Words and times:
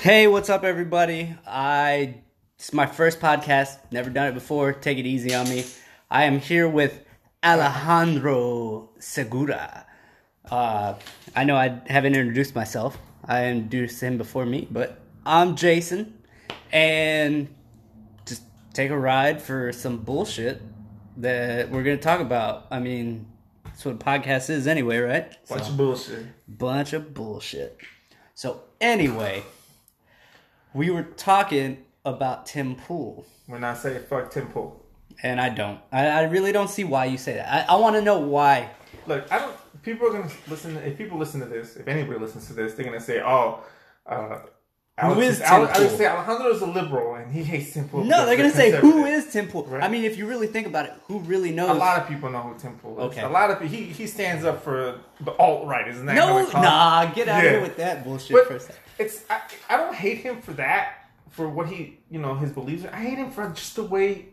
Hey, 0.00 0.26
what's 0.26 0.48
up, 0.48 0.64
everybody? 0.64 1.34
I 1.46 2.14
it's 2.58 2.72
my 2.72 2.86
first 2.86 3.20
podcast. 3.20 3.78
Never 3.90 4.10
done 4.10 4.28
it 4.28 4.34
before. 4.34 4.72
Take 4.72 4.98
it 4.98 5.06
easy 5.06 5.34
on 5.34 5.48
me. 5.48 5.64
I 6.10 6.24
am 6.24 6.38
here 6.38 6.68
with 6.68 7.04
Alejandro 7.44 8.90
Segura. 8.98 9.86
Uh, 10.50 10.94
I 11.36 11.44
know 11.44 11.56
I 11.56 11.80
haven't 11.86 12.14
introduced 12.14 12.54
myself. 12.54 12.98
I 13.26 13.46
introduced 13.46 14.02
him 14.02 14.16
before 14.18 14.46
me, 14.46 14.66
but 14.70 15.00
I'm 15.26 15.54
Jason, 15.56 16.18
and 16.72 17.48
just 18.26 18.42
take 18.72 18.90
a 18.90 18.98
ride 18.98 19.40
for 19.42 19.72
some 19.72 19.98
bullshit 19.98 20.62
that 21.18 21.70
we're 21.70 21.82
gonna 21.82 21.98
talk 21.98 22.20
about. 22.20 22.66
I 22.70 22.78
mean, 22.78 23.26
that's 23.64 23.84
what 23.84 23.94
a 23.94 23.98
podcast 23.98 24.48
is 24.50 24.66
anyway, 24.66 24.98
right? 24.98 25.36
Bunch 25.48 25.64
So- 25.64 25.70
of 25.70 25.76
bullshit. 25.76 26.26
bunch 26.58 26.92
of 26.94 27.12
bullshit. 27.12 27.78
So 28.34 28.62
anyway, 28.80 29.42
we 30.74 30.90
were 30.90 31.02
talking 31.02 31.84
about 32.04 32.46
Tim 32.46 32.74
Pool, 32.76 33.26
When 33.46 33.64
I 33.64 33.74
say 33.74 33.98
fuck 33.98 34.30
Tim 34.30 34.46
Pool. 34.48 34.80
and 35.22 35.40
I 35.40 35.48
don't. 35.50 35.80
I, 35.92 36.06
I 36.06 36.22
really 36.24 36.52
don't 36.52 36.70
see 36.70 36.84
why 36.84 37.06
you 37.06 37.18
say 37.18 37.34
that. 37.34 37.68
I, 37.70 37.74
I 37.74 37.76
want 37.76 37.96
to 37.96 38.02
know 38.02 38.18
why. 38.20 38.70
Look, 39.06 39.30
I 39.32 39.38
don't. 39.38 39.54
People 39.82 40.08
are 40.08 40.12
gonna 40.12 40.30
listen. 40.48 40.76
If 40.78 40.98
people 40.98 41.18
listen 41.18 41.40
to 41.40 41.46
this, 41.46 41.76
if 41.76 41.88
anybody 41.88 42.18
listens 42.18 42.46
to 42.48 42.52
this, 42.52 42.74
they're 42.74 42.84
gonna 42.84 43.00
say, 43.00 43.20
"Oh, 43.22 43.60
uh, 44.06 44.40
Alex 44.98 45.20
is 45.20 45.38
Tim 45.38 45.46
Ale- 45.62 45.68
I 45.72 45.78
would 45.78 45.90
say 45.96 46.06
Alejandro 46.06 46.50
is 46.52 46.60
a 46.60 46.66
liberal 46.66 47.14
and 47.14 47.32
he 47.32 47.42
hates 47.42 47.72
Tim 47.72 47.88
Pool. 47.88 48.04
No, 48.04 48.26
they're 48.26 48.36
gonna 48.36 48.50
say 48.50 48.70
who 48.72 49.04
is 49.06 49.24
conservative." 49.24 49.32
Tim 49.32 49.48
Pool. 49.48 49.64
Right. 49.66 49.82
I 49.82 49.88
mean, 49.88 50.04
if 50.04 50.18
you 50.18 50.26
really 50.26 50.48
think 50.48 50.66
about 50.66 50.84
it, 50.86 50.92
who 51.06 51.20
really 51.20 51.50
knows? 51.50 51.70
A 51.70 51.74
lot 51.74 51.98
of 52.00 52.08
people 52.08 52.28
know 52.30 52.40
who 52.42 52.58
Tim 52.58 52.76
Pool 52.78 52.98
is. 52.98 53.04
Okay. 53.06 53.22
A 53.22 53.28
lot 53.28 53.50
of 53.50 53.60
he 53.70 53.84
he 53.84 54.06
stands 54.06 54.44
up 54.44 54.62
for 54.62 55.00
the 55.22 55.32
alt 55.32 55.66
right, 55.66 55.88
isn't 55.88 56.04
that? 56.06 56.14
no, 56.14 56.34
what 56.34 56.46
they 56.46 56.52
call 56.52 56.62
it? 56.62 56.64
nah, 56.66 57.04
get 57.14 57.28
out 57.28 57.42
of 57.44 57.50
here 57.50 57.60
with 57.62 57.76
that 57.78 58.04
bullshit 58.04 58.32
But 58.32 58.46
for 58.48 58.54
a 58.56 58.60
second. 58.60 58.80
It's 59.00 59.24
I, 59.28 59.40
I 59.68 59.76
don't 59.76 59.94
hate 59.94 60.18
him 60.18 60.40
for 60.40 60.52
that 60.52 60.94
for 61.30 61.48
what 61.48 61.66
he 61.68 61.98
you 62.10 62.20
know 62.20 62.34
his 62.34 62.52
beliefs. 62.52 62.84
are. 62.84 62.92
I 62.94 62.98
hate 63.00 63.18
him 63.18 63.30
for 63.30 63.48
just 63.50 63.74
the 63.76 63.84
way 63.84 64.26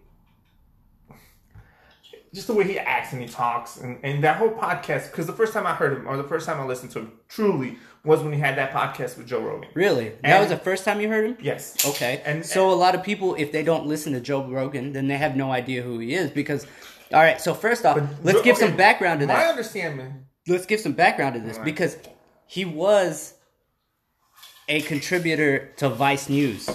just 2.33 2.47
the 2.47 2.53
way 2.53 2.65
he 2.65 2.77
acts 2.77 3.13
and 3.13 3.21
he 3.21 3.27
talks 3.27 3.77
and, 3.77 3.97
and 4.03 4.23
that 4.23 4.35
whole 4.37 4.51
podcast 4.51 5.09
because 5.09 5.25
the 5.25 5.33
first 5.33 5.53
time 5.53 5.65
I 5.65 5.73
heard 5.73 5.93
him 5.97 6.07
or 6.07 6.17
the 6.17 6.23
first 6.23 6.45
time 6.45 6.59
I 6.59 6.65
listened 6.65 6.91
to 6.91 6.99
him 6.99 7.11
truly 7.29 7.77
was 8.03 8.21
when 8.21 8.31
he 8.33 8.39
had 8.39 8.57
that 8.57 8.71
podcast 8.71 9.17
with 9.17 9.27
Joe 9.27 9.39
Rogan. 9.41 9.69
Really, 9.73 10.13
that 10.23 10.39
was 10.39 10.49
the 10.49 10.57
first 10.57 10.85
time 10.85 11.02
you 11.02 11.09
heard 11.09 11.25
him. 11.25 11.37
Yes. 11.41 11.85
Okay, 11.85 12.21
And 12.25 12.45
so 12.45 12.71
a 12.71 12.75
lot 12.75 12.95
of 12.95 13.03
people, 13.03 13.35
if 13.35 13.52
they 13.52 13.63
don't 13.63 13.85
listen 13.85 14.13
to 14.13 14.21
Joe 14.21 14.45
Rogan, 14.47 14.93
then 14.93 15.07
they 15.07 15.17
have 15.17 15.35
no 15.35 15.52
idea 15.52 15.81
who 15.81 15.99
he 15.99 16.13
is. 16.13 16.29
Because, 16.31 16.65
all 17.11 17.19
right, 17.19 17.41
so 17.41 17.53
first 17.53 17.85
off, 17.85 17.97
let's 18.23 18.37
Joe- 18.39 18.43
give 18.45 18.55
okay, 18.57 18.67
some 18.67 18.77
background 18.77 19.19
to 19.21 19.25
that. 19.25 19.49
understanding 19.49 20.25
let's 20.47 20.65
give 20.65 20.79
some 20.79 20.93
background 20.93 21.35
to 21.35 21.41
this 21.41 21.57
Alright. 21.57 21.65
because 21.65 21.97
he 22.45 22.63
was 22.63 23.33
a 24.67 24.81
contributor 24.81 25.69
to 25.77 25.89
Vice 25.89 26.29
News, 26.29 26.69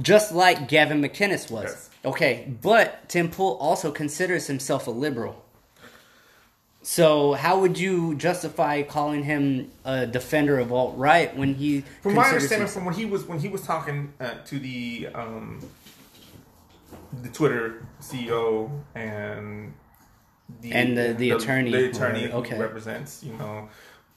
just 0.00 0.32
like 0.32 0.68
Gavin 0.68 1.00
McInnes 1.02 1.50
was. 1.50 1.64
Yes. 1.64 1.90
Okay, 2.04 2.52
but 2.62 3.08
Tim 3.08 3.28
Pool 3.30 3.58
also 3.60 3.90
considers 3.92 4.46
himself 4.46 4.86
a 4.86 4.90
liberal. 4.90 5.44
So 6.82 7.34
how 7.34 7.60
would 7.60 7.78
you 7.78 8.14
justify 8.14 8.80
calling 8.82 9.22
him 9.24 9.70
a 9.84 10.06
defender 10.06 10.58
of 10.58 10.72
alt 10.72 10.96
right 10.96 11.36
when 11.36 11.54
he? 11.54 11.82
from 12.02 12.14
my 12.14 12.24
understanding 12.28 12.60
himself- 12.60 12.72
from 12.72 12.84
when 12.86 12.94
he 12.94 13.04
was 13.04 13.24
when 13.24 13.38
he 13.38 13.48
was 13.48 13.60
talking 13.62 14.14
uh, 14.18 14.30
to 14.46 14.58
the 14.58 15.08
um 15.14 15.60
the 17.22 17.28
Twitter 17.28 17.86
CEO 18.00 18.70
and 18.94 19.74
the 20.62 20.72
And 20.72 20.96
the- 20.96 21.12
the 21.12 21.30
attorney, 21.32 21.70
the 21.70 21.90
attorney 21.90 22.20
whatever, 22.22 22.36
okay. 22.38 22.56
who 22.56 22.62
represents 22.62 23.22
you 23.22 23.34
know 23.34 23.68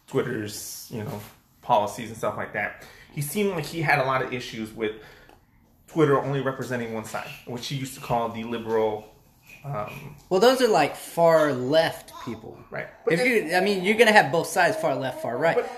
Twitter's 0.08 0.88
you 0.90 1.04
know 1.04 1.20
policies 1.64 2.10
and 2.10 2.18
stuff 2.18 2.38
like 2.38 2.54
that. 2.54 2.84
He 3.12 3.22
seemed 3.22 3.52
like 3.52 3.66
he 3.66 3.82
had 3.82 4.00
a 4.00 4.04
lot 4.06 4.22
of 4.22 4.34
issues 4.34 4.72
with 4.74 4.94
Twitter 5.88 6.20
only 6.20 6.42
representing 6.42 6.94
one 6.94 7.06
side, 7.06 7.28
which 7.46 7.68
he 7.68 7.76
used 7.76 7.94
to 7.96 8.02
call 8.02 8.30
the 8.30 8.44
liberal. 8.44 9.08
Um, 9.64 10.16
well, 10.30 10.40
those 10.40 10.62
are 10.62 10.68
like 10.68 10.96
far 10.96 11.54
left 11.54 12.12
people, 12.26 12.58
Right. 12.70 12.88
But 13.06 13.14
If 13.14 13.20
then- 13.20 13.48
you, 13.50 13.56
I 13.56 13.60
mean, 13.62 13.84
you're 13.84 13.98
gonna 13.98 14.12
have 14.12 14.32
both 14.32 14.48
sides, 14.48 14.76
far 14.78 14.96
left, 14.96 15.22
far 15.22 15.38
right. 15.38 15.56
But 15.56 15.70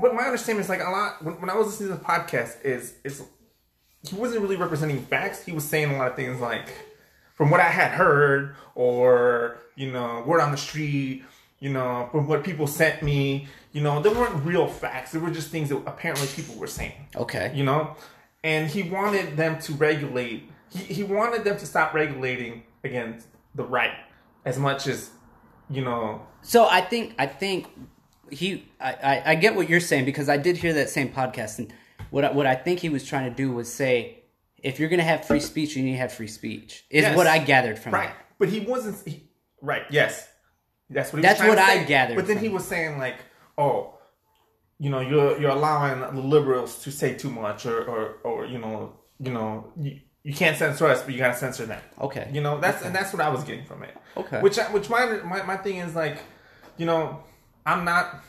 but 0.00 0.14
my 0.14 0.22
understanding 0.22 0.62
is 0.62 0.70
like 0.70 0.80
a 0.80 0.84
lot 0.90 1.22
when, 1.22 1.38
when 1.40 1.50
I 1.50 1.54
was 1.56 1.66
listening 1.66 1.90
to 1.90 1.96
the 1.96 2.04
podcast 2.04 2.64
is 2.64 2.94
is 3.04 3.22
he 4.08 4.16
wasn't 4.16 4.40
really 4.42 4.56
representing 4.56 5.02
facts. 5.04 5.44
He 5.44 5.52
was 5.52 5.64
saying 5.64 5.90
a 5.94 5.96
lot 5.98 6.08
of 6.08 6.16
things 6.16 6.40
like 6.40 6.68
from 7.34 7.50
what 7.50 7.60
I 7.60 7.64
had 7.68 7.90
heard 7.92 8.56
or 8.74 9.58
you 9.76 9.92
know 9.92 10.22
word 10.26 10.40
on 10.40 10.50
the 10.50 10.56
street. 10.56 11.24
You 11.60 11.70
know 11.72 12.08
from 12.10 12.26
what 12.26 12.42
people 12.42 12.66
sent 12.66 13.02
me. 13.02 13.46
You 13.72 13.80
know 13.82 14.00
they 14.02 14.10
weren't 14.10 14.44
real 14.44 14.66
facts. 14.66 15.12
They 15.12 15.18
were 15.18 15.30
just 15.30 15.48
things 15.48 15.68
that 15.70 15.76
apparently 15.86 16.26
people 16.28 16.54
were 16.56 16.66
saying. 16.66 16.92
okay, 17.16 17.52
You 17.54 17.64
know, 17.64 17.96
and 18.44 18.68
he 18.70 18.82
wanted 18.82 19.36
them 19.36 19.58
to 19.60 19.72
regulate. 19.74 20.50
He, 20.70 20.78
he 20.94 21.02
wanted 21.02 21.44
them 21.44 21.56
to 21.58 21.66
stop 21.66 21.94
regulating 21.94 22.64
against 22.84 23.26
the 23.54 23.64
right 23.64 23.92
as 24.44 24.58
much 24.58 24.86
as 24.86 25.10
you 25.70 25.82
know 25.84 26.26
So 26.42 26.66
I 26.68 26.80
think 26.80 27.14
I 27.18 27.26
think 27.26 27.68
he 28.30 28.66
I, 28.80 28.92
I, 28.92 29.22
I 29.32 29.34
get 29.36 29.54
what 29.54 29.68
you're 29.68 29.80
saying 29.80 30.04
because 30.04 30.28
I 30.28 30.36
did 30.36 30.56
hear 30.56 30.72
that 30.74 30.90
same 30.90 31.08
podcast 31.10 31.58
and 31.58 31.72
what 32.10 32.24
I, 32.24 32.32
what 32.32 32.46
I 32.46 32.54
think 32.54 32.80
he 32.80 32.88
was 32.88 33.04
trying 33.04 33.28
to 33.30 33.34
do 33.36 33.52
was 33.52 33.72
say 33.72 34.22
if 34.62 34.78
you're 34.80 34.88
gonna 34.88 35.02
have 35.02 35.24
free 35.24 35.40
speech 35.40 35.76
you 35.76 35.82
need 35.84 35.92
to 35.92 35.98
have 35.98 36.12
free 36.12 36.26
speech 36.28 36.84
is 36.90 37.02
Yes. 37.02 37.16
what 37.16 37.26
I 37.26 37.38
gathered 37.38 37.78
from 37.78 37.92
Right, 37.94 38.08
that. 38.08 38.26
but 38.38 38.48
he 38.48 38.60
wasn't. 38.60 38.96
He, 39.06 39.28
right, 39.60 39.82
yes, 39.90 40.28
that's 40.90 41.12
what. 41.12 41.18
He 41.18 41.22
That's 41.22 41.40
was 41.40 41.54
trying 41.54 41.58
what 41.58 41.58
I 41.58 41.84
gathered 41.84 42.16
But 42.16 42.26
then 42.26 42.38
he 42.38 42.48
was 42.48 42.64
saying 42.64 42.98
like, 42.98 43.16
oh, 43.58 43.94
you 44.78 44.90
know, 44.90 45.00
you're 45.00 45.40
you're 45.40 45.50
allowing 45.50 46.00
the 46.00 46.20
liberals 46.20 46.82
to 46.82 46.90
say 46.90 47.14
too 47.14 47.30
much, 47.30 47.66
or 47.66 47.84
or, 47.84 48.14
or 48.24 48.46
you 48.46 48.58
know, 48.58 48.94
you 49.18 49.32
know, 49.32 49.72
you, 49.80 50.00
you 50.22 50.34
can't 50.34 50.56
censor 50.56 50.86
us, 50.86 51.02
but 51.02 51.12
you 51.12 51.18
gotta 51.18 51.36
censor 51.36 51.66
them. 51.66 51.82
Okay. 52.00 52.30
You 52.32 52.40
know, 52.40 52.60
that's 52.60 52.84
and 52.84 52.94
that's 52.94 53.12
what 53.12 53.22
I 53.22 53.28
was 53.28 53.44
getting 53.44 53.64
from 53.64 53.82
it. 53.82 53.96
Okay. 54.16 54.40
Which 54.40 54.58
I, 54.58 54.70
which 54.72 54.88
my, 54.88 55.06
my 55.24 55.42
my 55.42 55.56
thing 55.56 55.76
is 55.76 55.94
like, 55.94 56.18
you 56.76 56.86
know, 56.86 57.22
I'm 57.66 57.84
not, 57.84 58.22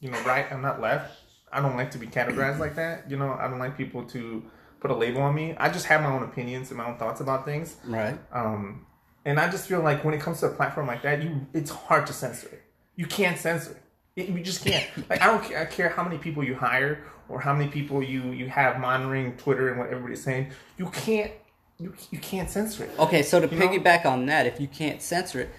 you 0.00 0.10
know, 0.10 0.20
right. 0.22 0.50
I'm 0.50 0.62
not 0.62 0.80
left. 0.80 1.18
I 1.52 1.60
don't 1.60 1.76
like 1.76 1.90
to 1.92 1.98
be 1.98 2.06
categorized 2.06 2.58
like 2.58 2.76
that. 2.76 3.10
You 3.10 3.16
know, 3.16 3.32
I 3.32 3.48
don't 3.48 3.58
like 3.58 3.76
people 3.76 4.04
to 4.06 4.42
put 4.80 4.90
a 4.90 4.94
label 4.94 5.22
on 5.22 5.34
me. 5.34 5.54
I 5.58 5.70
just 5.70 5.86
have 5.86 6.02
my 6.02 6.12
own 6.12 6.22
opinions 6.22 6.70
and 6.70 6.78
my 6.78 6.86
own 6.88 6.96
thoughts 6.96 7.20
about 7.20 7.44
things. 7.44 7.76
Right. 7.84 8.18
Um, 8.32 8.86
and 9.24 9.38
I 9.38 9.48
just 9.50 9.68
feel 9.68 9.80
like 9.80 10.04
when 10.04 10.14
it 10.14 10.20
comes 10.20 10.40
to 10.40 10.46
a 10.46 10.50
platform 10.50 10.86
like 10.86 11.02
that, 11.02 11.22
you 11.22 11.46
it's 11.52 11.70
hard 11.70 12.06
to 12.08 12.12
censor 12.12 12.48
it. 12.48 12.62
You 12.96 13.06
can't 13.06 13.38
censor 13.38 13.72
it. 13.72 13.81
You 14.14 14.40
just 14.40 14.64
can't. 14.64 14.86
Like 15.08 15.22
I 15.22 15.26
don't 15.26 15.42
care, 15.42 15.60
I 15.60 15.64
care 15.64 15.88
how 15.88 16.04
many 16.04 16.18
people 16.18 16.44
you 16.44 16.54
hire 16.54 17.04
or 17.28 17.40
how 17.40 17.54
many 17.54 17.70
people 17.70 18.02
you 18.02 18.30
you 18.32 18.48
have 18.48 18.78
monitoring 18.78 19.36
Twitter 19.36 19.70
and 19.70 19.78
what 19.78 19.88
everybody's 19.88 20.22
saying. 20.22 20.52
You 20.76 20.90
can't 20.90 21.32
you 21.78 21.94
you 22.10 22.18
can't 22.18 22.50
censor 22.50 22.84
it. 22.84 22.90
Okay, 22.98 23.22
so 23.22 23.40
to 23.40 23.46
You 23.46 23.58
know? 23.58 23.68
piggyback 23.68 24.04
on 24.04 24.26
that, 24.26 24.46
if 24.46 24.60
you 24.60 24.68
can't 24.68 25.00
censor 25.00 25.40
it, 25.40 25.50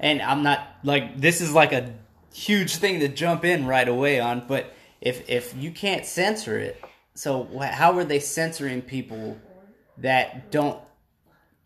and 0.00 0.22
I'm 0.22 0.42
not 0.42 0.66
like 0.82 1.20
this 1.20 1.40
is 1.40 1.52
like 1.52 1.72
a 1.72 1.92
huge 2.32 2.76
thing 2.76 3.00
to 3.00 3.08
jump 3.08 3.44
in 3.44 3.66
right 3.66 3.88
away 3.88 4.18
on, 4.18 4.46
but 4.48 4.72
if 5.00 5.28
if 5.28 5.54
you 5.54 5.70
can't 5.70 6.06
censor 6.06 6.58
it, 6.58 6.82
so 7.14 7.46
how 7.58 7.98
are 7.98 8.04
they 8.04 8.18
censoring 8.18 8.80
people 8.80 9.36
that 9.98 10.50
don't 10.50 10.80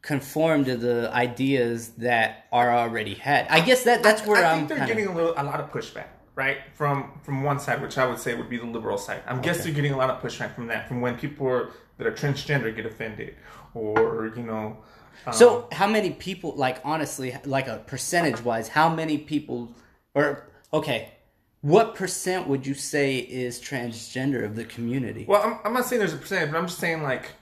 conform 0.03 0.65
to 0.65 0.77
the 0.77 1.11
ideas 1.13 1.91
that 1.99 2.47
are 2.53 2.73
already 2.73 3.15
had? 3.15 3.47
I 3.49 3.61
guess 3.61 3.85
that 3.85 4.03
that's 4.03 4.25
where 4.27 4.45
I 4.45 4.53
am 4.53 4.59
think 4.59 4.69
they're 4.69 4.79
kinda, 4.79 4.95
getting 4.95 5.09
a 5.11 5.15
little 5.15 5.33
a 5.37 5.43
lot 5.45 5.61
of 5.61 5.71
pushback, 5.73 6.07
right? 6.35 6.59
From 6.75 7.13
from 7.23 7.43
one 7.43 7.59
side, 7.61 7.83
which 7.83 7.99
I 7.99 8.07
would 8.07 8.19
say 8.19 8.35
would 8.35 8.49
be 8.49 8.59
the 8.59 8.67
liberal 8.67 8.99
side. 8.99 9.23
I'm 9.27 9.41
guessing 9.41 9.65
they're 9.65 9.75
getting 9.75 9.93
a 9.93 9.97
lot 9.97 10.11
of 10.11 10.21
pushback 10.23 10.55
from 10.55 10.67
that, 10.69 10.89
from 10.89 11.01
when 11.01 11.17
people 11.17 11.47
are, 11.49 11.71
that 11.99 12.07
are 12.07 12.13
transgender 12.13 12.75
get 12.75 12.87
offended, 12.87 13.35
or 13.75 14.33
you 14.37 14.43
know. 14.43 14.79
um, 15.27 15.33
So 15.33 15.69
how 15.73 15.87
many 15.87 16.11
people 16.11 16.55
like 16.55 16.81
honestly 16.85 17.37
like 17.45 17.67
a 17.69 17.79
percentage 17.87 18.41
wise, 18.43 18.69
how 18.69 18.89
many 18.95 19.19
people 19.19 19.75
or 20.15 20.47
okay, 20.73 21.13
what 21.61 21.95
percent 21.97 22.47
would 22.47 22.65
you 22.67 22.75
say 22.75 23.19
is 23.19 23.61
transgender 23.61 24.45
of 24.45 24.55
the 24.55 24.65
community? 24.65 25.25
well, 25.27 25.43
I'm, 25.43 25.59
I'm 25.65 25.73
not 25.75 25.87
saying 25.87 25.99
there's 25.99 26.15
a 26.15 26.19
percentage, 26.19 26.53
but 26.53 26.59
I'm 26.59 26.67
just 26.69 26.79
saying 26.79 27.03
like 27.03 27.33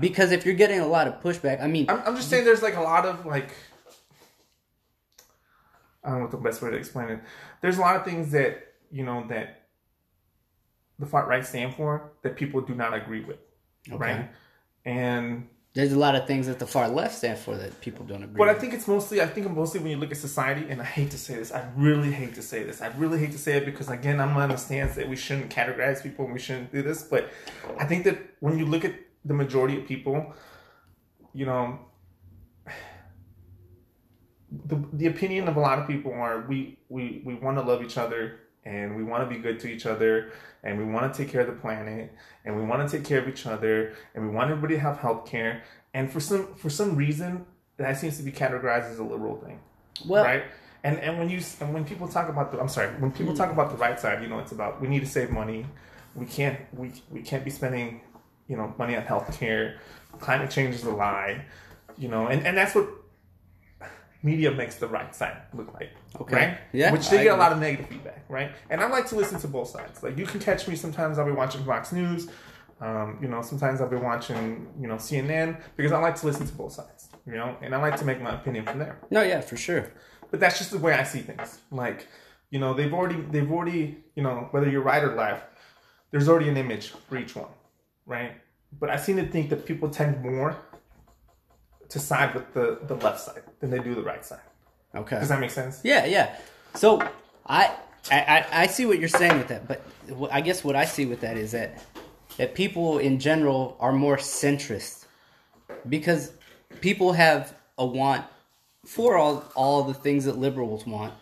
Because 0.00 0.32
if 0.32 0.44
you're 0.44 0.54
getting 0.54 0.80
a 0.80 0.86
lot 0.86 1.08
of 1.08 1.20
pushback, 1.22 1.62
I 1.62 1.66
mean 1.66 1.86
I'm, 1.88 2.00
I'm 2.06 2.16
just 2.16 2.28
saying 2.28 2.44
there's 2.44 2.62
like 2.62 2.76
a 2.76 2.80
lot 2.82 3.06
of 3.06 3.26
like 3.26 3.50
I 6.04 6.10
don't 6.10 6.18
know 6.18 6.24
what 6.24 6.30
the 6.30 6.36
best 6.38 6.62
way 6.62 6.70
to 6.70 6.76
explain 6.76 7.08
it. 7.08 7.20
There's 7.60 7.78
a 7.78 7.80
lot 7.80 7.96
of 7.96 8.04
things 8.04 8.30
that 8.32 8.74
you 8.90 9.04
know 9.04 9.26
that 9.28 9.66
the 10.98 11.06
far 11.06 11.26
right 11.26 11.44
stand 11.46 11.74
for 11.74 12.12
that 12.22 12.36
people 12.36 12.60
do 12.60 12.74
not 12.74 12.94
agree 12.94 13.24
with, 13.24 13.38
right? 13.90 14.30
And 14.84 15.48
there's 15.74 15.92
a 15.92 15.98
lot 15.98 16.14
of 16.16 16.26
things 16.26 16.46
that 16.46 16.58
the 16.58 16.66
far 16.66 16.88
left 16.88 17.14
stand 17.14 17.38
for 17.38 17.56
that 17.56 17.80
people 17.80 18.04
don't 18.04 18.22
agree 18.22 18.32
with. 18.32 18.38
but 18.38 18.48
I 18.48 18.54
think 18.54 18.74
it's 18.74 18.88
mostly 18.88 19.20
I 19.20 19.26
think 19.26 19.50
mostly 19.50 19.80
when 19.80 19.90
you 19.90 19.96
look 19.96 20.10
at 20.10 20.16
society, 20.16 20.66
and 20.70 20.80
I 20.80 20.84
hate 20.84 21.10
to 21.12 21.18
say 21.18 21.36
this, 21.36 21.52
I 21.52 21.68
really 21.76 22.10
hate 22.10 22.34
to 22.36 22.42
say 22.42 22.62
this, 22.62 22.80
I 22.80 22.88
really 22.96 23.18
hate 23.18 23.32
to 23.32 23.38
say 23.38 23.56
it 23.58 23.64
because 23.64 23.88
again 23.88 24.20
I'm 24.20 24.36
on 24.36 24.48
the 24.48 24.56
stance 24.56 24.94
that 24.96 25.08
we 25.08 25.16
shouldn't 25.16 25.50
categorize 25.54 26.02
people 26.02 26.24
and 26.24 26.34
we 26.34 26.40
shouldn't 26.40 26.72
do 26.72 26.82
this, 26.82 27.02
but 27.02 27.28
I 27.78 27.84
think 27.84 28.04
that 28.04 28.18
when 28.40 28.58
you 28.58 28.66
look 28.66 28.84
at 28.84 28.94
the 29.24 29.34
majority 29.34 29.78
of 29.78 29.86
people, 29.86 30.32
you 31.34 31.46
know, 31.46 31.78
the, 34.66 34.82
the 34.94 35.06
opinion 35.06 35.48
of 35.48 35.56
a 35.56 35.60
lot 35.60 35.78
of 35.78 35.86
people 35.86 36.12
are 36.12 36.46
we 36.48 36.78
we 36.88 37.22
we 37.24 37.34
want 37.34 37.58
to 37.58 37.62
love 37.62 37.82
each 37.82 37.98
other 37.98 38.40
and 38.64 38.96
we 38.96 39.02
want 39.02 39.28
to 39.28 39.34
be 39.34 39.40
good 39.40 39.58
to 39.60 39.68
each 39.68 39.86
other, 39.86 40.32
and 40.62 40.78
we 40.78 40.84
want 40.84 41.12
to 41.12 41.22
take 41.22 41.32
care 41.32 41.40
of 41.40 41.46
the 41.46 41.54
planet, 41.54 42.12
and 42.44 42.54
we 42.54 42.62
want 42.62 42.86
to 42.86 42.96
take 42.96 43.06
care 43.06 43.18
of 43.18 43.28
each 43.28 43.46
other, 43.46 43.94
and 44.14 44.28
we 44.28 44.34
want 44.34 44.50
everybody 44.50 44.74
to 44.74 44.80
have 44.80 44.98
health 44.98 45.26
care. 45.26 45.62
And 45.94 46.12
for 46.12 46.20
some 46.20 46.54
for 46.54 46.68
some 46.68 46.96
reason, 46.96 47.46
that 47.78 47.96
seems 47.96 48.16
to 48.18 48.22
be 48.22 48.32
categorized 48.32 48.90
as 48.90 48.98
a 48.98 49.04
liberal 49.04 49.36
thing, 49.36 49.60
Well, 50.06 50.24
right? 50.24 50.44
And 50.84 50.98
and 50.98 51.18
when 51.18 51.30
you 51.30 51.40
and 51.60 51.72
when 51.72 51.84
people 51.84 52.08
talk 52.08 52.28
about 52.28 52.52
the 52.52 52.60
I'm 52.60 52.68
sorry, 52.68 52.88
when 52.98 53.10
people 53.10 53.34
talk 53.34 53.50
about 53.50 53.70
the 53.70 53.76
right 53.76 53.98
side, 53.98 54.22
you 54.22 54.28
know, 54.28 54.38
it's 54.38 54.52
about 54.52 54.80
we 54.80 54.88
need 54.88 55.00
to 55.00 55.06
save 55.06 55.30
money. 55.30 55.64
We 56.14 56.26
can't 56.26 56.58
we 56.76 56.92
we 57.10 57.22
can't 57.22 57.44
be 57.44 57.50
spending 57.50 58.02
you 58.48 58.56
know 58.56 58.74
money 58.78 58.96
on 58.96 59.02
healthcare. 59.04 59.78
Climate 60.20 60.50
change 60.50 60.74
is 60.74 60.84
a 60.84 60.90
lie, 60.90 61.44
you 61.96 62.08
know, 62.08 62.26
and 62.26 62.46
and 62.46 62.56
that's 62.56 62.74
what 62.74 62.88
media 64.22 64.50
makes 64.50 64.76
the 64.76 64.88
right 64.88 65.14
side 65.14 65.36
look 65.54 65.72
like. 65.74 65.90
Okay. 66.20 66.36
Right? 66.36 66.58
Yeah, 66.72 66.92
Which 66.92 67.08
they 67.08 67.20
I 67.20 67.24
get 67.24 67.34
a 67.34 67.36
lot 67.36 67.52
of 67.52 67.58
negative 67.60 67.86
feedback, 67.86 68.24
right? 68.28 68.50
And 68.70 68.80
I 68.80 68.88
like 68.88 69.06
to 69.08 69.16
listen 69.16 69.38
to 69.40 69.48
both 69.48 69.68
sides. 69.68 70.02
Like 70.02 70.18
you 70.18 70.26
can 70.26 70.40
catch 70.40 70.66
me 70.66 70.74
sometimes 70.74 71.18
I'll 71.18 71.26
be 71.26 71.32
watching 71.32 71.64
Fox 71.64 71.92
News. 71.92 72.28
Um, 72.80 73.18
you 73.20 73.28
know, 73.28 73.42
sometimes 73.42 73.80
I'll 73.80 73.88
be 73.88 73.96
watching, 73.96 74.68
you 74.80 74.86
know, 74.86 74.94
CNN 74.94 75.60
because 75.76 75.90
I 75.90 75.98
like 75.98 76.14
to 76.16 76.26
listen 76.26 76.46
to 76.46 76.52
both 76.54 76.72
sides, 76.72 77.08
you 77.26 77.34
know, 77.34 77.56
and 77.60 77.74
I 77.74 77.78
like 77.82 77.96
to 77.96 78.04
make 78.04 78.20
my 78.20 78.34
opinion 78.34 78.66
from 78.66 78.78
there. 78.78 79.00
no, 79.10 79.22
yeah, 79.22 79.40
for 79.40 79.56
sure. 79.56 79.90
But 80.30 80.38
that's 80.40 80.58
just 80.58 80.70
the 80.70 80.78
way 80.78 80.92
I 80.92 81.02
see 81.02 81.20
things. 81.20 81.58
Like, 81.72 82.06
you 82.50 82.58
know, 82.60 82.74
they've 82.74 82.92
already 82.92 83.20
they've 83.20 83.50
already, 83.50 83.98
you 84.14 84.22
know, 84.22 84.48
whether 84.52 84.68
you're 84.68 84.82
right 84.82 85.02
or 85.02 85.14
left, 85.14 85.44
there's 86.10 86.28
already 86.28 86.48
an 86.48 86.56
image 86.56 86.88
for 87.08 87.16
each 87.18 87.34
one, 87.34 87.48
right? 88.08 88.32
But 88.80 88.90
I 88.90 88.96
seem 88.96 89.16
to 89.16 89.26
think 89.26 89.50
that 89.50 89.64
people 89.64 89.88
tend 89.88 90.22
more 90.22 90.56
to 91.88 91.98
side 92.00 92.34
with 92.34 92.52
the, 92.52 92.80
the 92.82 92.96
left 92.96 93.20
side 93.20 93.42
than 93.60 93.70
they 93.70 93.78
do 93.78 93.94
the 93.94 94.02
right 94.02 94.24
side. 94.24 94.40
Okay. 94.94 95.20
Does 95.20 95.28
that 95.28 95.40
make 95.40 95.50
sense? 95.50 95.80
Yeah, 95.84 96.04
yeah. 96.06 96.36
So 96.74 97.00
I, 97.46 97.74
I 98.10 98.20
I 98.20 98.46
I 98.62 98.66
see 98.66 98.86
what 98.86 98.98
you're 98.98 99.08
saying 99.08 99.38
with 99.38 99.48
that, 99.48 99.68
but 99.68 99.82
I 100.30 100.40
guess 100.40 100.64
what 100.64 100.76
I 100.76 100.84
see 100.84 101.06
with 101.06 101.20
that 101.20 101.36
is 101.36 101.52
that 101.52 101.84
that 102.36 102.54
people 102.54 102.98
in 102.98 103.18
general 103.18 103.76
are 103.80 103.92
more 103.92 104.16
centrist 104.16 105.04
because 105.88 106.32
people 106.80 107.12
have 107.12 107.54
a 107.76 107.86
want 107.86 108.24
for 108.84 109.16
all 109.16 109.44
all 109.54 109.82
the 109.82 109.94
things 109.94 110.24
that 110.24 110.38
liberals 110.38 110.86
want, 110.86 111.12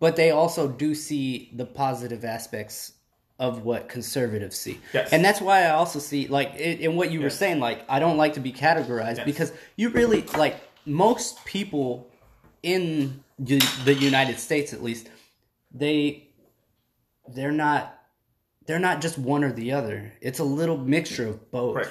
but 0.00 0.16
they 0.16 0.30
also 0.30 0.68
do 0.68 0.94
see 0.94 1.50
the 1.54 1.64
positive 1.64 2.24
aspects 2.24 2.92
of 3.38 3.64
what 3.64 3.88
conservatives 3.88 4.56
see. 4.58 4.80
Yes. 4.92 5.12
And 5.12 5.24
that's 5.24 5.40
why 5.40 5.62
I 5.64 5.70
also 5.70 5.98
see 5.98 6.26
like 6.28 6.54
in, 6.56 6.96
what 6.96 7.10
you 7.12 7.20
were 7.20 7.30
saying 7.30 7.60
like 7.60 7.84
I 7.88 7.98
don't 8.00 8.16
like 8.16 8.34
to 8.34 8.40
be 8.40 8.52
categorized 8.52 9.18
Yes. 9.18 9.24
because 9.24 9.52
you 9.76 9.90
really 9.90 10.22
like 10.36 10.56
most 10.84 11.44
people 11.44 12.10
in 12.62 13.22
the 13.38 13.94
United 13.98 14.38
States 14.40 14.72
at 14.72 14.82
least 14.82 15.08
they 15.72 16.28
they're 17.28 17.52
not 17.52 17.94
they're 18.66 18.78
not 18.78 19.00
just 19.00 19.18
one 19.18 19.44
or 19.44 19.52
the 19.52 19.72
other 19.72 20.12
it's 20.20 20.38
a 20.40 20.44
little 20.44 20.76
mixture 20.78 21.26
of 21.28 21.50
both 21.50 21.76
Right. 21.76 21.88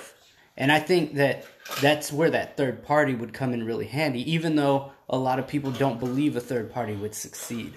and 0.57 0.71
i 0.71 0.79
think 0.79 1.13
that 1.15 1.45
that's 1.79 2.11
where 2.11 2.31
that 2.31 2.57
third 2.57 2.83
party 2.83 3.13
would 3.13 3.33
come 3.33 3.53
in 3.53 3.63
really 3.63 3.85
handy 3.85 4.29
even 4.31 4.55
though 4.55 4.91
a 5.09 5.17
lot 5.17 5.37
of 5.37 5.47
people 5.47 5.71
don't 5.71 5.99
believe 5.99 6.35
a 6.35 6.41
third 6.41 6.73
party 6.73 6.95
would 6.95 7.13
succeed 7.13 7.73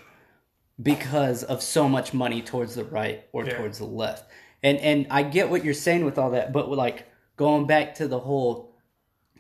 because 0.83 1.43
of 1.45 1.63
so 1.63 1.89
much 1.89 2.15
money 2.15 2.41
towards 2.43 2.75
the 2.75 2.85
right 2.85 3.25
or 3.33 3.45
Yeah. 3.45 3.57
towards 3.57 3.79
the 3.79 3.85
left 3.85 4.31
and 4.63 4.79
and 4.79 5.07
i 5.11 5.23
get 5.23 5.51
what 5.51 5.65
you're 5.65 5.75
saying 5.75 6.05
with 6.05 6.19
all 6.19 6.31
that 6.31 6.53
but 6.53 6.69
like 6.71 7.07
going 7.37 7.67
back 7.67 7.95
to 7.97 8.09
the 8.09 8.19
whole 8.21 8.77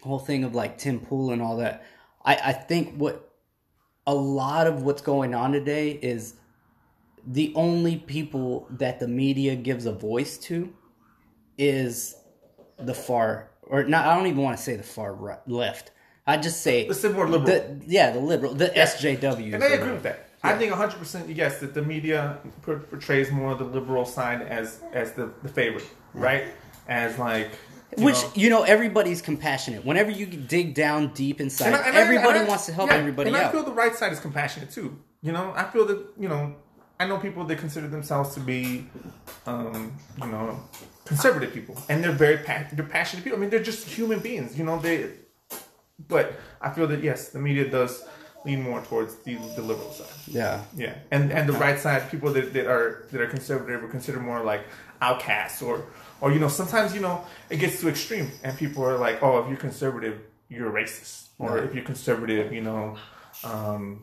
whole 0.03 0.19
thing 0.19 0.45
of 0.45 0.55
like 0.55 0.77
tim 0.79 1.01
pool 1.01 1.31
and 1.31 1.41
all 1.43 1.57
that 1.59 1.85
i 2.25 2.35
i 2.37 2.53
think 2.53 2.95
what 2.97 3.31
a 4.07 4.15
lot 4.15 4.67
of 4.67 4.83
what's 4.83 5.03
going 5.03 5.35
on 5.35 5.53
today 5.53 5.91
is 5.91 6.35
the 7.27 7.53
only 7.55 7.97
people 7.97 8.67
that 8.71 8.99
the 8.99 9.07
media 9.07 9.55
gives 9.55 9.87
a 9.87 9.93
voice 9.93 10.39
to 10.39 10.73
is 11.59 12.17
the 12.79 12.95
far 12.95 13.51
or 13.63 13.85
not 13.85 14.07
I 14.07 14.17
don't 14.17 14.27
even 14.27 14.43
want 14.43 14.57
to 14.57 14.63
say 14.63 14.77
the 14.77 14.83
far 14.83 15.13
right, 15.15 15.39
left. 15.47 15.93
I 16.27 16.37
just 16.39 16.63
say 16.63 16.89
Let's 16.89 17.03
more 17.05 17.29
liberal. 17.29 17.45
the 17.45 17.81
yeah, 17.87 18.11
the 18.11 18.21
liberal, 18.21 18.55
the 18.55 18.69
SJW. 18.69 19.55
And 19.55 19.63
I 19.63 19.69
agree 19.69 19.93
with 19.93 20.03
that. 20.05 20.30
I 20.43 20.57
think 20.57 20.73
100% 20.73 21.35
yes 21.37 21.61
that 21.61 21.75
the 21.75 21.83
media 21.83 22.39
portrays 22.63 23.31
more 23.31 23.53
of 23.53 23.59
the 23.59 23.65
liberal 23.65 24.05
side 24.07 24.41
as 24.43 24.81
as 24.93 25.13
the, 25.13 25.31
the 25.43 25.49
favorite, 25.49 25.87
right? 26.15 26.45
As 26.89 27.19
like 27.19 27.51
you 27.99 28.05
Which 28.07 28.15
know- 28.23 28.31
you 28.35 28.49
know 28.51 28.63
everybody's 28.63 29.21
compassionate. 29.21 29.85
Whenever 29.85 30.11
you 30.11 30.27
dig 30.27 30.75
down 30.75 31.13
deep 31.13 31.41
inside, 31.41 31.67
And 31.69 31.77
I- 31.77 31.87
and 31.89 31.97
everybody 31.97 32.39
and 32.39 32.47
I- 32.47 32.49
wants 32.49 32.67
to 32.67 32.73
help 32.73 32.89
yeah, 32.91 32.97
everybody 32.97 33.29
and 33.29 33.37
out. 33.37 33.47
I 33.47 33.53
feel 33.53 33.65
the 33.65 33.73
right 33.73 33.95
side 33.95 34.13
is 34.13 34.21
compassionate 34.21 34.71
too. 34.71 34.97
You 35.23 35.33
know, 35.33 35.53
I 35.55 35.65
feel 35.65 35.85
that 35.87 35.99
you 36.19 36.29
know, 36.29 36.55
I 36.99 37.07
know 37.07 37.19
people 37.19 37.45
that 37.45 37.59
consider 37.59 37.89
themselves 37.89 38.33
to 38.35 38.41
be, 38.41 38.87
um, 39.47 39.93
you 40.23 40.27
know, 40.29 40.59
conservative 41.05 41.53
people, 41.53 41.77
and 41.91 42.03
they're 42.03 42.13
very 42.27 42.39
pa- 42.39 42.65
they're 42.73 42.87
passionate 42.99 43.25
people. 43.25 43.39
I 43.39 43.41
mean, 43.43 43.51
they're 43.51 43.63
just 43.73 43.87
human 43.87 44.21
beings. 44.21 44.57
You 44.59 44.65
know, 44.65 44.79
they. 44.79 45.11
But 46.09 46.33
I 46.63 46.71
feel 46.71 46.87
that 46.87 47.03
yes, 47.03 47.29
the 47.29 47.39
media 47.39 47.69
does 47.69 48.03
lean 48.45 48.63
more 48.63 48.81
towards 48.83 49.17
the, 49.17 49.35
the 49.57 49.63
liberal 49.63 49.91
side. 49.93 50.07
yeah. 50.27 50.63
Yeah, 50.77 50.95
and 51.11 51.31
and 51.33 51.49
the 51.49 51.53
right 51.55 51.79
side 51.79 52.11
people 52.11 52.33
that, 52.33 52.53
that 52.55 52.67
are 52.67 53.05
that 53.13 53.21
are 53.21 53.27
conservative 53.29 53.83
are 53.85 53.89
considered 53.89 54.23
more 54.23 54.43
like 54.43 54.63
outcasts 55.03 55.63
or 55.63 55.85
or 56.21 56.33
you 56.33 56.39
know 56.39 56.49
sometimes 56.49 56.95
you 56.95 57.01
know 57.01 57.25
it 57.51 57.57
gets 57.59 57.81
too 57.81 57.89
extreme 57.89 58.31
and 58.43 58.57
people 58.57 58.83
are 58.85 58.99
like 58.99 59.23
oh 59.23 59.39
if 59.41 59.49
you're 59.49 59.57
conservative 59.57 60.21
you're 60.49 60.71
racist 60.71 61.29
or 61.39 61.55
Right. 61.57 61.65
if 61.65 61.75
you're 61.75 61.85
conservative 61.85 62.53
you 62.53 62.61
know 62.63 62.97
um, 63.45 64.03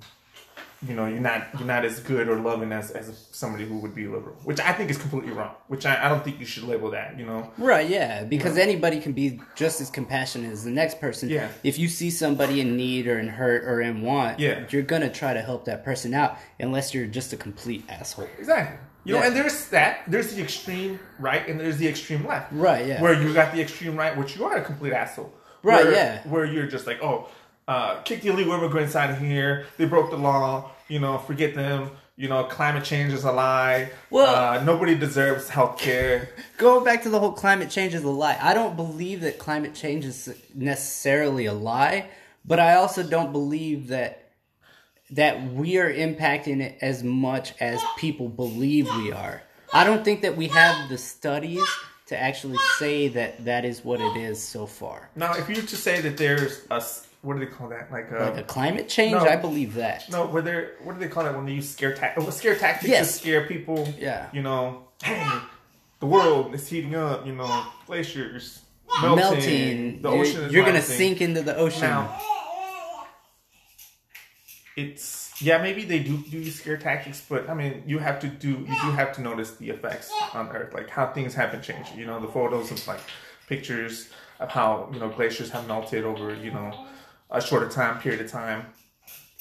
you 0.88 0.94
know 0.94 1.08
you're 1.08 1.20
not 1.20 1.48
you're 1.58 1.68
not 1.68 1.84
as 1.84 2.00
good 2.02 2.28
or 2.30 2.36
loving 2.36 2.72
as 2.72 2.92
as 2.92 3.28
somebody 3.32 3.66
who 3.66 3.78
would 3.80 3.96
be 3.96 4.06
liberal 4.06 4.36
which 4.44 4.60
I 4.60 4.74
think 4.74 4.92
is 4.92 4.98
completely 4.98 5.32
wrong 5.32 5.56
which 5.70 5.86
I, 5.88 6.06
I 6.06 6.10
don't 6.10 6.24
think 6.24 6.40
you 6.40 6.46
should 6.46 6.64
label 6.66 6.92
that 6.92 7.18
you 7.18 7.26
know 7.26 7.52
Right, 7.58 7.90
yeah, 7.90 8.24
because 8.24 8.58
anybody 8.60 9.00
can 9.00 9.14
be 9.14 9.40
just 9.56 9.82
as 9.82 9.90
compassionate 9.90 10.52
as 10.52 10.64
the 10.64 10.70
next 10.70 11.00
person. 11.02 11.30
Yeah. 11.30 11.50
If 11.64 11.80
you 11.80 11.88
see 11.88 12.12
somebody 12.12 12.62
in 12.62 12.78
need 12.78 13.08
or 13.08 13.18
in 13.18 13.28
hurt 13.28 13.64
or 13.66 13.82
in 13.82 14.02
want, 14.04 14.40
Yeah. 14.40 14.66
you're 14.70 14.84
gonna 14.84 15.10
try 15.12 15.34
to 15.34 15.42
help 15.42 15.66
that 15.66 15.84
person 15.84 16.14
out, 16.14 16.38
unless 16.60 16.94
you're 16.94 17.08
just 17.08 17.34
a 17.34 17.38
complete 17.38 17.84
asshole. 17.90 18.28
Exactly. 18.38 18.78
You 19.04 19.14
know, 19.14 19.20
Yeah. 19.22 19.28
and 19.28 19.36
there's 19.36 19.68
that. 19.70 20.02
There's 20.08 20.36
the 20.36 20.42
extreme 20.44 21.00
right, 21.18 21.48
and 21.48 21.60
there's 21.60 21.78
the 21.78 21.88
extreme 21.88 22.26
left. 22.28 22.52
Right, 22.52 22.86
yeah. 22.86 23.02
Where 23.02 23.20
you 23.20 23.34
got 23.34 23.52
the 23.54 23.62
extreme 23.62 23.96
right, 23.98 24.16
which 24.16 24.36
you 24.38 24.46
are 24.46 24.58
a 24.58 24.62
complete 24.62 24.94
asshole. 24.94 25.34
Right, 25.64 25.86
Where- 25.86 25.94
yeah. 25.94 26.22
Where 26.28 26.46
you're 26.46 26.68
just 26.68 26.86
like, 26.86 27.02
oh, 27.02 27.28
uh, 27.68 28.02
kick 28.02 28.22
the 28.22 28.30
illegal 28.30 28.54
immigrants 28.54 28.96
out 28.96 29.10
of 29.10 29.20
here. 29.20 29.66
They 29.78 29.86
broke 29.86 30.10
the 30.10 30.18
law. 30.18 30.72
You 30.88 31.00
know, 31.00 31.18
forget 31.18 31.54
them. 31.54 31.92
You 32.16 32.30
know, 32.30 32.46
climate 32.46 32.84
change 32.84 33.14
is 33.14 33.24
a 33.26 33.32
lie. 33.32 33.92
Well- 34.10 34.36
uh, 34.60 34.64
nobody 34.64 34.96
deserves 34.96 35.50
health 35.50 35.78
care. 35.78 36.30
Going 36.58 36.84
back 36.84 37.04
to 37.04 37.10
the 37.10 37.20
whole 37.20 37.34
climate 37.34 37.70
change 37.70 37.94
is 37.94 38.04
a 38.04 38.10
lie. 38.10 38.38
I 38.42 38.54
don't 38.54 38.76
believe 38.76 39.22
that 39.22 39.38
climate 39.38 39.76
change 39.76 40.06
is 40.06 40.34
necessarily 40.56 41.46
a 41.46 41.54
lie, 41.54 42.10
but 42.44 42.60
I 42.60 42.76
also 42.76 43.04
don't 43.04 43.32
believe 43.32 43.88
that 43.90 44.24
that 45.12 45.54
we 45.54 45.78
are 45.78 45.94
impacting 45.94 46.60
it 46.62 46.78
as 46.82 47.02
much 47.02 47.54
as 47.62 47.82
people 47.98 48.28
believe 48.28 48.88
we 48.98 49.12
are. 49.12 49.42
I 49.74 49.86
don't 49.86 50.04
think 50.04 50.22
that 50.24 50.36
we 50.36 50.48
have 50.50 50.90
the 50.90 50.98
studies 50.98 51.64
to 52.08 52.20
actually 52.20 52.58
say 52.78 53.08
that 53.10 53.46
that 53.46 53.64
is 53.64 53.86
what 53.86 54.02
it 54.02 54.18
is 54.18 54.42
so 54.42 54.66
far. 54.66 55.10
Now, 55.16 55.34
if 55.34 55.48
you 55.48 55.56
were 55.56 55.68
to 55.68 55.76
say 55.78 56.02
that 56.02 56.18
there's 56.18 56.66
a 56.72 56.82
what 57.22 57.34
do 57.34 57.40
they 57.40 57.52
call 57.52 57.70
that? 57.70 57.92
Like 57.92 58.12
a, 58.12 58.16
Like 58.32 58.38
a 58.38 58.44
climate 58.44 58.88
change, 58.88 59.14
No. 59.14 59.26
I 59.26 59.36
believe 59.36 59.74
that. 59.76 60.10
No, 60.10 60.28
where 60.28 60.42
they're 60.42 60.72
what 60.84 60.94
do 60.94 61.00
they 61.00 61.08
call 61.08 61.24
that 61.24 61.36
when 61.36 61.46
they 61.46 61.54
use 61.54 61.70
scare 61.70 61.94
tactics? 61.94 62.36
Scare 62.36 62.56
tactics 62.56 62.90
Yes. 62.90 63.14
to 63.14 63.20
scare 63.20 63.46
people. 63.48 63.94
Yeah. 64.00 64.30
You 64.34 64.42
know, 64.44 64.88
hey, 65.04 65.26
the 66.00 66.06
world 66.06 66.54
is 66.54 66.68
heating 66.68 66.96
up. 66.96 67.26
You 67.26 67.34
know, 67.34 67.66
glaciers 67.86 68.62
melting. 69.02 69.18
Melting, 69.20 70.02
The 70.02 70.12
you're, 70.12 70.20
ocean 70.22 70.42
is 70.44 70.54
you're 70.54 70.66
gonna 70.66 70.82
sink 70.82 71.22
into 71.22 71.42
the 71.42 71.56
ocean. 71.58 71.82
Now, 71.82 72.22
it's 74.76 75.34
yeah, 75.42 75.62
maybe 75.62 75.84
they 75.86 76.00
do 76.00 76.18
do 76.18 76.44
scare 76.50 76.78
tactics, 76.78 77.24
but 77.28 77.50
I 77.50 77.54
mean, 77.54 77.84
you 77.86 78.00
have 78.00 78.20
to 78.22 78.28
do 78.28 78.50
you 78.50 78.66
do 78.66 78.92
have 78.92 79.14
to 79.16 79.22
notice 79.22 79.52
the 79.56 79.70
effects 79.70 80.12
on 80.34 80.50
Earth, 80.50 80.74
like 80.74 80.90
how 80.90 81.08
things 81.08 81.34
have 81.36 81.52
been 81.52 81.62
changing. 81.62 81.98
You 81.98 82.06
know, 82.06 82.20
the 82.20 82.28
photos 82.28 82.72
of 82.72 82.88
like 82.88 83.00
pictures 83.48 84.10
of 84.40 84.50
how 84.50 84.90
you 84.94 85.00
know 85.00 85.10
glaciers 85.10 85.50
have 85.50 85.68
melted 85.68 86.04
over 86.06 86.34
you 86.36 86.52
know 86.52 86.86
a 87.30 87.42
shorter 87.42 87.70
time 87.70 88.00
period 88.00 88.22
of 88.22 88.32
time. 88.32 88.66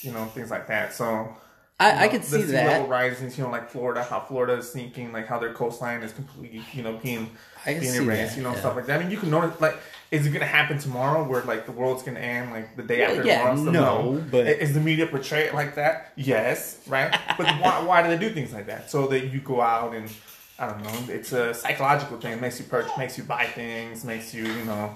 You 0.00 0.12
know, 0.12 0.26
things 0.26 0.50
like 0.50 0.66
that. 0.68 0.92
So 0.92 1.34
I, 1.80 1.90
you 1.92 1.96
I 1.98 2.04
know, 2.06 2.10
could 2.12 2.22
the 2.22 2.26
see 2.26 2.42
sea 2.42 2.52
that. 2.52 2.66
level 2.66 2.88
risings. 2.88 3.36
You 3.38 3.44
know, 3.44 3.50
like 3.50 3.70
Florida, 3.70 4.02
how 4.02 4.20
Florida 4.20 4.54
is 4.54 4.70
sinking, 4.70 5.12
like 5.12 5.26
how 5.26 5.38
their 5.38 5.52
coastline 5.54 6.02
is 6.02 6.12
completely, 6.12 6.62
you 6.72 6.82
know, 6.82 6.98
being 7.02 7.30
I 7.64 7.78
being 7.78 7.94
erased. 7.94 8.32
that, 8.32 8.36
You 8.36 8.42
know, 8.44 8.52
yeah. 8.52 8.60
stuff 8.60 8.76
like 8.76 8.86
that. 8.86 9.00
I 9.00 9.02
mean, 9.02 9.10
you 9.10 9.16
can 9.18 9.30
notice, 9.30 9.58
like, 9.60 9.76
is 10.10 10.24
it 10.26 10.30
going 10.30 10.40
to 10.40 10.46
happen 10.46 10.78
tomorrow, 10.78 11.26
where 11.26 11.42
like 11.42 11.66
the 11.66 11.72
world's 11.72 12.02
going 12.02 12.14
to 12.16 12.20
end, 12.22 12.52
like 12.52 12.76
the 12.76 12.82
day 12.82 13.02
after 13.04 13.24
yeah, 13.24 13.38
tomorrow? 13.38 13.56
So, 13.64 13.70
no, 13.70 14.24
but- 14.30 14.46
is 14.46 14.74
the 14.74 14.80
media 14.80 15.06
portray 15.06 15.44
it 15.46 15.54
like 15.54 15.74
that? 15.76 16.12
Yes, 16.16 16.78
right. 16.86 17.10
but 17.38 17.46
why, 17.60 17.82
why 17.86 18.02
do 18.02 18.08
they 18.08 18.18
do 18.28 18.32
things 18.32 18.52
like 18.52 18.66
that? 18.66 18.90
So 18.90 19.06
that 19.08 19.26
you 19.32 19.40
go 19.40 19.60
out 19.60 19.94
and 19.94 20.10
I 20.58 20.68
don't 20.68 20.82
know. 20.82 21.12
It's 21.14 21.32
a 21.32 21.52
psychological 21.54 22.18
thing. 22.18 22.32
It 22.32 22.40
makes 22.40 22.58
you 22.58 22.66
purchase, 22.66 22.96
makes 22.96 23.18
you 23.18 23.24
buy 23.24 23.46
things, 23.46 24.04
makes 24.04 24.32
you, 24.34 24.44
you 24.44 24.64
know. 24.64 24.94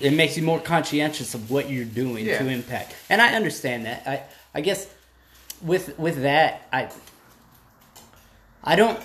It 0.00 0.12
makes 0.12 0.36
you 0.36 0.42
more 0.42 0.60
conscientious 0.60 1.34
of 1.34 1.50
what 1.50 1.70
you're 1.70 1.84
doing 1.84 2.26
Yeah. 2.26 2.38
to 2.38 2.48
impact. 2.48 2.94
And 3.08 3.20
I 3.22 3.34
understand 3.34 3.86
that. 3.86 4.02
I 4.06 4.22
I 4.54 4.60
guess 4.60 4.86
with 5.62 5.98
with 5.98 6.22
that, 6.22 6.68
I 6.72 6.90
I 8.64 8.76
don't. 8.76 8.98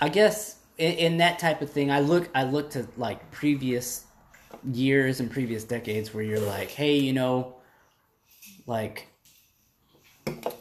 I 0.00 0.08
guess 0.08 0.56
in, 0.76 0.92
in 0.92 1.16
that 1.18 1.38
type 1.38 1.62
of 1.62 1.70
thing, 1.70 1.90
I 1.90 2.00
look. 2.00 2.28
I 2.34 2.44
look 2.44 2.70
to 2.70 2.86
like 2.96 3.30
previous 3.30 4.04
years 4.70 5.20
and 5.20 5.30
previous 5.30 5.64
decades 5.64 6.12
where 6.12 6.24
you're 6.24 6.40
like, 6.40 6.70
hey, 6.70 6.96
you 6.98 7.12
know, 7.12 7.54
like, 8.66 9.08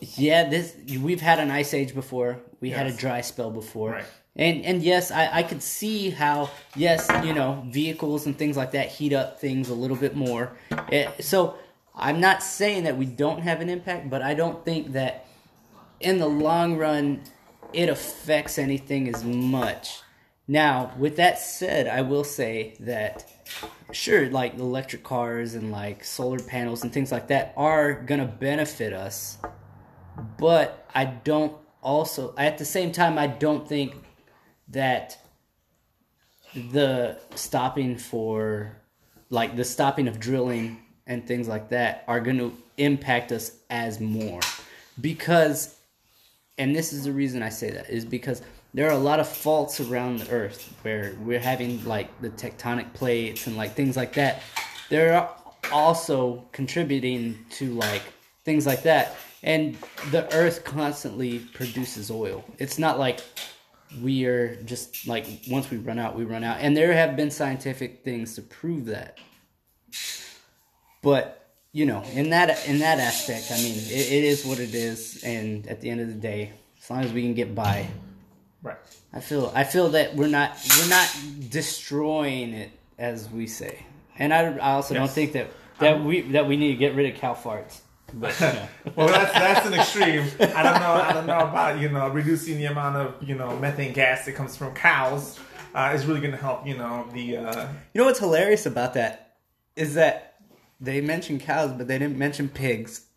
yeah, 0.01 0.47
this 0.49 0.75
we've 0.99 1.21
had 1.21 1.39
an 1.39 1.49
ice 1.51 1.73
age 1.73 1.93
before. 1.93 2.39
We 2.59 2.69
had 2.69 2.87
a 2.87 2.93
dry 2.93 3.21
spell 3.21 3.49
before. 3.51 3.91
Right. 3.91 4.05
And 4.35 4.65
and 4.65 4.81
yes, 4.81 5.11
I, 5.11 5.29
I 5.31 5.43
could 5.43 5.61
see 5.61 6.09
how 6.09 6.49
yes, 6.75 7.09
you 7.23 7.33
know, 7.33 7.63
vehicles 7.67 8.25
and 8.25 8.37
things 8.37 8.57
like 8.57 8.71
that 8.71 8.89
heat 8.89 9.13
up 9.13 9.39
things 9.39 9.69
a 9.69 9.75
little 9.75 9.97
bit 9.97 10.15
more. 10.15 10.57
Eh, 10.91 11.11
so 11.19 11.55
I'm 11.95 12.19
not 12.19 12.41
saying 12.41 12.85
that 12.85 12.97
we 12.97 13.05
don't 13.05 13.41
have 13.41 13.61
an 13.61 13.69
impact, 13.69 14.09
but 14.09 14.21
I 14.23 14.33
don't 14.33 14.65
think 14.65 14.93
that 14.93 15.27
in 15.99 16.17
the 16.17 16.27
long 16.27 16.77
run 16.77 17.21
it 17.73 17.89
affects 17.89 18.57
anything 18.57 19.07
as 19.07 19.23
much. 19.23 20.01
Now, 20.47 20.93
with 20.97 21.15
that 21.17 21.39
said, 21.39 21.87
I 21.87 22.01
will 22.01 22.23
say 22.23 22.75
that 22.81 23.31
sure, 23.91 24.29
like 24.29 24.55
electric 24.55 25.03
cars 25.03 25.53
and 25.53 25.71
like 25.71 26.03
solar 26.03 26.39
panels 26.39 26.83
and 26.83 26.91
things 26.91 27.11
like 27.11 27.27
that 27.27 27.53
are 27.55 27.93
gonna 27.93 28.25
benefit 28.25 28.93
us, 28.93 29.37
but 30.39 30.89
I 30.93 31.05
don't 31.05 31.55
also 31.83 32.33
at 32.37 32.57
the 32.57 32.65
same 32.65 32.91
time 32.91 33.17
I 33.17 33.27
don't 33.27 33.67
think 33.67 33.95
that 34.70 35.17
the 36.72 37.17
stopping 37.36 37.98
for 37.98 38.77
like 39.29 39.55
the 39.55 39.65
stopping 39.65 40.08
of 40.08 40.20
drilling 40.20 40.77
and 41.08 41.25
things 41.27 41.48
like 41.48 41.70
that 41.70 42.03
are 42.08 42.20
going 42.20 42.38
to 42.38 42.55
impact 42.77 43.32
us 43.32 43.51
as 43.70 44.00
more. 44.00 44.39
Because 45.01 45.75
and 46.58 46.75
this 46.75 46.93
is 46.93 47.05
the 47.05 47.12
reason 47.12 47.41
I 47.41 47.50
say 47.50 47.72
that 47.72 47.89
is 47.89 48.05
because 48.05 48.41
there 48.74 48.88
are 48.88 48.93
a 48.93 48.98
lot 48.98 49.20
of 49.20 49.27
faults 49.27 49.79
around 49.79 50.20
the 50.20 50.29
earth 50.32 50.72
where 50.84 51.15
we're 51.22 51.39
having 51.39 51.84
like 51.84 52.10
the 52.22 52.29
tectonic 52.29 52.93
plates 52.93 53.48
and 53.48 53.58
like 53.58 53.74
things 53.74 53.98
like 53.98 54.13
that. 54.13 54.41
They're 54.89 55.27
also 55.72 56.46
contributing 56.51 57.46
to 57.51 57.74
like 57.74 58.03
things 58.43 58.65
like 58.65 58.84
that. 58.84 59.15
And 59.41 59.77
the 60.12 60.32
earth 60.34 60.63
constantly 60.63 61.39
produces 61.39 62.10
oil. 62.10 62.43
It's 62.60 62.77
not 62.77 63.00
like 63.00 63.20
we 64.01 64.25
are 64.25 64.55
just 64.63 65.07
like 65.07 65.25
once 65.50 65.69
we 65.69 65.77
run 65.77 66.00
out 66.00 66.15
we 66.15 66.23
run 66.23 66.43
out. 66.43 66.57
And 66.59 66.75
there 66.75 66.93
have 66.93 67.15
been 67.15 67.31
scientific 67.31 68.03
things 68.03 68.35
to 68.35 68.41
prove 68.41 68.85
that. 68.85 69.19
But 71.01 71.39
you 71.71 71.85
know 71.85 72.03
in 72.13 72.29
that 72.29 72.67
in 72.67 72.79
that 72.79 73.00
aspect 73.00 73.51
i 73.51 73.55
mean 73.57 73.75
it, 73.75 74.12
it 74.12 74.23
is 74.23 74.45
what 74.45 74.59
it 74.59 74.73
is. 74.73 75.23
And 75.23 75.67
at 75.67 75.81
the 75.81 75.89
end 75.89 76.01
of 76.01 76.07
the 76.07 76.13
day 76.13 76.53
as 76.81 76.89
long 76.89 77.03
as 77.03 77.12
we 77.12 77.21
can 77.21 77.33
get 77.33 77.53
by. 77.55 77.88
Right. 78.62 78.77
i 79.12 79.19
feel 79.19 79.51
i 79.53 79.63
feel 79.63 79.89
that 79.89 80.15
we're 80.15 80.27
not 80.27 80.57
we're 80.79 80.89
not 80.89 81.09
destroying 81.50 82.53
it 82.53 82.71
as 82.97 83.29
we 83.29 83.47
say. 83.47 83.85
And 84.17 84.33
i, 84.33 84.53
I 84.57 84.73
also 84.73 84.93
don't 84.93 85.09
think 85.09 85.33
that 85.33 85.47
that 85.79 86.03
we 86.03 86.21
that 86.31 86.47
we 86.47 86.57
need 86.57 86.69
to 86.69 86.77
get 86.77 86.95
rid 86.95 87.13
of 87.13 87.19
cow 87.19 87.33
farts 87.33 87.81
but 88.13 88.39
you. 88.39 88.48
Well, 88.96 89.08
that's 89.08 89.34
that's 89.34 89.65
an 89.67 89.74
extreme. 89.74 90.25
I 90.55 90.63
don't 90.63 90.79
know. 90.79 90.93
I 90.93 91.13
don't 91.13 91.25
know 91.25 91.39
about 91.39 91.79
you 91.79 91.89
know 91.89 92.08
reducing 92.10 92.58
the 92.58 92.65
amount 92.65 92.96
of 92.98 93.27
you 93.27 93.36
know 93.36 93.58
methane 93.60 93.93
gas 93.93 94.25
that 94.25 94.34
comes 94.34 94.55
from 94.55 94.74
cows. 94.74 95.39
Uh, 95.75 95.91
is 95.96 96.05
really 96.05 96.20
going 96.20 96.32
to 96.32 96.38
help. 96.38 96.67
You 96.67 96.77
know 96.77 97.08
the. 97.13 97.38
Uh, 97.38 97.67
You 97.93 98.00
know 98.01 98.05
what's 98.05 98.20
hilarious 98.20 98.65
about 98.65 98.93
that 98.93 99.38
is 99.75 99.96
that 99.96 100.36
they 100.79 101.01
mentioned 101.01 101.41
cows, 101.41 101.72
but 101.72 101.88
they 101.88 101.98
didn't 101.98 102.17
mention 102.17 102.48
pigs. 102.50 103.08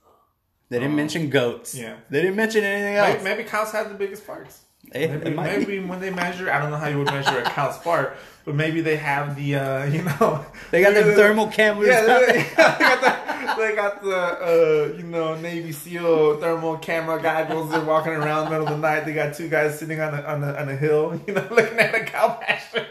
They 0.69 0.79
didn't 0.81 0.97
mention 0.97 1.31
goats. 1.31 1.75
yeah. 1.75 1.97
They 2.11 2.23
didn't 2.23 2.37
mention 2.37 2.65
anything 2.65 2.97
else. 2.97 3.23
maybe, 3.23 3.37
maybe 3.37 3.49
cows 3.49 3.71
have 3.73 3.89
the 3.89 3.95
biggest 3.95 4.27
parts. 4.27 4.63
It- 4.93 5.11
Maybe, 5.11 5.31
it 5.31 5.37
maybe 5.37 5.81
when 5.81 6.01
they 6.01 6.11
measure, 6.11 6.51
I 6.51 6.61
don't 6.61 6.71
know 6.71 6.77
how 6.77 6.89
you 6.89 6.99
would 6.99 7.07
measure 7.07 7.39
a 7.39 7.43
cow's 7.43 7.77
fart, 7.79 8.17
but 8.45 8.55
maybe 8.55 8.81
they 8.81 8.97
have 8.97 9.35
the, 9.37 9.57
uh, 9.57 9.85
you 9.95 10.03
know, 10.03 10.45
They 10.71 10.81
got 10.83 10.95
the 10.95 11.03
maybe 11.03 11.15
thermal 11.17 11.49
cameras. 11.49 11.89
Yeah, 11.89 12.03
they, 12.05 12.27
they 12.43 12.55
got 12.57 13.01
the, 13.01 13.55
they 13.63 13.75
got 13.75 14.03
the 14.03 14.17
uh, 14.17 14.97
you 14.97 15.03
know, 15.03 15.35
Navy 15.37 15.73
SEAL 15.73 16.41
thermal 16.41 16.77
camera 16.79 17.21
goggles. 17.21 17.71
They're 17.71 17.81
walking 17.85 18.13
around 18.13 18.45
in 18.47 18.53
the 18.53 18.59
middle 18.59 18.67
of 18.69 18.81
the 18.81 18.89
night. 18.89 19.05
They 19.05 19.13
got 19.13 19.35
two 19.35 19.49
guys 19.49 19.79
sitting 19.79 20.01
on 20.01 20.15
a, 20.15 20.23
on 20.23 20.43
a, 20.45 20.55
on 20.55 20.69
a 20.69 20.77
hill, 20.77 21.21
you 21.27 21.35
know, 21.35 21.47
looking 21.51 21.79
at 21.79 21.95
a 21.95 22.05
cow 22.05 22.39
pasture. 22.41 22.87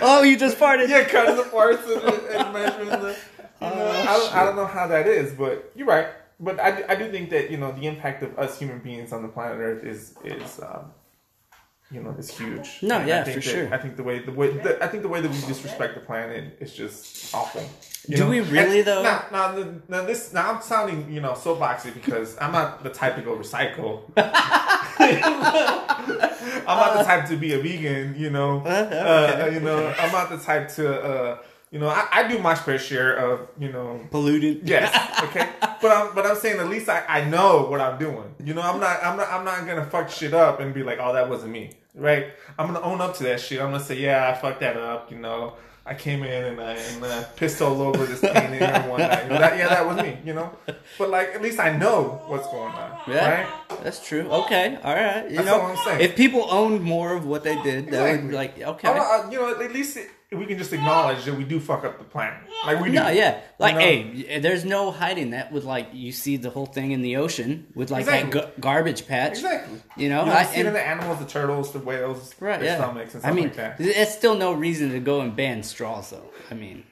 oh, 0.00 0.22
you 0.22 0.36
just 0.38 0.56
farted. 0.58 0.88
yeah, 0.88 1.04
cutting 1.04 1.36
the 1.36 1.44
parts 1.44 1.82
and, 1.86 2.02
and 2.02 2.52
measuring 2.52 2.88
the. 2.88 3.16
You 3.62 3.70
know, 3.70 3.88
I, 3.90 4.04
don't, 4.18 4.34
I 4.36 4.44
don't 4.44 4.56
know 4.56 4.66
how 4.66 4.86
that 4.88 5.06
is, 5.06 5.32
but 5.32 5.70
you're 5.74 5.86
right. 5.86 6.08
But 6.40 6.58
I, 6.60 6.70
do- 6.76 6.84
I 6.88 6.94
do 6.96 7.10
think 7.10 7.30
that 7.30 7.50
you 7.50 7.56
know 7.56 7.72
the 7.72 7.86
impact 7.86 8.22
of 8.22 8.38
us 8.38 8.58
human 8.58 8.78
beings 8.80 9.12
on 9.12 9.22
the 9.22 9.28
planet 9.28 9.58
Earth 9.58 9.84
is 9.84 10.14
is 10.24 10.60
um, 10.60 10.92
you 11.90 12.00
know 12.02 12.10
is 12.18 12.30
huge. 12.36 12.78
No, 12.82 12.96
And 12.98 13.08
yeah, 13.08 13.20
I 13.20 13.24
think 13.24 13.42
for 13.42 13.48
that- 13.48 13.54
sure. 13.56 13.74
I 13.74 13.78
think 13.78 13.96
the 13.96 14.02
way 14.02 14.18
the 14.18 14.32
way 14.32 14.48
the, 14.56 14.82
I 14.82 14.88
think 14.88 15.02
the 15.02 15.08
way 15.08 15.20
that 15.20 15.30
we 15.30 15.40
disrespect 15.46 15.94
the 15.94 16.00
planet 16.00 16.56
is 16.60 16.72
just 16.74 17.34
awful. 17.34 17.62
Do 18.10 18.26
we 18.28 18.40
really, 18.40 18.78
And 18.80 18.86
though? 18.88 19.02
Now, 19.02 19.24
now, 19.32 19.64
now 19.88 20.04
this 20.04 20.32
now 20.32 20.52
I'm 20.54 20.60
sounding 20.62 21.10
you 21.10 21.20
know 21.20 21.32
soapboxy 21.32 21.94
because 21.94 22.36
I'm 22.40 22.52
not 22.52 22.82
the 22.82 22.90
type 22.90 23.16
to 23.16 23.22
go 23.22 23.36
recycle. 23.36 24.02
I'm 26.66 26.78
not 26.78 26.98
the 26.98 27.04
type 27.04 27.28
to 27.28 27.36
be 27.36 27.52
a 27.54 27.58
vegan, 27.58 28.14
you 28.18 28.30
know. 28.30 28.60
Uh, 28.60 29.50
you 29.52 29.60
know, 29.60 29.92
I'm 29.98 30.12
not 30.12 30.30
the 30.30 30.38
type 30.38 30.68
to, 30.76 31.02
uh, 31.02 31.38
you 31.70 31.78
know, 31.78 31.88
I, 31.88 32.06
I 32.12 32.28
do 32.28 32.38
my 32.38 32.54
fair 32.54 32.78
share 32.78 33.14
of, 33.16 33.48
you 33.58 33.70
know, 33.72 34.00
Polluted. 34.10 34.68
yes, 34.68 34.90
okay. 35.24 35.48
But 35.80 35.90
I'm, 35.92 36.14
but 36.14 36.26
I'm 36.26 36.36
saying 36.36 36.58
at 36.60 36.68
least 36.68 36.88
I, 36.88 37.04
I 37.08 37.24
know 37.24 37.66
what 37.66 37.80
I'm 37.80 37.98
doing. 37.98 38.34
You 38.42 38.54
know, 38.54 38.62
I'm 38.62 38.80
not, 38.80 39.02
I'm 39.02 39.16
not, 39.16 39.30
I'm 39.32 39.44
not 39.44 39.66
gonna 39.66 39.84
fuck 39.86 40.08
shit 40.10 40.34
up 40.34 40.60
and 40.60 40.72
be 40.74 40.82
like, 40.82 40.98
oh, 41.00 41.12
that 41.12 41.28
wasn't 41.28 41.52
me, 41.52 41.70
right? 41.94 42.28
I'm 42.58 42.66
gonna 42.66 42.80
own 42.84 43.00
up 43.00 43.16
to 43.16 43.22
that 43.24 43.40
shit. 43.40 43.60
I'm 43.60 43.70
gonna 43.70 43.82
say, 43.82 43.98
yeah, 43.98 44.28
I 44.30 44.34
fucked 44.40 44.60
that 44.60 44.76
up. 44.76 45.10
You 45.10 45.18
know, 45.18 45.54
I 45.86 45.94
came 45.94 46.22
in 46.22 46.44
and 46.44 46.60
I, 46.60 46.72
and 46.72 47.04
I 47.04 47.22
pissed 47.36 47.60
all 47.60 47.80
over 47.82 48.04
this 48.06 48.20
painting 48.32 48.60
and 48.60 48.88
one 48.90 49.00
night. 49.00 49.28
That, 49.28 49.58
yeah, 49.58 49.68
that 49.68 49.86
was 49.86 49.96
me. 50.02 50.16
You 50.24 50.34
know, 50.34 50.50
but 50.98 51.10
like 51.10 51.28
at 51.34 51.42
least 51.42 51.58
I 51.60 51.76
know 51.76 52.22
what's 52.26 52.46
going 52.48 52.72
on, 52.72 52.98
Yeah, 53.06 53.42
right? 53.42 53.80
that's 53.82 54.06
true. 54.06 54.22
Okay, 54.30 54.78
all 54.82 54.94
right. 54.94 55.28
You 55.30 55.36
That's 55.36 55.46
know, 55.48 55.60
all 55.60 55.66
I'm 55.72 55.76
saying. 55.84 56.00
if 56.00 56.16
people 56.16 56.46
owned 56.50 56.82
more 56.82 57.14
of 57.14 57.26
what 57.26 57.44
they 57.44 57.60
did, 57.62 57.90
that 57.90 58.02
would 58.20 58.28
be 58.30 58.34
like 58.34 58.58
okay. 58.60 58.88
Oh, 58.88 58.92
uh, 59.26 59.30
you 59.30 59.38
know, 59.38 59.60
at 59.60 59.72
least 59.72 59.96
it, 59.98 60.08
we 60.34 60.46
can 60.46 60.58
just 60.58 60.72
acknowledge 60.72 61.24
that 61.24 61.34
we 61.34 61.44
do 61.44 61.58
fuck 61.60 61.84
up 61.84 61.98
the 61.98 62.04
planet. 62.04 62.38
Like 62.66 62.80
we 62.80 62.88
do. 62.88 62.94
No, 62.94 63.08
yeah, 63.10 63.40
like 63.58 63.74
know? 63.74 63.80
hey, 63.80 64.38
there's 64.40 64.64
no 64.64 64.90
hiding 64.90 65.30
that. 65.30 65.52
With 65.52 65.64
like, 65.64 65.88
you 65.92 66.12
see 66.12 66.36
the 66.36 66.50
whole 66.50 66.66
thing 66.66 66.92
in 66.92 67.02
the 67.02 67.16
ocean 67.16 67.66
with 67.74 67.90
like 67.90 68.00
Exactly. 68.02 68.40
that 68.40 68.54
g- 68.56 68.60
garbage 68.60 69.06
patch. 69.06 69.32
Exactly. 69.32 69.80
You 69.96 70.08
know, 70.08 70.24
You 70.24 70.30
I- 70.32 70.42
know, 70.42 70.48
see 70.48 70.54
it 70.56 70.58
and- 70.60 70.68
in 70.68 70.74
the 70.74 70.86
animals, 70.86 71.18
the 71.18 71.26
turtles, 71.26 71.72
the 71.72 71.78
whales, 71.80 72.34
Right, 72.40 72.58
their 72.60 72.70
yeah. 72.70 72.76
stomachs 72.78 73.14
and 73.14 73.24
I 73.26 73.32
mean, 73.32 73.44
like 73.44 73.56
that. 73.56 73.76
it's 73.80 74.14
still 74.14 74.34
no 74.34 74.52
reason 74.52 74.90
to 74.92 75.00
go 75.00 75.20
and 75.20 75.34
ban 75.36 75.62
straws, 75.62 76.10
though. 76.10 76.30
I 76.50 76.54
mean, 76.54 76.84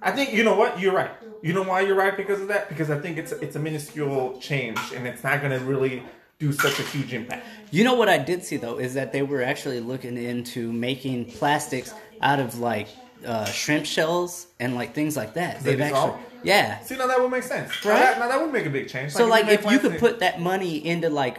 I 0.00 0.12
think 0.12 0.32
you 0.32 0.44
know 0.44 0.54
what 0.54 0.78
you're 0.80 0.92
right. 0.94 1.10
You 1.42 1.52
know 1.52 1.62
why 1.62 1.80
you're 1.80 1.96
right 1.96 2.16
because 2.16 2.40
of 2.40 2.48
that? 2.48 2.68
Because 2.68 2.90
I 2.90 2.98
think 3.00 3.18
it's 3.18 3.32
it's 3.32 3.56
a 3.56 3.58
minuscule 3.58 4.38
change 4.40 4.78
and 4.94 5.06
it's 5.06 5.24
not 5.24 5.40
going 5.40 5.58
to 5.58 5.64
really 5.64 6.02
do 6.38 6.52
such 6.52 6.78
a 6.78 6.82
huge 6.84 7.12
impact. 7.12 7.44
you 7.72 7.82
know 7.82 7.94
what 7.94 8.08
I 8.08 8.16
did 8.16 8.44
see 8.44 8.56
though 8.58 8.78
is 8.78 8.94
that 8.94 9.12
they 9.12 9.22
were 9.22 9.42
actually 9.42 9.80
looking 9.80 10.16
into 10.16 10.72
making 10.72 11.24
plastics 11.24 11.92
out 12.20 12.40
of 12.40 12.58
like 12.58 12.88
uh, 13.24 13.44
shrimp 13.46 13.86
shells 13.86 14.46
and 14.60 14.74
like 14.74 14.94
things 14.94 15.16
like 15.16 15.34
that. 15.34 15.60
They 15.60 15.72
They've 15.74 15.80
actually, 15.92 16.14
yeah. 16.42 16.80
See, 16.80 16.96
now 16.96 17.06
that 17.06 17.20
would 17.20 17.30
make 17.30 17.42
sense. 17.42 17.84
Right? 17.84 17.94
Now 17.94 18.00
that, 18.00 18.18
now 18.20 18.28
that 18.28 18.40
would 18.40 18.52
make 18.52 18.66
a 18.66 18.70
big 18.70 18.88
change. 18.88 19.12
So 19.12 19.26
like, 19.26 19.48
if 19.48 19.64
you 19.70 19.78
could 19.78 19.98
put 19.98 20.20
that 20.20 20.40
money 20.40 20.84
into 20.84 21.10
like 21.10 21.38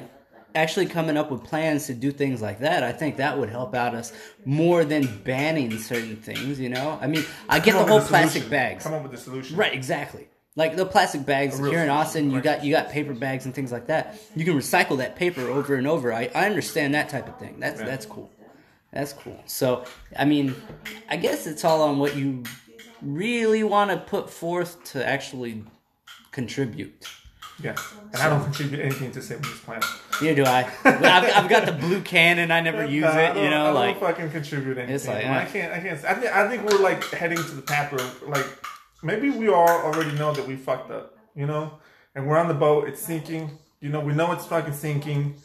actually 0.55 0.87
coming 0.87 1.15
up 1.15 1.29
with 1.31 1.43
plans 1.43 1.87
to 1.87 1.93
do 1.93 2.11
things 2.11 2.41
like 2.41 2.59
that, 2.59 2.83
I 2.83 2.91
think 2.91 3.17
that 3.17 3.37
would 3.37 3.49
help 3.49 3.75
out 3.75 3.95
us 3.95 4.11
more 4.45 4.83
than 4.83 5.21
banning 5.23 5.77
certain 5.77 6.17
things. 6.17 6.59
You 6.59 6.69
know, 6.69 6.97
I 7.01 7.07
mean, 7.07 7.23
I 7.47 7.59
get 7.59 7.73
Come 7.73 7.73
the 7.73 7.79
up 7.79 7.85
with 7.85 7.89
whole 7.91 7.99
a 7.99 8.07
plastic 8.07 8.43
solution. 8.43 8.49
bags. 8.49 8.83
Come 8.83 8.93
up 8.93 9.03
with 9.03 9.13
a 9.13 9.17
solution. 9.17 9.55
Right, 9.55 9.73
exactly. 9.73 10.27
Like 10.55 10.75
the 10.75 10.85
plastic 10.85 11.25
bags 11.25 11.57
A 11.59 11.63
real 11.63 11.71
here 11.71 11.81
in 11.81 11.87
solution, 11.87 12.01
Austin, 12.01 12.29
you 12.31 12.35
right. 12.37 12.43
got 12.43 12.65
you 12.65 12.73
got 12.73 12.89
paper 12.89 13.13
bags 13.13 13.45
and 13.45 13.55
things 13.55 13.71
like 13.71 13.87
that. 13.87 14.19
You 14.35 14.43
can 14.43 14.55
recycle 14.55 14.97
that 14.97 15.15
paper 15.15 15.41
over 15.41 15.75
and 15.75 15.87
over. 15.87 16.11
I, 16.11 16.29
I 16.35 16.47
understand 16.47 16.95
that 16.95 17.07
type 17.07 17.29
of 17.29 17.39
thing. 17.39 17.59
That's 17.59 17.79
that's 17.79 18.05
cool. 18.05 18.29
That's 18.91 19.13
cool. 19.13 19.41
So 19.45 19.85
I 20.17 20.25
mean, 20.25 20.55
I 21.09 21.17
guess 21.17 21.47
it's 21.47 21.63
all 21.63 21.81
on 21.81 21.99
what 21.99 22.15
you 22.15 22.43
really 23.01 23.63
want 23.63 23.91
to 23.91 23.97
put 23.97 24.29
forth 24.29 24.83
to 24.91 25.07
actually 25.07 25.63
contribute. 26.31 27.07
Yeah. 27.61 27.75
And 28.13 28.21
I 28.21 28.29
don't 28.29 28.43
contribute 28.43 28.79
anything 28.79 29.11
to 29.11 29.21
save 29.21 29.41
this 29.41 29.59
planet. 29.59 29.85
Neither 30.21 30.35
do 30.35 30.45
I. 30.45 30.71
I've, 30.85 31.43
I've 31.43 31.49
got 31.49 31.65
the 31.65 31.73
blue 31.73 32.01
can 32.01 32.39
and 32.39 32.53
I 32.53 32.61
never 32.61 32.85
use 32.99 33.03
I 33.03 33.31
it. 33.31 33.43
You 33.43 33.49
know, 33.49 33.67
I 33.67 33.69
like 33.71 33.99
don't 33.99 34.09
fucking 34.09 34.31
contribute 34.31 34.77
anything. 34.77 34.95
It's 34.95 35.07
like, 35.07 35.25
I 35.25 35.43
uh. 35.43 35.45
can't. 35.45 35.73
I 35.73 35.79
can't. 35.79 36.05
I 36.05 36.13
think. 36.15 36.35
I 36.35 36.47
think 36.47 36.69
we're 36.69 36.79
like 36.79 37.03
heading 37.11 37.37
to 37.37 37.51
the 37.51 37.61
path 37.61 37.91
where 37.91 38.29
like 38.29 38.45
maybe 39.03 39.29
we 39.29 39.49
all 39.49 39.67
already 39.67 40.11
know 40.13 40.33
that 40.33 40.47
we 40.47 40.55
fucked 40.55 40.91
up. 40.91 41.17
You 41.35 41.45
know, 41.45 41.73
and 42.15 42.27
we're 42.27 42.37
on 42.37 42.47
the 42.47 42.53
boat. 42.53 42.87
It's 42.87 43.01
sinking. 43.01 43.51
You 43.81 43.89
know, 43.89 43.99
we 43.99 44.13
know 44.13 44.31
it's 44.31 44.45
fucking 44.45 44.73
sinking. 44.73 45.35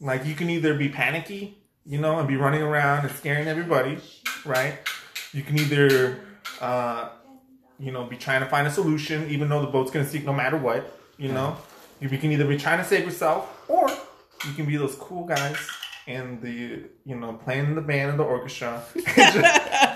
Like 0.00 0.24
you 0.24 0.34
can 0.34 0.48
either 0.48 0.74
be 0.74 0.88
panicky, 0.88 1.59
you 1.90 1.98
know, 1.98 2.20
and 2.20 2.28
be 2.28 2.36
running 2.36 2.62
around 2.62 3.04
and 3.04 3.14
scaring 3.16 3.48
everybody, 3.48 3.98
right? 4.46 4.78
You 5.32 5.42
can 5.42 5.58
either, 5.58 6.20
uh, 6.60 7.08
you 7.80 7.90
know, 7.90 8.04
be 8.04 8.16
trying 8.16 8.40
to 8.42 8.46
find 8.46 8.64
a 8.66 8.70
solution, 8.70 9.28
even 9.28 9.48
though 9.48 9.60
the 9.60 9.66
boat's 9.66 9.90
gonna 9.90 10.06
sink 10.06 10.24
no 10.24 10.32
matter 10.32 10.56
what. 10.56 10.96
You 11.18 11.32
know, 11.32 11.56
you 11.98 12.08
can 12.08 12.30
either 12.30 12.46
be 12.46 12.56
trying 12.56 12.78
to 12.78 12.84
save 12.84 13.04
yourself, 13.04 13.64
or 13.68 13.90
you 14.46 14.54
can 14.54 14.66
be 14.66 14.76
those 14.76 14.94
cool 14.94 15.24
guys 15.26 15.56
in 16.06 16.40
the 16.40 16.84
you 17.04 17.16
know 17.16 17.32
playing 17.32 17.66
in 17.66 17.74
the 17.74 17.82
band 17.82 18.10
and 18.10 18.20
the 18.20 18.24
orchestra. 18.24 18.82
and 18.94 19.04
just, 19.04 19.36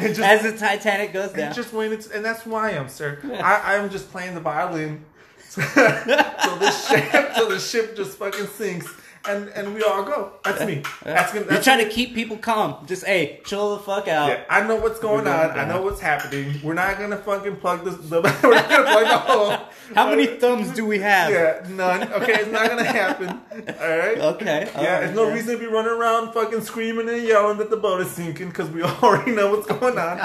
and 0.00 0.14
just, 0.16 0.20
As 0.20 0.42
the 0.42 0.58
Titanic 0.58 1.12
goes 1.12 1.28
and 1.28 1.36
down. 1.36 1.54
just 1.54 1.72
waiting, 1.72 2.00
to- 2.00 2.16
and 2.16 2.24
that's 2.24 2.42
who 2.42 2.56
I 2.56 2.70
am, 2.70 2.88
sir. 2.88 3.20
I, 3.40 3.76
I'm 3.76 3.88
just 3.88 4.10
playing 4.10 4.34
the 4.34 4.40
violin. 4.40 5.04
so 5.48 5.60
the 5.62 6.70
ship, 6.70 7.34
so 7.36 7.48
the 7.48 7.60
ship 7.60 7.96
just 7.96 8.18
fucking 8.18 8.48
sinks, 8.48 8.92
and 9.28 9.48
and 9.50 9.74
we 9.74 9.82
all 9.82 10.02
go. 10.02 10.32
That's 10.44 10.64
me. 10.64 10.82
That's 11.02 11.32
gonna. 11.32 11.44
You're 11.44 11.54
That's 11.54 11.64
trying 11.64 11.84
to 11.84 11.88
keep 11.88 12.14
people 12.14 12.36
calm. 12.36 12.86
Just 12.86 13.04
hey, 13.04 13.40
chill 13.44 13.76
the 13.76 13.82
fuck 13.82 14.08
out. 14.08 14.28
Yeah, 14.28 14.44
I 14.48 14.66
know 14.66 14.76
what's 14.76 14.98
going 14.98 15.26
on. 15.26 15.58
I 15.58 15.66
know 15.66 15.82
what's 15.82 16.00
happening. 16.00 16.60
We're 16.62 16.74
not 16.74 16.98
gonna 16.98 17.16
fucking 17.16 17.56
plug 17.56 17.84
this. 17.84 17.96
The, 17.96 18.20
we're 18.42 18.54
not 18.54 18.68
gonna 18.68 18.84
plug 18.84 19.04
the 19.04 19.18
hole. 19.18 19.58
How 19.94 20.10
many 20.10 20.26
thumbs 20.26 20.72
do 20.72 20.86
we 20.86 20.98
have? 21.00 21.30
Yeah, 21.30 21.66
none. 21.74 22.12
Okay, 22.12 22.34
it's 22.34 22.50
not 22.50 22.68
gonna 22.68 22.84
happen. 22.84 23.28
All 23.28 23.98
right. 23.98 24.18
Okay. 24.18 24.70
Yeah, 24.72 24.78
alright, 24.78 25.00
there's 25.00 25.16
no 25.16 25.28
yeah. 25.28 25.34
reason 25.34 25.54
to 25.54 25.60
be 25.60 25.66
running 25.66 25.92
around 25.92 26.32
fucking 26.32 26.62
screaming 26.62 27.08
and 27.08 27.22
yelling 27.22 27.58
that 27.58 27.70
the 27.70 27.76
boat 27.76 28.00
is 28.00 28.10
sinking 28.10 28.48
because 28.48 28.70
we 28.70 28.82
already 29.02 29.32
know 29.32 29.50
what's 29.50 29.66
going 29.66 29.98
on. 29.98 30.18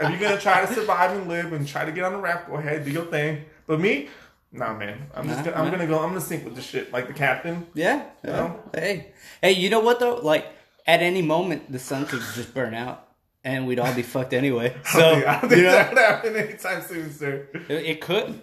if 0.00 0.10
you're 0.10 0.18
gonna 0.18 0.40
try 0.40 0.64
to 0.64 0.72
survive 0.72 1.12
and 1.12 1.28
live 1.28 1.52
and 1.52 1.66
try 1.66 1.84
to 1.84 1.92
get 1.92 2.04
on 2.04 2.12
the 2.12 2.18
raft, 2.18 2.48
go 2.48 2.56
ahead, 2.56 2.84
do 2.84 2.90
your 2.90 3.06
thing. 3.06 3.44
But 3.66 3.80
me, 3.80 4.08
nah, 4.56 4.74
man. 4.74 5.06
I'm 5.14 5.26
just 5.26 5.38
Nah, 5.38 5.44
gonna, 5.50 5.56
I'm 5.56 5.64
nah. 5.66 5.70
gonna 5.72 5.86
go. 5.86 5.98
I'm 6.00 6.08
gonna 6.10 6.20
sink 6.20 6.44
with 6.44 6.54
the 6.56 6.62
shit 6.62 6.92
like 6.92 7.06
the 7.08 7.14
captain. 7.14 7.66
Yeah. 7.74 8.04
yeah. 8.24 8.30
No. 8.36 8.60
Hey, 8.74 9.12
hey, 9.42 9.52
you 9.52 9.70
know 9.70 9.80
what 9.80 10.00
though? 10.00 10.16
Like 10.16 10.46
at 10.86 11.00
any 11.02 11.22
moment, 11.22 11.70
the 11.70 11.78
sun 11.78 12.06
could 12.06 12.20
just 12.34 12.54
burn 12.54 12.74
out, 12.74 13.08
and 13.44 13.66
we'd 13.66 13.78
all 13.78 13.94
be 13.94 14.02
fucked 14.02 14.32
anyway. 14.32 14.74
So 14.92 15.00
I 15.00 15.40
don't 15.40 15.48
think 15.50 15.52
you 15.58 15.62
know, 15.64 15.72
that'll 15.72 15.98
happen 15.98 16.36
anytime 16.36 16.82
soon, 16.82 17.12
sir. 17.12 17.48
it, 17.68 17.70
it 17.70 18.00
could. 18.00 18.40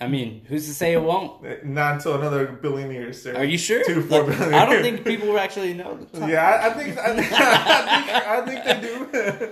I 0.00 0.08
mean, 0.08 0.44
who's 0.48 0.66
to 0.66 0.74
say 0.74 0.92
it 0.92 1.02
won't? 1.02 1.64
Not 1.64 1.94
until 1.96 2.14
another 2.16 2.46
billion 2.46 2.90
years, 2.90 3.22
sir. 3.22 3.34
Are 3.34 3.44
you 3.44 3.56
sure? 3.56 3.82
Two 3.84 4.02
four 4.02 4.24
Like, 4.24 4.38
billion. 4.38 4.54
I 4.54 4.66
don't 4.66 4.82
think 4.82 5.04
people 5.06 5.38
actually 5.38 5.72
know. 5.74 5.96
The. 6.12 6.26
Yeah, 6.26 6.42
I, 6.44 6.66
I 6.66 6.70
think 6.74 6.98
I 6.98 7.14
think, 7.16 7.32
I 7.40 7.84
think 7.86 8.10
I 8.26 8.46
think 8.46 8.64
they 8.64 8.88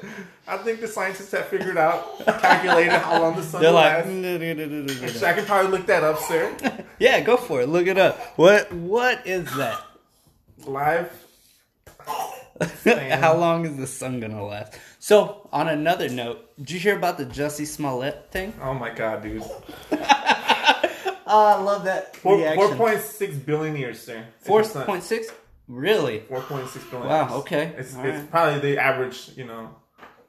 do. 0.01 0.09
I 0.47 0.57
think 0.59 0.81
the 0.83 0.89
scientists 0.89 1.33
have 1.33 1.47
figured 1.47 1.79
out, 1.79 2.19
calculated 2.27 2.93
how 2.93 3.23
long 3.23 3.35
the 3.37 3.43
sun 3.43 3.63
They're 3.63 3.71
will 3.71 3.77
like, 3.81 4.05
last. 4.05 5.23
I 5.23 5.33
can 5.33 5.45
probably 5.47 5.71
look 5.71 5.87
that 5.87 6.03
up, 6.05 6.19
sir. 6.19 6.55
yeah, 6.99 7.21
go 7.21 7.39
for 7.39 7.63
it. 7.63 7.69
Look 7.69 7.87
it 7.87 7.97
up. 7.97 8.19
What 8.37 8.71
What 8.73 9.27
is 9.27 9.47
that? 9.57 9.81
Live. 10.67 11.11
How 12.85 13.37
long 13.37 13.67
is 13.67 13.77
the 13.77 13.87
sun 13.87 14.21
gonna 14.21 14.45
last? 14.45 14.75
So, 14.99 15.49
on 15.53 15.69
another 15.69 16.09
note, 16.09 16.51
did 16.57 16.71
you 16.71 16.79
hear 16.79 16.97
about 16.97 17.19
the 17.19 17.27
Jussie 17.27 17.67
Smollett 17.67 18.31
thing? 18.31 18.53
Oh 18.63 18.75
my 18.75 18.91
god, 18.91 19.23
dude. 19.23 19.43
Oh, 19.43 19.63
I 21.27 21.61
love 21.61 21.85
that. 21.85 22.17
Four 22.17 22.37
reaction. 22.39 22.77
point 22.77 23.01
six 23.01 23.37
billion 23.37 23.77
years, 23.77 24.01
sir. 24.01 24.25
Four 24.41 24.63
point 24.63 25.03
six. 25.03 25.33
Really? 25.67 26.21
Four 26.21 26.43
point 26.43 26.69
six 26.69 26.85
billion. 26.87 27.09
Wow, 27.09 27.23
years. 27.23 27.33
okay. 27.41 27.75
It's, 27.77 27.97
All 27.97 28.05
it's 28.05 28.19
right. 28.21 28.31
probably 28.31 28.61
the 28.61 28.79
average, 28.79 29.31
you 29.37 29.47
know. 29.47 29.71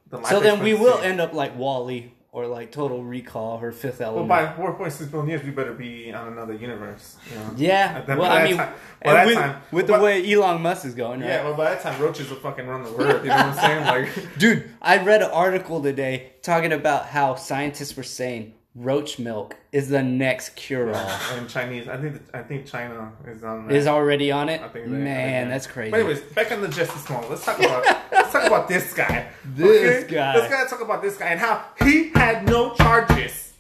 The 0.10 0.24
So 0.24 0.40
then 0.40 0.64
we 0.64 0.74
will 0.74 0.98
end 1.00 1.20
up 1.20 1.34
like 1.34 1.58
WALL-E 1.58 2.12
or 2.36 2.48
like 2.48 2.70
Total 2.70 3.02
Recall 3.02 3.62
or 3.62 3.72
Fifth 3.72 4.02
Element. 4.02 4.28
Well, 4.28 4.46
by 4.46 4.54
four 4.58 4.74
point 4.74 4.92
six 4.92 5.10
billion 5.10 5.30
years, 5.30 5.42
we 5.42 5.52
better 5.52 5.72
be 5.74 6.12
on 6.12 6.34
another 6.34 6.54
universe. 6.54 7.16
You 7.32 7.38
know? 7.38 7.52
yeah. 7.56 8.02
That- 8.02 8.18
well, 8.18 8.30
I 8.30 8.44
mean, 8.44 8.58
time- 8.58 8.74
that 9.04 9.26
with, 9.26 9.36
time- 9.36 9.62
with 9.72 9.88
the 9.88 9.98
way 10.00 10.34
Elon 10.34 10.62
Musk 10.62 10.84
is 10.86 10.96
going, 10.96 11.22
right? 11.22 11.30
Yeah, 11.30 11.44
well, 11.46 11.54
by 11.54 11.70
that 11.70 11.82
time, 11.82 12.02
roaches 12.02 12.30
will 12.30 12.36
fucking 12.36 12.68
run 12.68 12.84
the 12.84 12.92
world. 12.92 13.22
You 13.24 13.30
know 13.30 13.38
what 13.38 13.46
I'm 13.46 13.54
saying? 13.56 13.86
Like, 13.86 14.38
Dude, 14.38 14.70
I 14.82 15.02
read 15.02 15.22
an 15.22 15.32
article 15.32 15.82
today 15.82 16.34
talking 16.42 16.74
about 16.74 17.06
how 17.06 17.36
scientists 17.36 17.96
were 17.96 18.04
saying 18.04 18.54
roach 18.76 19.18
milk 19.20 19.56
is 19.72 19.88
the 19.90 20.04
next 20.04 20.56
cure-all. 20.56 21.38
in 21.38 21.48
Chinese, 21.48 21.88
I 21.88 21.98
think 21.98 22.22
I 22.34 22.42
think 22.44 22.66
China 22.66 23.12
is 23.26 23.44
on. 23.44 23.68
That. 23.68 23.76
Is 23.76 23.88
already 23.88 24.32
on 24.32 24.50
it? 24.50 24.62
I 24.62 24.68
think 24.68 24.86
they- 24.86 24.92
Man, 24.92 25.08
I 25.08 25.40
think 25.40 25.50
that's 25.50 25.68
crazy. 25.68 25.92
But 25.92 26.00
anyways, 26.02 26.22
back 26.22 26.52
on 26.52 26.62
the 26.62 26.68
Justice 26.68 27.04
Small. 27.06 27.26
Let's 27.30 27.46
talk 27.46 27.60
about 27.60 27.84
let's 28.12 28.32
talk 28.32 28.46
about 28.46 28.68
this 28.68 28.94
guy. 28.94 29.28
This 29.56 30.04
guy. 30.12 30.36
Let's 30.36 30.50
gotta 30.54 30.70
talk 30.70 30.82
about 30.82 31.02
this 31.02 31.16
guy 31.18 31.28
and 31.28 31.40
how 31.40 31.64
he 31.82 32.10
had 32.10 32.46
no 32.48 32.74
charges. 32.74 33.54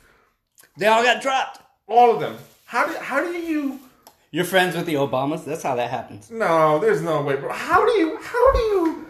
they 0.78 0.88
all 0.88 1.04
got 1.04 1.22
dropped. 1.22 1.62
All 1.88 2.14
of 2.14 2.20
them. 2.20 2.36
How 2.66 2.86
do 2.86 2.94
how 3.00 3.22
do 3.24 3.32
you? 3.32 3.80
You're 4.32 4.44
friends 4.44 4.76
with 4.76 4.86
the 4.86 4.96
Obamas? 4.96 5.46
That's 5.46 5.64
how 5.64 5.76
that 5.76 5.90
happens. 5.90 6.30
No, 6.30 6.80
there's 6.80 7.02
no 7.02 7.22
way, 7.22 7.38
bro. 7.38 7.54
How 7.54 7.86
do 7.86 7.92
you? 7.94 8.18
How 8.22 8.52
do 8.52 8.60
you? 8.60 9.08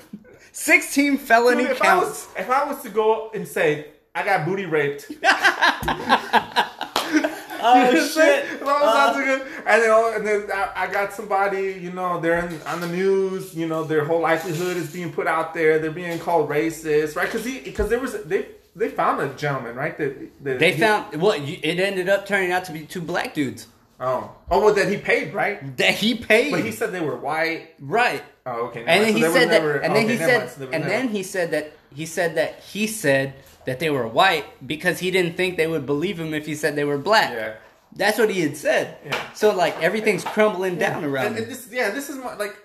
16 0.52 1.18
felony 1.18 1.64
Dude, 1.64 1.72
if 1.72 1.82
I 1.82 1.86
counts. 1.86 2.06
was 2.08 2.28
if 2.38 2.50
I 2.50 2.64
was 2.66 2.82
to 2.84 2.90
go 2.90 3.32
and 3.34 3.48
say 3.48 3.88
I 4.16 4.24
got 4.24 4.46
booty 4.46 4.66
raped. 4.66 5.12
oh, 5.22 7.12
You 7.14 7.22
know 7.22 7.30
what 7.30 7.66
I'm 7.66 8.08
saying? 8.08 8.10
shit. 8.10 8.46
As 8.54 8.62
long 8.62 8.82
as 8.82 8.88
I 8.88 9.42
and 9.68 9.82
then, 9.82 10.16
and 10.16 10.28
then 10.28 10.52
I, 10.52 10.72
I 10.84 10.88
got 10.88 11.14
somebody, 11.14 11.74
you 11.82 11.92
know, 11.92 12.20
they're 12.20 12.46
in, 12.46 12.62
on 12.64 12.80
the 12.82 12.88
news, 12.88 13.54
you 13.56 13.68
know, 13.68 13.84
their 13.84 14.06
whole 14.06 14.22
livelihood 14.22 14.78
is 14.78 14.92
being 14.94 15.12
put 15.12 15.28
out 15.28 15.54
there. 15.54 15.80
They're 15.80 15.92
being 15.92 16.20
called 16.20 16.50
racist, 16.50 17.16
right? 17.16 17.26
Because 17.26 17.44
he, 17.46 17.60
because 17.60 17.90
there 17.90 18.00
was 18.00 18.14
they 18.24 18.48
they 18.76 18.90
found 18.90 19.22
a 19.22 19.34
gentleman, 19.36 19.76
right? 19.76 19.98
That, 19.98 20.44
that 20.44 20.60
They 20.60 20.74
he- 20.74 20.80
found, 20.82 21.20
what, 21.22 21.42
you- 21.42 21.60
it 21.64 21.80
ended 21.80 22.10
up 22.10 22.26
turning 22.26 22.52
out 22.52 22.66
to 22.66 22.72
be 22.74 22.86
two 22.86 23.02
black 23.02 23.34
dudes. 23.34 23.68
oh 24.00 24.32
oh 24.52 24.60
well 24.64 24.74
that 24.74 24.90
he 24.90 24.98
paid, 24.98 25.34
right? 25.34 25.76
That 25.78 25.96
he 25.96 26.16
paid. 26.16 26.52
But 26.52 26.64
he 26.64 26.72
said 26.72 26.92
they 26.92 27.02
were 27.02 27.18
white. 27.18 27.74
right. 27.80 28.24
Oh 28.46 28.68
okay. 28.68 28.84
And 28.86 29.04
then 29.04 29.20
never 29.20 29.34
mind. 29.40 29.50
So 29.50 29.50
he 29.50 29.50
said 29.50 29.50
that, 29.50 29.84
and 29.86 29.96
then 29.96 30.10
he 30.10 30.18
said, 30.18 30.38
mind. 30.40 30.50
So 30.52 30.60
they 30.60 30.66
were 30.68 30.74
and 30.74 30.84
then 30.86 31.08
he 31.10 31.24
said 31.24 31.52
that 31.52 31.72
he 31.94 32.06
said 32.06 32.36
that 32.36 32.60
he 32.60 32.88
said 32.88 33.34
that 33.66 33.80
they 33.80 33.90
were 33.90 34.08
white 34.08 34.46
because 34.68 35.00
he 35.00 35.12
didn't 35.12 35.36
think 35.38 35.58
they 35.58 35.68
would 35.68 35.86
believe 35.86 36.20
him 36.20 36.34
if 36.34 36.46
he 36.46 36.56
said 36.56 36.76
they 36.76 36.84
were 36.86 36.98
black. 36.98 37.32
yeah. 37.32 37.54
That's 37.98 38.18
what 38.20 38.30
he 38.30 38.42
had 38.42 38.58
said. 38.58 38.98
Yeah. 39.06 39.18
So 39.34 39.56
like 39.56 39.82
everything's 39.82 40.24
crumbling 40.24 40.78
down 40.78 41.06
around 41.06 41.28
And, 41.28 41.36
him. 41.38 41.44
and 41.44 41.52
this 41.52 41.68
yeah 41.72 41.90
this 41.92 42.10
is 42.10 42.18
my, 42.18 42.36
like. 42.36 42.56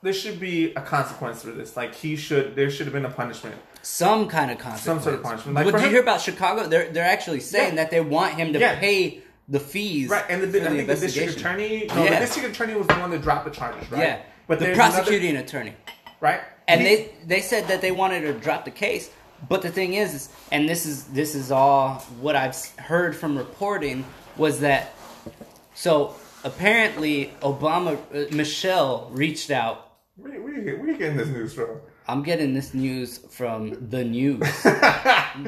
There 0.00 0.12
should 0.12 0.38
be 0.38 0.72
a 0.74 0.80
consequence 0.80 1.42
for 1.42 1.50
this. 1.50 1.76
Like 1.76 1.92
he 1.92 2.14
should, 2.14 2.54
there 2.54 2.70
should 2.70 2.86
have 2.86 2.92
been 2.92 3.04
a 3.04 3.10
punishment. 3.10 3.56
Some 3.82 4.28
kind 4.28 4.48
of 4.52 4.58
consequence. 4.58 4.84
Some 4.84 5.00
sort 5.02 5.14
of 5.16 5.22
punishment. 5.24 5.56
Like 5.56 5.66
did 5.74 5.82
you 5.82 5.88
hear 5.88 6.02
about 6.02 6.20
Chicago? 6.20 6.68
They're 6.68 6.88
they're 6.90 7.04
actually 7.16 7.40
saying 7.40 7.70
Yeah. 7.74 7.82
that 7.82 7.90
they 7.90 8.00
want 8.00 8.34
him 8.34 8.52
to 8.52 8.60
Yeah. 8.60 8.78
pay 8.78 9.22
the 9.48 9.58
fees. 9.58 10.08
Right, 10.08 10.24
and 10.28 10.40
the, 10.42 10.46
the 10.46 10.60
think 10.60 10.86
the 10.86 10.94
district 10.94 11.38
attorney, 11.38 11.86
no, 11.88 12.04
Yeah. 12.04 12.14
the 12.20 12.26
district 12.26 12.48
attorney 12.50 12.74
was 12.74 12.86
the 12.86 12.94
one 12.94 13.10
that 13.10 13.22
dropped 13.22 13.46
the 13.46 13.50
charges, 13.50 13.90
right? 13.90 14.00
Yeah, 14.00 14.20
but 14.46 14.60
the 14.60 14.72
prosecuting 14.74 15.36
attorney. 15.36 15.74
right? 16.20 16.42
And 16.68 16.80
He- 16.82 16.86
they 16.86 17.10
they 17.26 17.40
said 17.40 17.66
that 17.68 17.80
they 17.80 17.90
wanted 17.90 18.20
to 18.20 18.34
drop 18.34 18.66
the 18.66 18.70
case, 18.70 19.10
but 19.48 19.62
the 19.62 19.70
thing 19.70 19.94
is, 19.94 20.14
is 20.14 20.28
and 20.50 20.68
this 20.68 20.86
is 20.86 21.04
this 21.04 21.34
is 21.34 21.50
all 21.52 21.94
what 22.20 22.34
I've 22.36 22.56
heard 22.78 23.14
from 23.14 23.36
reporting 23.36 24.04
was 24.36 24.60
that 24.60 24.94
so 25.74 26.14
apparently 26.44 27.32
Obama 27.42 27.98
uh, 28.14 28.34
Michelle 28.34 29.08
reached 29.12 29.50
out. 29.50 29.92
where, 30.16 30.40
where, 30.42 30.76
where 30.78 30.88
you 30.90 30.96
getting 30.96 31.16
this 31.16 31.28
news 31.28 31.54
from? 31.54 31.80
I'm 32.10 32.22
getting 32.22 32.54
this 32.54 32.72
news 32.72 33.18
from 33.18 33.90
the 33.90 34.02
news, 34.02 34.38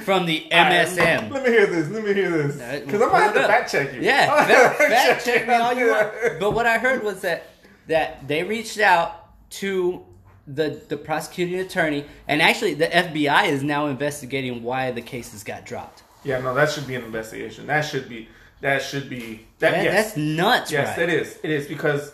from 0.04 0.26
the 0.26 0.46
MSM. 0.52 1.30
Let 1.30 1.42
me 1.44 1.48
hear 1.50 1.66
this. 1.66 1.88
Let 1.88 2.04
me 2.04 2.12
hear 2.12 2.30
this. 2.30 2.60
Uh, 2.60 2.80
Because 2.84 3.00
I'm 3.00 3.08
gonna 3.08 3.24
have 3.24 3.32
to 3.34 3.40
fact 3.46 3.72
check 3.72 3.94
you. 3.94 4.02
Yeah, 4.02 4.44
fact, 4.46 4.76
fact 4.78 5.24
check 5.24 5.48
me 5.48 5.54
all 5.54 5.72
you. 5.72 5.88
want. 5.90 6.12
But 6.38 6.50
what 6.52 6.66
I 6.66 6.76
heard 6.78 7.02
was 7.02 7.22
that 7.22 7.46
that 7.86 8.28
they 8.28 8.42
reached 8.44 8.78
out 8.78 9.50
to 9.60 10.04
the 10.52 10.80
the 10.88 10.96
prosecuting 10.96 11.58
attorney, 11.60 12.04
and 12.28 12.40
actually 12.42 12.74
the 12.74 12.86
FBI 12.86 13.48
is 13.48 13.62
now 13.62 13.86
investigating 13.86 14.62
why 14.62 14.90
the 14.90 15.02
cases 15.02 15.44
got 15.44 15.64
dropped. 15.66 16.02
Yeah, 16.24 16.40
no, 16.40 16.54
that 16.54 16.70
should 16.70 16.86
be 16.86 16.94
an 16.96 17.04
investigation. 17.04 17.66
That 17.66 17.82
should 17.82 18.08
be. 18.08 18.28
That 18.60 18.82
should 18.82 19.08
be. 19.08 19.46
That, 19.60 19.70
That- 19.72 19.84
yes. 19.84 20.04
That's 20.06 20.16
nuts, 20.18 20.70
Yes, 20.72 20.98
right? 20.98 21.08
it 21.08 21.14
is. 21.14 21.38
It 21.42 21.50
is 21.50 21.66
because, 21.66 22.12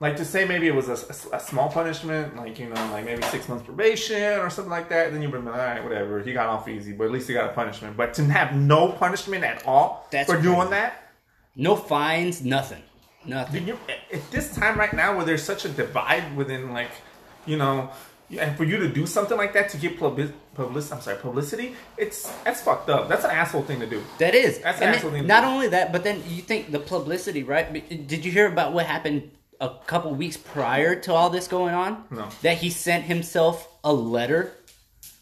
like, 0.00 0.16
to 0.16 0.24
say 0.24 0.46
maybe 0.46 0.66
it 0.66 0.74
was 0.74 0.88
a, 0.88 0.92
a- 1.32 1.36
a 1.36 1.40
small 1.40 1.70
punishment, 1.70 2.36
like 2.36 2.58
you 2.58 2.68
know, 2.68 2.74
like 2.92 3.04
maybe 3.04 3.22
six 3.24 3.48
months 3.48 3.64
probation 3.64 4.40
or 4.40 4.48
something 4.50 4.70
like 4.70 4.88
that. 4.88 5.12
Then 5.12 5.20
you'd 5.22 5.30
be 5.30 5.38
like, 5.38 5.46
all 5.54 5.58
right, 5.58 5.82
whatever. 5.84 6.20
He 6.22 6.32
got 6.32 6.46
off 6.46 6.68
easy, 6.68 6.92
but 6.92 7.04
at 7.04 7.10
least 7.10 7.28
he 7.28 7.34
got 7.34 7.50
a 7.50 7.52
punishment. 7.52 7.96
But 7.96 8.14
to 8.14 8.24
have 8.24 8.54
no 8.54 8.92
punishment 8.92 9.44
at 9.44 9.66
all 9.66 10.08
That's 10.10 10.30
for 10.30 10.40
doing 10.40 10.70
that, 10.70 11.10
No 11.56 11.76
fines, 11.76 12.42
nothing, 12.44 12.82
nothing. 13.26 13.66
You, 13.68 13.78
at 14.12 14.30
this 14.30 14.54
time 14.54 14.78
right 14.78 14.92
now, 14.92 15.16
where 15.16 15.24
there's 15.24 15.42
such 15.42 15.64
a 15.64 15.68
divide 15.68 16.36
within, 16.36 16.72
like, 16.72 16.90
you 17.46 17.56
know, 17.56 17.90
and 18.38 18.56
for 18.56 18.64
you 18.64 18.78
to 18.78 18.88
do 18.88 19.06
something 19.06 19.36
like 19.36 19.52
that 19.52 19.68
to 19.70 19.76
get 19.76 19.98
public, 19.98 20.30
public 20.54 20.84
I'm 20.92 21.00
sorry, 21.00 21.18
publicity, 21.18 21.74
it's 21.96 22.30
that's 22.44 22.62
fucked 22.62 22.88
up. 22.88 23.08
That's 23.08 23.24
an 23.24 23.30
asshole 23.30 23.62
thing 23.62 23.80
to 23.80 23.86
do. 23.86 24.02
That 24.18 24.34
is. 24.34 24.58
That's 24.60 24.80
And 24.80 24.94
actually- 24.94 25.18
then, 25.20 25.26
not 25.26 25.44
only 25.44 25.68
that, 25.68 25.92
but 25.92 26.04
then 26.04 26.22
you 26.28 26.42
think 26.42 26.72
the 26.72 26.78
publicity, 26.80 27.42
right? 27.42 27.70
Did 28.08 28.24
you 28.24 28.32
hear 28.32 28.46
about 28.46 28.72
what 28.72 28.86
happened 28.86 29.30
a 29.60 29.70
couple 29.86 30.12
weeks 30.14 30.36
prior 30.36 30.94
to 31.00 31.12
all 31.12 31.30
this 31.30 31.46
going 31.48 31.74
on? 31.74 32.04
No. 32.10 32.28
That 32.42 32.58
he 32.58 32.70
sent 32.70 33.04
himself 33.04 33.68
a 33.84 33.92
letter 33.92 34.52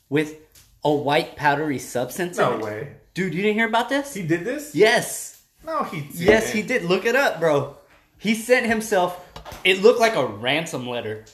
with 0.09 0.37
a 0.85 0.93
white 0.93 1.37
powdery 1.37 1.79
substance. 1.79 2.39
No 2.39 2.55
in 2.55 2.61
it? 2.61 2.65
way. 2.65 2.93
Dude, 3.15 3.35
you 3.35 3.43
didn't 3.43 3.57
hear 3.57 3.69
about 3.69 3.89
this? 3.89 4.15
He 4.15 4.23
did 4.23 4.45
this? 4.45 4.75
yes. 4.75 5.43
No, 5.65 5.85
he 5.85 6.01
did. 6.01 6.15
Yes, 6.15 6.51
he 6.53 6.63
did. 6.63 6.85
Look 6.85 7.05
it 7.05 7.15
up, 7.15 7.39
bro. 7.39 7.77
He 8.23 8.35
sent 8.35 8.67
himself. 8.67 9.19
It 9.65 9.83
looked 9.83 10.01
like 10.01 10.15
a 10.17 10.25
ransom 10.25 10.89
letter, 10.89 11.25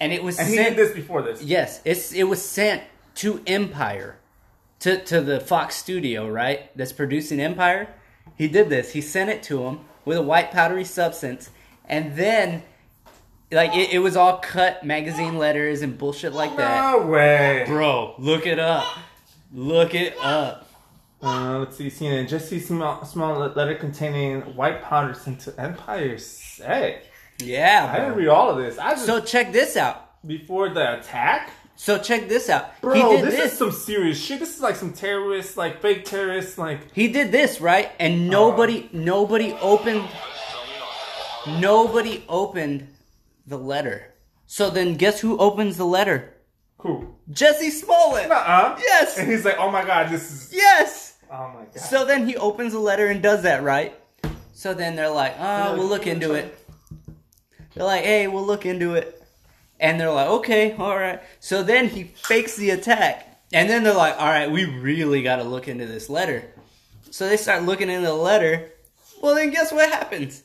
and 0.00 0.12
it 0.12 0.22
was 0.22 0.38
And 0.38 0.48
he 0.48 0.56
sent. 0.56 0.76
did 0.76 0.86
this 0.86 0.94
before 0.94 1.22
this. 1.22 1.42
Yes, 1.42 1.80
it's 1.84 2.12
it 2.12 2.24
was 2.24 2.42
sent 2.42 2.82
to 3.16 3.40
Empire, 3.46 4.18
to 4.80 5.02
to 5.04 5.20
the 5.20 5.40
Fox 5.40 5.76
studio, 5.76 6.28
right? 6.28 6.76
That's 6.76 6.92
producing 6.92 7.38
Empire. 7.40 7.88
He 8.36 8.48
did 8.48 8.68
this. 8.70 8.92
He 8.92 9.00
sent 9.00 9.30
it 9.30 9.42
to 9.44 9.64
him 9.64 9.80
with 10.04 10.16
a 10.16 10.22
white 10.22 10.50
powdery 10.50 10.84
substance, 10.84 11.50
and 11.84 12.16
then 12.16 12.62
Like 13.50 13.74
it, 13.74 13.92
it 13.94 13.98
was 14.00 14.14
all 14.16 14.38
cut 14.38 14.84
magazine 14.84 15.38
letters 15.38 15.80
and 15.82 15.96
bullshit 15.96 16.32
like 16.34 16.54
that. 16.58 16.92
No 16.92 17.06
way. 17.06 17.64
Bro, 17.66 18.14
look 18.18 18.46
it 18.46 18.58
up. 18.58 18.84
Look 19.52 19.94
it 19.94 20.14
up. 20.20 20.67
Uh, 21.22 21.58
let's 21.58 21.76
see, 21.76 21.88
CNN. 21.88 22.28
Jesse 22.28 22.60
small, 22.60 23.04
small 23.04 23.38
letter 23.38 23.74
containing 23.74 24.42
white 24.54 24.82
powder 24.82 25.14
sent 25.14 25.40
to 25.40 25.60
Empire 25.60 26.16
State. 26.18 27.02
Yeah, 27.40 27.90
I 27.92 27.98
didn't 27.98 28.14
read 28.16 28.28
all 28.28 28.50
of 28.50 28.56
this. 28.58 28.78
I 28.78 28.90
just 28.92 29.06
So 29.06 29.20
check 29.20 29.52
this 29.52 29.76
out. 29.76 30.24
before 30.26 30.68
the 30.68 30.98
attack. 30.98 31.50
So 31.76 31.98
check 31.98 32.28
this 32.28 32.48
out. 32.48 32.80
Bro, 32.80 32.94
he 32.94 33.02
did 33.16 33.24
this, 33.26 33.34
this. 33.36 33.52
is 33.52 33.58
some 33.58 33.70
serious 33.72 34.20
shit. 34.20 34.40
This 34.40 34.56
is 34.56 34.60
like 34.60 34.74
some 34.74 34.92
terrorists, 34.92 35.56
like 35.56 35.80
fake 35.80 36.04
terrorists, 36.04 36.58
like 36.58 36.92
He 36.92 37.06
did 37.08 37.30
this, 37.30 37.60
right? 37.60 37.90
And 38.00 38.28
nobody 38.28 38.88
nobody 38.92 39.52
opened 39.60 40.02
nobody 41.46 42.24
opened 42.28 42.88
the 43.46 43.58
letter. 43.58 44.14
So 44.46 44.70
then 44.70 44.94
guess 44.96 45.20
who 45.20 45.38
opens 45.38 45.76
the 45.76 45.84
letter? 45.86 46.34
who? 46.78 47.14
Jussie 47.30 47.70
Smollett. 47.70 48.30
Uh-uh. 48.30 48.76
Yes. 48.80 49.18
And 49.18 49.28
he's 49.30 49.44
like, 49.44 49.56
oh 49.58 49.70
my 49.70 49.84
god, 49.84 50.10
this 50.10 50.30
is. 50.30 50.50
Yes. 50.52 51.07
Oh 51.30 51.48
my 51.54 51.64
god. 51.64 51.76
So 51.78 52.04
then 52.04 52.26
he 52.26 52.36
opens 52.36 52.72
the 52.72 52.78
letter 52.78 53.06
and 53.06 53.22
does 53.22 53.42
that, 53.42 53.62
right? 53.62 53.94
So 54.52 54.74
then 54.74 54.96
they're 54.96 55.10
like, 55.10 55.34
"Oh, 55.38 55.76
we'll 55.76 55.86
look 55.86 56.06
into 56.06 56.34
it." 56.34 56.58
They're 57.74 57.86
like, 57.86 58.04
"Hey, 58.04 58.26
we'll 58.26 58.46
look 58.46 58.66
into 58.66 58.94
it." 58.94 59.22
And 59.78 60.00
they're 60.00 60.10
like, 60.10 60.28
"Okay, 60.28 60.72
all 60.72 60.96
right." 60.96 61.20
So 61.40 61.62
then 61.62 61.88
he 61.88 62.04
fakes 62.04 62.56
the 62.56 62.70
attack. 62.70 63.24
And 63.52 63.70
then 63.70 63.82
they're 63.82 63.94
like, 63.94 64.14
"All 64.18 64.26
right, 64.26 64.50
we 64.50 64.64
really 64.64 65.22
got 65.22 65.36
to 65.36 65.44
look 65.44 65.68
into 65.68 65.86
this 65.86 66.10
letter." 66.10 66.44
So 67.10 67.28
they 67.28 67.36
start 67.36 67.62
looking 67.62 67.88
into 67.88 68.06
the 68.06 68.14
letter. 68.14 68.70
Well, 69.22 69.34
then 69.34 69.50
guess 69.50 69.72
what 69.72 69.90
happens? 69.90 70.42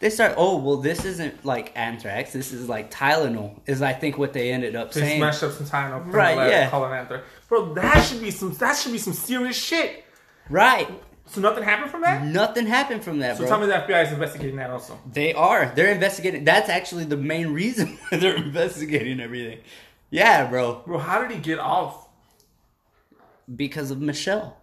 They 0.00 0.10
start, 0.10 0.34
"Oh, 0.36 0.58
well 0.58 0.76
this 0.76 1.04
isn't 1.04 1.44
like 1.44 1.72
anthrax. 1.74 2.32
This 2.32 2.52
is 2.52 2.68
like 2.68 2.90
Tylenol." 2.90 3.60
Is 3.66 3.82
I 3.82 3.92
think 3.92 4.18
what 4.18 4.32
they 4.32 4.52
ended 4.52 4.76
up 4.76 4.92
They 4.92 5.00
saying. 5.00 5.20
smashed 5.20 5.42
up 5.42 5.52
some 5.52 5.92
up 5.92 6.02
Right, 6.06 6.36
yeah. 6.50 6.70
Call 6.70 6.84
it 6.84 6.96
anther. 6.96 7.22
Bro, 7.48 7.74
that 7.74 8.02
should 8.02 8.20
be 8.20 8.30
some. 8.30 8.52
That 8.54 8.76
should 8.76 8.92
be 8.92 8.98
some 8.98 9.12
serious 9.14 9.56
shit. 9.56 10.04
Right. 10.50 10.88
So 11.26 11.40
nothing 11.42 11.62
happened 11.62 11.90
from 11.90 12.00
that. 12.02 12.24
Nothing 12.24 12.66
happened 12.66 13.04
from 13.04 13.18
that, 13.18 13.36
So 13.36 13.40
bro. 13.42 13.48
tell 13.50 13.60
me 13.60 13.66
the 13.66 13.74
FBI 13.74 14.06
is 14.06 14.12
investigating 14.12 14.56
that 14.56 14.70
also. 14.70 14.98
They 15.12 15.34
are. 15.34 15.70
They're 15.74 15.92
investigating. 15.92 16.44
That's 16.44 16.70
actually 16.70 17.04
the 17.04 17.18
main 17.18 17.52
reason 17.52 17.98
why 18.08 18.18
they're 18.18 18.36
investigating 18.36 19.20
everything. 19.20 19.58
Yeah, 20.10 20.46
bro. 20.48 20.82
Bro, 20.86 20.98
how 20.98 21.20
did 21.20 21.30
he 21.30 21.38
get 21.38 21.58
off? 21.58 22.08
Because 23.54 23.90
of 23.90 24.00
Michelle. 24.00 24.56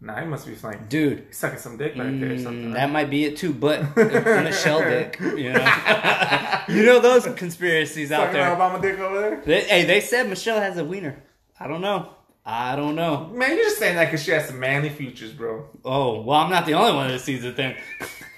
Nah, 0.00 0.20
he 0.20 0.26
must 0.26 0.46
be 0.46 0.54
like 0.62 0.88
Dude, 0.90 1.34
sucking 1.34 1.58
some 1.58 1.78
dick 1.78 1.96
right 1.96 2.20
there 2.20 2.32
or 2.32 2.38
something. 2.38 2.70
mm, 2.70 2.74
that 2.74 2.90
might 2.90 3.08
be 3.08 3.24
it 3.24 3.36
too, 3.38 3.52
but 3.54 3.96
Michelle 3.96 4.80
dick, 4.80 5.18
you 5.20 5.52
know. 5.54 6.62
you 6.68 6.82
know 6.84 7.00
those 7.00 7.24
conspiracies 7.34 8.12
out 8.12 8.30
there. 8.32 8.44
Sucking 8.44 8.58
there. 8.58 8.68
Obama 8.70 8.82
dick 8.82 8.98
over 8.98 9.20
there. 9.20 9.40
They, 9.44 9.60
hey, 9.62 9.84
they 9.84 10.00
said 10.00 10.28
Michelle 10.28 10.60
has 10.60 10.76
a 10.76 10.84
wiener. 10.84 11.22
I 11.58 11.66
don't 11.66 11.80
know. 11.80 12.10
I 12.48 12.76
don't 12.76 12.94
know. 12.94 13.26
Man, 13.34 13.56
you're 13.56 13.64
just 13.64 13.78
saying 13.78 13.96
that 13.96 14.04
because 14.04 14.22
she 14.22 14.30
has 14.30 14.46
some 14.46 14.60
manly 14.60 14.88
features, 14.88 15.32
bro. 15.32 15.68
Oh, 15.84 16.20
well, 16.20 16.38
I'm 16.38 16.48
not 16.48 16.64
the 16.64 16.74
only 16.74 16.94
one 16.94 17.08
that 17.08 17.18
sees 17.18 17.44
it 17.44 17.56
then. 17.56 17.74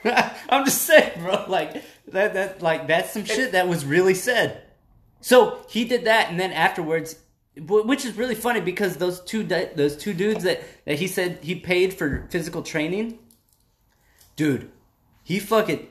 I'm 0.49 0.65
just 0.65 0.81
saying, 0.83 1.21
bro. 1.21 1.45
Like 1.47 1.85
that, 2.09 2.33
that, 2.33 2.63
like 2.63 2.87
that's 2.87 3.13
some 3.13 3.27
shit 3.27 3.53
that 3.53 3.69
was 3.69 3.85
really 3.85 4.15
said. 4.15 4.63
So 5.21 5.59
he 5.69 5.85
did 5.85 6.07
that, 6.07 6.31
and 6.31 6.41
then 6.41 6.53
afterwards, 6.53 7.17
which 7.55 8.07
is 8.07 8.17
really 8.17 8.35
funny 8.35 8.63
because 8.63 8.97
those 8.97 9.21
two, 9.21 9.45
those 9.45 9.95
two 9.95 10.15
dudes 10.15 10.43
that 10.45 10.63
that 10.87 10.99
he 10.99 11.07
said 11.07 11.41
he 11.43 11.57
paid 11.57 11.93
for 11.93 12.27
physical 12.31 12.63
training, 12.63 13.19
dude, 14.37 14.71
he 15.23 15.39
fucking. 15.39 15.87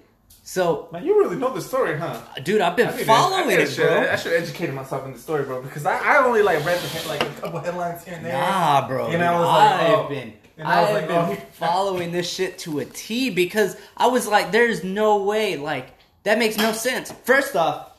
So, 0.48 0.88
Man, 0.94 1.04
you 1.04 1.20
really 1.20 1.36
know 1.36 1.54
the 1.54 1.60
story, 1.60 1.98
huh? 1.98 2.22
dude, 2.42 2.62
I've 2.62 2.78
been 2.78 2.88
I 2.88 2.92
need 2.92 3.00
to- 3.00 3.06
following 3.06 3.50
to 3.50 3.64
it, 3.64 3.76
bro. 3.76 4.08
I 4.10 4.16
should 4.16 4.32
educate 4.32 4.74
myself 4.74 5.06
in 5.06 5.12
the 5.12 5.20
story, 5.20 5.44
bro, 5.44 5.62
because 5.62 5.86
I, 5.86 5.98
I 6.00 6.24
only 6.26 6.42
like 6.42 6.66
read 6.66 6.80
the, 6.80 6.88
head- 6.88 7.06
like 7.06 7.22
a 7.22 7.42
couple 7.42 7.60
headlines 7.60 8.06
here 8.06 8.14
and 8.14 8.26
there. 8.26 8.32
Nah, 8.32 8.88
bro. 8.88 9.08
And 9.08 9.22
I 9.22 9.38
was 9.38 9.46
like, 9.46 9.82
I've 9.82 10.06
oh. 10.06 10.08
been, 10.08 10.34
And 10.58 10.66
I, 10.66 10.72
I 10.72 10.86
have 10.86 10.94
like, 10.94 11.04
oh. 11.12 11.28
been 11.28 11.38
oh, 11.38 11.46
following 11.52 12.14
this 12.14 12.30
shit 12.34 12.60
to 12.60 12.80
a 12.80 12.86
T 12.86 13.30
because 13.30 13.76
I 13.98 14.08
was 14.08 14.26
like, 14.26 14.54
there's 14.54 14.86
no 14.86 15.22
way, 15.22 15.58
like 15.58 15.88
that 16.24 16.40
makes 16.40 16.56
no 16.56 16.72
sense. 16.72 17.12
First 17.26 17.58
off, 17.58 17.92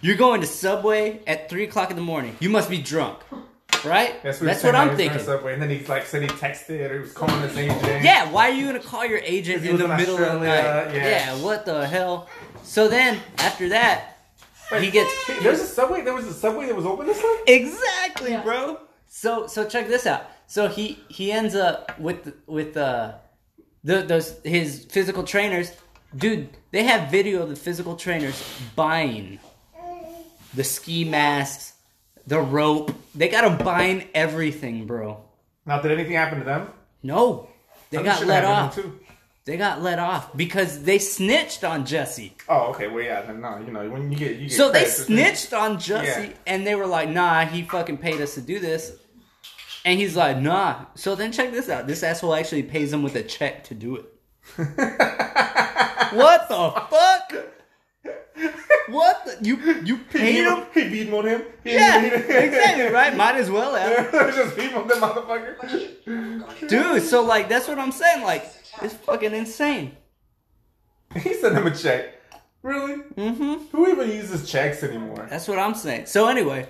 you're 0.00 0.16
going 0.16 0.40
to 0.40 0.46
Subway 0.46 1.20
at 1.26 1.50
three 1.50 1.64
o'clock 1.64 1.90
in 1.90 1.96
the 1.96 2.02
morning. 2.02 2.34
You 2.40 2.48
must 2.48 2.70
be 2.70 2.78
drunk, 2.78 3.18
right? 3.84 4.22
That's 4.22 4.40
what, 4.40 4.46
That's 4.46 4.64
what 4.64 4.74
I'm 4.74 4.88
when 4.88 4.98
he 4.98 5.04
was 5.04 5.10
on 5.10 5.16
thinking. 5.16 5.26
Subway, 5.26 5.52
and 5.54 5.62
then 5.62 5.70
he 5.70 5.84
like 5.86 6.06
said 6.06 6.22
he 6.22 6.28
texted 6.28 6.90
or 6.90 6.94
he 6.94 7.00
was 7.00 7.12
calling 7.12 7.40
his 7.42 7.56
agent. 7.56 8.04
Yeah, 8.04 8.30
why 8.30 8.50
are 8.50 8.52
you 8.52 8.66
gonna 8.66 8.80
call 8.80 9.04
your 9.04 9.18
agent 9.18 9.64
in 9.64 9.76
the 9.76 9.84
in 9.84 9.96
middle 9.96 10.16
of 10.16 10.40
the 10.40 10.46
night? 10.46 10.64
Australia, 10.64 11.02
yeah. 11.02 11.36
what 11.36 11.66
the 11.66 11.86
hell? 11.86 12.28
So 12.62 12.88
then 12.88 13.20
after 13.38 13.68
that, 13.70 14.12
Wait, 14.70 14.84
he 14.84 14.90
gets 14.90 15.26
Hey, 15.26 15.38
there's 15.40 15.60
a 15.60 15.66
subway. 15.66 16.02
There 16.02 16.14
was 16.14 16.26
a 16.26 16.32
subway 16.32 16.66
that 16.66 16.74
was 16.74 16.86
open 16.86 17.06
this 17.06 17.22
way. 17.22 17.54
Exactly, 17.54 18.36
bro. 18.38 18.78
So 19.06 19.46
so 19.46 19.68
check 19.68 19.88
this 19.88 20.06
out. 20.06 20.26
So 20.46 20.68
he 20.68 20.98
he 21.08 21.30
ends 21.30 21.54
up 21.54 21.98
with 21.98 22.34
with 22.46 22.76
uh 22.76 23.14
the 23.84 24.02
those 24.02 24.40
his 24.44 24.86
physical 24.86 25.24
trainers, 25.24 25.72
dude. 26.16 26.48
They 26.70 26.84
have 26.84 27.10
video 27.10 27.42
of 27.42 27.50
the 27.50 27.56
physical 27.56 27.96
trainers 27.96 28.42
buying 28.74 29.38
the 30.54 30.64
ski 30.64 31.04
masks, 31.04 31.74
the 32.26 32.40
rope. 32.40 32.92
They 33.14 33.28
got 33.28 33.42
to 33.58 33.64
bind 33.64 34.06
everything, 34.14 34.86
bro. 34.86 35.22
Now, 35.66 35.80
did 35.80 35.92
anything 35.92 36.14
happen 36.14 36.38
to 36.40 36.44
them? 36.44 36.68
No, 37.02 37.48
they 37.90 37.98
Something 37.98 38.12
got 38.12 38.26
let 38.26 38.44
off. 38.44 38.74
Too. 38.74 38.98
They 39.44 39.56
got 39.56 39.82
let 39.82 39.98
off 39.98 40.36
because 40.36 40.84
they 40.84 40.98
snitched 40.98 41.64
on 41.64 41.84
Jesse. 41.84 42.36
Oh, 42.48 42.70
okay. 42.70 42.86
Well, 42.86 43.02
yeah. 43.02 43.22
Then 43.22 43.40
no, 43.40 43.58
you 43.58 43.72
know 43.72 43.90
when 43.90 44.10
you 44.12 44.16
get 44.16 44.36
you 44.36 44.48
get 44.48 44.52
So 44.56 44.70
they 44.70 44.84
things- 44.84 45.06
snitched 45.06 45.52
on 45.52 45.80
Jesse, 45.80 46.28
Yeah. 46.28 46.32
and 46.46 46.64
they 46.66 46.74
were 46.76 46.86
like, 46.86 47.08
"Nah, 47.08 47.44
he 47.44 47.62
fucking 47.62 47.98
paid 47.98 48.20
us 48.20 48.34
to 48.34 48.40
do 48.40 48.60
this." 48.60 48.92
And 49.84 49.98
he's 49.98 50.14
like, 50.14 50.38
"Nah." 50.38 50.84
So 50.94 51.16
then 51.16 51.32
check 51.32 51.50
this 51.50 51.68
out. 51.68 51.88
This 51.88 52.04
asshole 52.04 52.34
actually 52.36 52.62
pays 52.62 52.92
him 52.92 53.02
with 53.02 53.16
a 53.16 53.22
check 53.24 53.64
to 53.64 53.74
do 53.74 53.96
it. 53.96 54.04
what 56.14 56.48
the 56.48 56.70
fuck? 56.88 57.34
What 58.88 59.24
the, 59.24 59.38
you 59.46 59.56
you 59.84 59.98
paid 59.98 60.44
him? 60.44 60.64
He 60.74 60.88
beat 60.88 61.06
him 61.08 61.14
on 61.14 61.26
him. 61.26 61.42
He 61.62 61.74
Yeah, 61.74 62.00
him. 62.00 62.12
exactly 62.14 62.86
right. 62.86 63.16
Might 63.16 63.36
as 63.36 63.48
well 63.50 63.74
have, 63.74 64.10
Just 64.34 64.56
beat 64.56 64.70
him, 64.72 64.88
that 64.88 64.96
motherfucker. 64.98 66.68
dude. 66.68 67.02
So 67.02 67.22
like, 67.22 67.48
that's 67.48 67.68
what 67.68 67.78
I'm 67.78 67.92
saying. 67.92 68.24
Like, 68.24 68.44
it's 68.82 68.94
fucking 68.94 69.32
insane. 69.32 69.96
He 71.14 71.34
sent 71.34 71.54
him 71.56 71.66
a 71.66 71.74
check. 71.74 72.14
Really? 72.62 73.02
Mm-hmm. 73.16 73.54
Who 73.76 73.88
even 73.88 74.08
uses 74.10 74.50
checks 74.50 74.82
anymore? 74.82 75.26
That's 75.30 75.46
what 75.48 75.58
I'm 75.58 75.74
saying. 75.74 76.06
So 76.06 76.28
anyway, 76.28 76.66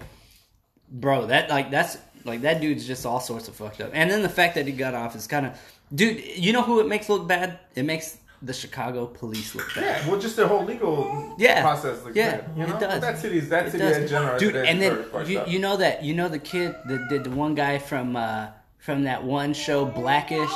bro, 0.90 1.26
that 1.26 1.48
like 1.50 1.70
that's 1.70 1.96
like 2.24 2.42
that 2.42 2.60
dude's 2.60 2.86
just 2.86 3.06
all 3.06 3.20
sorts 3.20 3.48
of 3.48 3.54
fucked 3.56 3.80
up. 3.80 3.90
And 3.94 4.10
then 4.10 4.22
the 4.22 4.28
fact 4.28 4.54
that 4.56 4.66
he 4.66 4.72
got 4.72 4.94
off 4.94 5.14
is 5.16 5.26
kind 5.26 5.46
of, 5.46 5.58
dude. 5.94 6.22
You 6.36 6.52
know 6.52 6.62
who 6.62 6.80
it 6.80 6.88
makes 6.88 7.08
look 7.08 7.26
bad? 7.26 7.58
It 7.74 7.84
makes 7.84 8.18
the 8.42 8.52
Chicago 8.52 9.06
police 9.06 9.54
look 9.54 9.72
bad. 9.74 9.84
Yeah, 10.04 10.10
well, 10.10 10.18
just 10.20 10.36
their 10.36 10.48
whole 10.48 10.64
legal 10.64 11.34
Yeah. 11.38 11.62
process 11.62 12.02
looks 12.04 12.16
Yeah, 12.16 12.38
bad. 12.38 12.50
You 12.56 12.66
know, 12.66 12.76
it 12.76 12.80
does. 12.80 13.00
that 13.00 13.18
city's 13.18 13.48
that 13.50 13.66
It 13.66 13.72
city 13.72 13.84
does. 13.84 13.96
in 13.98 14.08
general, 14.08 14.38
dude. 14.38 14.56
And 14.56 14.82
then 14.82 15.04
you, 15.26 15.42
you 15.46 15.58
know 15.58 15.76
that 15.76 16.02
you 16.02 16.12
know 16.14 16.28
the 16.28 16.38
kid, 16.38 16.74
the 16.86 17.06
the, 17.08 17.18
the 17.20 17.30
one 17.30 17.54
guy 17.54 17.78
from 17.78 18.16
uh 18.16 18.48
from 18.78 19.04
that 19.04 19.22
one 19.22 19.54
show 19.54 19.84
Black-ish. 19.84 20.50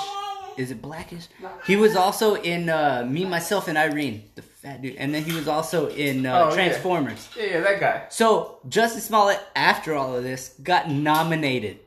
Is 0.56 0.70
it 0.70 0.80
Black-ish? 0.82 1.28
He 1.66 1.76
was 1.76 1.94
also 1.96 2.34
in 2.34 2.68
uh, 2.70 3.04
Me, 3.06 3.24
Myself, 3.26 3.68
and 3.68 3.76
Irene, 3.76 4.24
the 4.36 4.42
fat 4.42 4.80
dude, 4.82 4.96
and 4.96 5.14
then 5.14 5.22
he 5.22 5.32
was 5.32 5.46
also 5.46 5.88
in 5.90 6.24
uh, 6.26 6.32
Oh, 6.44 6.48
yeah. 6.48 6.54
Transformers. 6.54 7.28
yeah, 7.36 7.44
yeah, 7.44 7.60
that 7.60 7.78
guy. 7.78 8.02
So 8.08 8.58
Justin 8.68 9.02
Smollett, 9.02 9.38
after 9.54 9.94
all 9.94 10.16
of 10.16 10.24
this, 10.24 10.54
got 10.62 10.90
nominated 10.90 11.78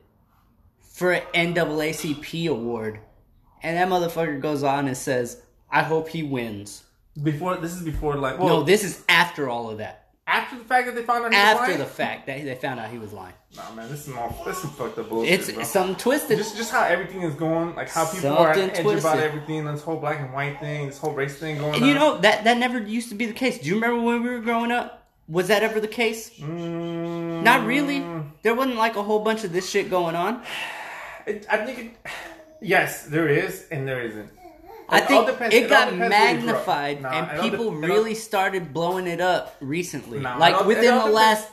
for 0.80 1.12
an 1.12 1.22
NAACP 1.54 2.48
award, 2.48 3.00
and 3.62 3.76
that 3.76 3.88
motherfucker 3.88 4.40
goes 4.40 4.62
on 4.62 4.86
and 4.86 4.96
says, 4.96 5.42
"I 5.70 5.82
hope 5.82 6.08
he 6.08 6.22
wins." 6.22 6.84
Before 7.22 7.56
this 7.56 7.74
is 7.74 7.82
before 7.82 8.16
like 8.16 8.38
well, 8.38 8.48
no, 8.48 8.62
this 8.62 8.84
is 8.84 9.02
after 9.08 9.48
all 9.48 9.68
of 9.70 9.78
that. 9.78 9.96
after 10.26 10.56
the 10.56 10.64
fact 10.64 10.86
that 10.86 10.94
they 10.94 11.02
found 11.02 11.24
out 11.24 11.32
he 11.32 11.38
was 11.38 11.60
After 11.60 11.76
the 11.76 11.84
fact 11.84 12.26
that 12.26 12.44
they 12.44 12.54
found 12.54 12.78
out 12.80 12.88
he 12.90 12.98
was 12.98 13.12
lying. 13.12 13.34
Nah, 13.56 13.72
man, 13.74 13.90
this 13.90 14.06
is 14.06 14.14
all 14.14 14.42
this 14.46 14.62
is 14.64 14.70
fucked 14.70 14.96
up 14.98 15.08
bullshit. 15.08 15.40
It's 15.40 15.50
bro. 15.50 15.64
something 15.64 15.96
twisted. 15.96 16.38
just 16.38 16.56
just 16.56 16.70
how 16.70 16.84
everything 16.84 17.22
is 17.22 17.34
going, 17.34 17.74
like 17.74 17.88
how 17.90 18.06
people 18.06 18.30
are 18.30 18.54
Something 18.54 18.86
edge 18.86 18.98
about 19.00 19.18
everything, 19.18 19.64
this 19.64 19.82
whole 19.82 19.96
black 19.98 20.20
and 20.20 20.32
white 20.32 20.60
thing, 20.60 20.86
this 20.86 20.98
whole 20.98 21.12
race 21.12 21.36
thing 21.36 21.58
going 21.58 21.74
And 21.74 21.82
on. 21.82 21.88
you 21.88 21.94
know 21.94 22.18
that 22.18 22.44
that 22.44 22.58
never 22.58 22.78
used 22.78 23.08
to 23.08 23.16
be 23.16 23.26
the 23.26 23.32
case. 23.32 23.58
Do 23.58 23.68
you 23.68 23.74
remember 23.74 24.00
when 24.00 24.22
we 24.22 24.30
were 24.30 24.40
growing 24.40 24.70
up? 24.70 25.08
Was 25.26 25.48
that 25.48 25.62
ever 25.64 25.80
the 25.80 25.88
case? 25.88 26.30
Mm, 26.38 27.42
Not 27.42 27.66
really. 27.66 28.04
There 28.42 28.54
wasn't 28.54 28.76
like 28.76 28.96
a 28.96 29.02
whole 29.02 29.20
bunch 29.20 29.42
of 29.44 29.52
this 29.52 29.68
shit 29.68 29.90
going 29.90 30.14
on. 30.14 30.42
It, 31.26 31.46
I 31.50 31.58
think 31.66 31.78
it, 31.78 32.10
yes, 32.62 33.04
there 33.06 33.28
is 33.28 33.66
and 33.70 33.86
there 33.86 34.00
isn't. 34.02 34.30
I 34.90 35.00
think 35.00 35.26
depends- 35.26 35.54
it 35.54 35.62
all 35.64 35.68
got 35.68 35.90
depends 35.90 36.10
where 36.10 36.34
you 36.34 36.40
grew 36.40 36.50
up. 36.50 36.66
magnified, 36.66 37.02
Nah, 37.02 37.10
and 37.12 37.40
people 37.40 37.66
it 37.66 37.68
all- 37.68 37.74
really 37.94 38.14
started 38.14 38.72
blowing 38.72 39.06
it 39.06 39.20
up 39.20 39.56
recently. 39.60 40.18
Nah, 40.20 40.36
like 40.38 40.64
within 40.64 40.96
the 40.98 41.06
last 41.06 41.48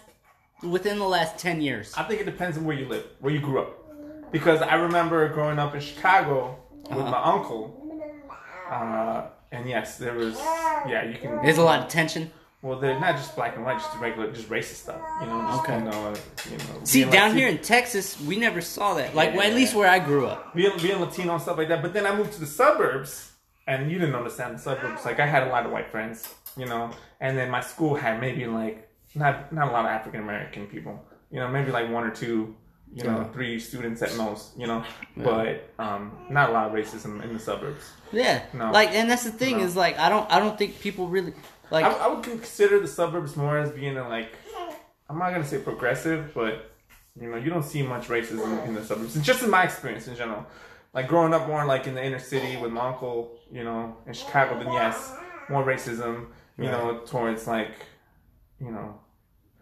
within 0.63 0.97
the 0.97 1.07
last 1.07 1.37
ten 1.37 1.61
years. 1.61 1.93
I 1.95 2.03
think 2.03 2.19
it 2.21 2.25
depends 2.25 2.57
on 2.57 2.65
where 2.65 2.75
you 2.75 2.87
live, 2.87 3.03
where 3.19 3.31
you 3.33 3.39
grew 3.39 3.61
up. 3.61 3.73
Because 4.31 4.61
I 4.61 4.73
remember 4.75 5.27
growing 5.29 5.59
up 5.59 5.73
in 5.75 5.81
Chicago 5.81 6.57
with 6.89 6.99
Uh-huh. 6.99 7.11
my 7.11 7.23
uncle, 7.23 7.73
uh, 8.71 9.21
and 9.51 9.69
yes, 9.69 9.97
there 9.97 10.13
was, 10.13 10.35
yeah, 10.87 11.03
you 11.03 11.17
can. 11.17 11.41
There's 11.43 11.57
a 11.59 11.63
lot 11.63 11.79
of 11.81 11.87
tension. 11.87 12.31
Well, 12.63 12.79
they're 12.79 12.99
not 12.99 13.15
just 13.17 13.35
black 13.35 13.55
and 13.55 13.63
white, 13.63 13.77
just 13.79 13.95
regular, 13.99 14.31
just 14.31 14.49
racist 14.49 14.81
stuff. 14.85 14.99
You 15.21 15.27
know, 15.27 15.41
just, 15.47 15.59
Okay. 15.61 15.77
You 15.77 15.83
know, 15.85 16.13
you 16.51 16.57
know. 16.57 16.79
See, 16.83 17.03
down 17.03 17.11
Latino- 17.11 17.33
here 17.35 17.47
in 17.49 17.57
Texas, 17.59 18.19
we 18.21 18.35
never 18.35 18.61
saw 18.61 18.95
that. 18.95 19.13
Like, 19.15 19.33
well, 19.33 19.43
at 19.43 19.49
Yeah. 19.49 19.55
least 19.55 19.75
where 19.75 19.87
I 19.89 19.99
grew 19.99 20.25
up. 20.27 20.55
being, 20.55 20.71
being 20.81 20.99
Latino 20.99 21.33
and 21.33 21.41
stuff 21.41 21.57
like 21.57 21.67
that. 21.69 21.81
But 21.83 21.93
then 21.93 22.07
I 22.07 22.15
moved 22.15 22.33
to 22.33 22.39
the 22.39 22.47
suburbs, 22.47 23.31
and 23.67 23.91
you 23.91 23.99
didn't 23.99 24.15
understand 24.15 24.55
the 24.55 24.59
suburbs. 24.59 25.05
Like 25.05 25.19
I 25.19 25.27
had 25.27 25.43
a 25.43 25.49
lot 25.51 25.65
of 25.67 25.71
white 25.71 25.91
friends, 25.91 26.33
you 26.55 26.65
know, 26.65 26.89
and 27.19 27.37
then 27.37 27.51
my 27.51 27.61
school 27.61 27.93
had 27.95 28.19
maybe 28.19 28.45
like 28.47 28.89
not 29.13 29.51
not 29.53 29.67
a 29.67 29.71
lot 29.71 29.85
of 29.85 29.91
African 29.91 30.21
American 30.21 30.65
people, 30.67 31.03
you 31.31 31.39
know, 31.39 31.47
maybe 31.47 31.71
like 31.71 31.89
one 31.91 32.03
or 32.05 32.11
two, 32.11 32.55
you 32.93 33.03
know, 33.03 33.17
Yeah. 33.17 33.23
three 33.33 33.59
students 33.59 34.01
at 34.01 34.15
most, 34.15 34.57
you 34.57 34.65
know, 34.67 34.83
but 35.17 35.69
um, 35.79 36.11
not 36.29 36.49
a 36.49 36.53
lot 36.53 36.67
of 36.67 36.73
racism 36.73 37.21
in 37.23 37.33
the 37.33 37.39
suburbs. 37.39 37.91
Yeah. 38.11 38.41
No. 38.53 38.71
Like, 38.71 38.91
and 38.93 39.09
that's 39.11 39.25
the 39.25 39.31
thing 39.31 39.57
No. 39.57 39.63
is 39.65 39.75
like, 39.75 39.99
I 39.99 40.07
don't, 40.09 40.31
I 40.31 40.39
don't 40.39 40.57
think 40.57 40.79
people 40.79 41.07
really 41.09 41.33
like. 41.71 41.85
I, 41.85 41.91
I 41.91 42.07
would 42.07 42.23
consider 42.23 42.79
the 42.79 42.87
suburbs 42.87 43.35
more 43.35 43.57
as 43.57 43.71
being 43.71 43.97
a, 43.97 44.07
like 44.07 44.31
I'm 45.09 45.19
not 45.19 45.31
gonna 45.31 45.45
say 45.45 45.59
progressive, 45.59 46.33
but 46.33 46.71
you 47.19 47.29
know 47.29 47.37
you 47.37 47.49
don't 47.49 47.63
see 47.63 47.81
much 47.81 48.07
racism 48.07 48.65
in 48.67 48.73
the 48.73 48.83
suburbs. 48.83 49.19
Just 49.21 49.43
in 49.43 49.49
my 49.49 49.63
experience 49.63 50.07
in 50.07 50.15
general. 50.15 50.45
Like 50.93 51.07
growing 51.07 51.33
up 51.33 51.47
more 51.47 51.63
like 51.65 51.85
in 51.85 51.93
the 51.93 52.03
inner 52.03 52.17
city 52.17 52.57
with 52.57 52.71
my 52.71 52.87
uncle, 52.87 53.37
you 53.51 53.63
know, 53.63 53.97
in 54.07 54.13
Chicago, 54.13 54.57
then 54.57 54.73
yes, 54.73 55.13
more 55.47 55.63
racism, 55.63 56.27
you 56.57 56.63
know, 56.63 57.01
towards 57.05 57.45
like, 57.45 57.73
you 58.59 58.71
know, 58.71 58.99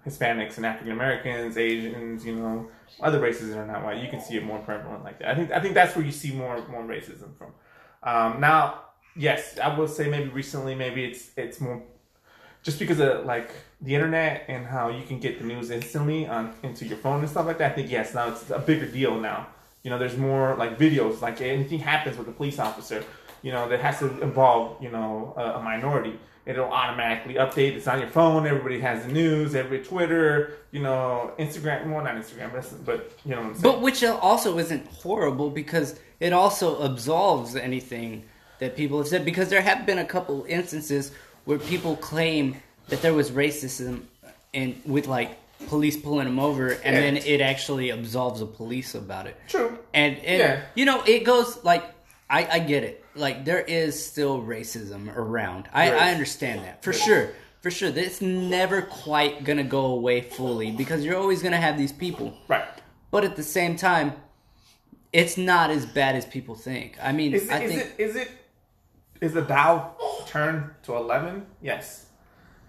Hispanics 0.05 0.57
and 0.57 0.65
African 0.65 0.93
Americans, 0.93 1.57
Asians, 1.57 2.25
you 2.25 2.35
know, 2.35 2.69
other 3.01 3.19
races 3.19 3.49
that 3.49 3.57
are 3.57 3.65
not 3.65 3.83
white. 3.83 4.01
You 4.01 4.09
can 4.09 4.21
see 4.21 4.37
it 4.37 4.45
more 4.45 4.59
prevalent 4.59 5.03
like 5.03 5.19
that. 5.19 5.29
I 5.29 5.35
think 5.35 5.51
I 5.51 5.59
think 5.59 5.73
that's 5.73 5.95
where 5.95 6.05
you 6.05 6.11
see 6.11 6.31
more 6.31 6.65
more 6.69 6.83
racism 6.83 7.35
from. 7.37 7.51
Um, 8.03 8.39
now, 8.39 8.81
yes, 9.17 9.57
I 9.57 9.77
will 9.77 9.87
say 9.87 10.07
maybe 10.07 10.29
recently, 10.29 10.75
maybe 10.75 11.03
it's 11.03 11.31
it's 11.35 11.59
more 11.59 11.81
just 12.65 12.79
because 12.79 12.99
of 12.99 13.25
like 13.25 13.51
the 13.81 13.93
internet 13.93 14.45
and 14.47 14.65
how 14.65 14.89
you 14.89 15.03
can 15.05 15.19
get 15.19 15.39
the 15.39 15.45
news 15.45 15.69
instantly 15.69 16.27
on 16.27 16.51
into 16.63 16.85
your 16.85 16.97
phone 16.97 17.19
and 17.19 17.29
stuff 17.29 17.45
like 17.45 17.59
that. 17.59 17.71
I 17.71 17.75
think 17.75 17.91
yes, 17.91 18.13
now 18.13 18.29
it's 18.29 18.49
a 18.49 18.59
bigger 18.59 18.87
deal 18.87 19.17
now. 19.19 19.47
You 19.83 19.91
know, 19.91 19.99
there's 19.99 20.17
more 20.17 20.55
like 20.55 20.79
videos, 20.79 21.21
like 21.21 21.39
anything 21.41 21.79
happens 21.79 22.17
with 22.17 22.27
a 22.27 22.31
police 22.31 22.57
officer, 22.57 23.03
you 23.43 23.51
know, 23.51 23.69
that 23.69 23.79
has 23.81 23.99
to 23.99 24.19
involve 24.21 24.81
you 24.81 24.89
know 24.89 25.33
a, 25.37 25.59
a 25.59 25.63
minority. 25.63 26.19
It'll 26.47 26.71
automatically 26.71 27.35
update. 27.35 27.73
It's 27.73 27.87
on 27.87 27.99
your 27.99 28.09
phone. 28.09 28.45
Everybody 28.45 28.79
has 28.79 29.05
the 29.05 29.11
news. 29.11 29.55
Every 29.55 29.83
Twitter, 29.83 30.53
you 30.71 30.81
know, 30.81 31.31
Instagram. 31.39 31.91
Well, 31.91 32.03
not 32.03 32.15
Instagram, 32.15 32.51
but, 32.51 32.85
but 32.85 33.11
you 33.25 33.31
know 33.31 33.41
what 33.41 33.47
I'm 33.47 33.53
saying. 33.55 33.73
But 33.75 33.81
which 33.81 34.03
also 34.03 34.57
isn't 34.59 34.87
horrible 34.87 35.49
because 35.49 35.99
it 36.19 36.33
also 36.33 36.83
absolves 36.83 37.55
anything 37.55 38.25
that 38.59 38.75
people 38.75 38.99
have 38.99 39.07
said. 39.07 39.25
Because 39.25 39.49
there 39.49 39.61
have 39.61 39.87
been 39.87 39.97
a 39.97 40.05
couple 40.05 40.45
instances 40.47 41.11
where 41.45 41.57
people 41.59 41.95
claim 41.95 42.57
that 42.89 43.01
there 43.01 43.13
was 43.13 43.31
racism 43.31 44.01
and 44.53 44.79
with 44.85 45.07
like 45.07 45.37
police 45.67 45.97
pulling 45.97 46.25
them 46.25 46.39
over, 46.39 46.69
and 46.69 46.95
Yeah. 46.95 47.01
then 47.01 47.17
it 47.17 47.41
actually 47.41 47.89
absolves 47.91 48.39
the 48.41 48.45
police 48.45 48.93
about 48.95 49.25
it. 49.27 49.35
True. 49.47 49.77
And 49.93 50.17
and 50.19 50.39
Yeah. 50.39 50.61
you 50.75 50.85
know 50.85 51.01
it 51.05 51.23
goes 51.23 51.63
like 51.63 51.83
I 52.29 52.45
I 52.51 52.59
get 52.59 52.83
it. 52.83 53.03
Like 53.15 53.45
there 53.45 53.61
is 53.61 54.03
still 54.03 54.41
racism 54.41 55.15
around. 55.15 55.69
I 55.73 55.91
I 55.91 56.11
understand 56.11 56.61
that 56.65 56.83
for 56.83 56.93
sure. 56.93 57.29
For 57.61 57.71
sure, 57.71 57.89
it's 57.95 58.21
never 58.21 58.83
quite 58.83 59.43
gonna 59.43 59.63
go 59.63 59.85
away 59.87 60.21
fully 60.21 60.69
because 60.71 61.03
you're 61.03 61.17
always 61.17 61.41
gonna 61.41 61.57
have 61.57 61.77
these 61.79 61.91
people. 61.91 62.33
Right. 62.47 62.63
But 63.09 63.23
at 63.23 63.35
the 63.35 63.43
same 63.43 63.75
time, 63.75 64.13
it's 65.11 65.35
not 65.37 65.71
as 65.71 65.85
bad 65.85 66.15
as 66.15 66.25
people 66.25 66.53
think. 66.55 66.97
I 67.01 67.11
mean, 67.11 67.33
Is 67.33 67.45
it, 67.45 67.51
I 67.51 67.59
is 67.63 67.71
think 67.71 67.81
it 67.97 68.03
is 68.03 68.15
it 68.15 68.29
is 69.21 69.33
the 69.33 69.41
dial 69.41 69.95
turned 70.27 70.71
to 70.83 70.95
eleven? 70.95 71.45
Yes. 71.61 72.07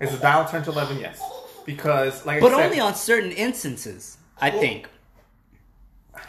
Is 0.00 0.10
the 0.10 0.18
dial 0.18 0.46
turned 0.48 0.64
to 0.66 0.70
eleven? 0.70 0.98
Yes. 0.98 1.20
Because 1.64 2.24
like 2.26 2.40
but 2.40 2.52
I 2.52 2.56
said, 2.56 2.64
only 2.66 2.80
on 2.80 2.94
certain 2.94 3.32
instances. 3.32 4.18
I 4.40 4.50
think. 4.50 4.88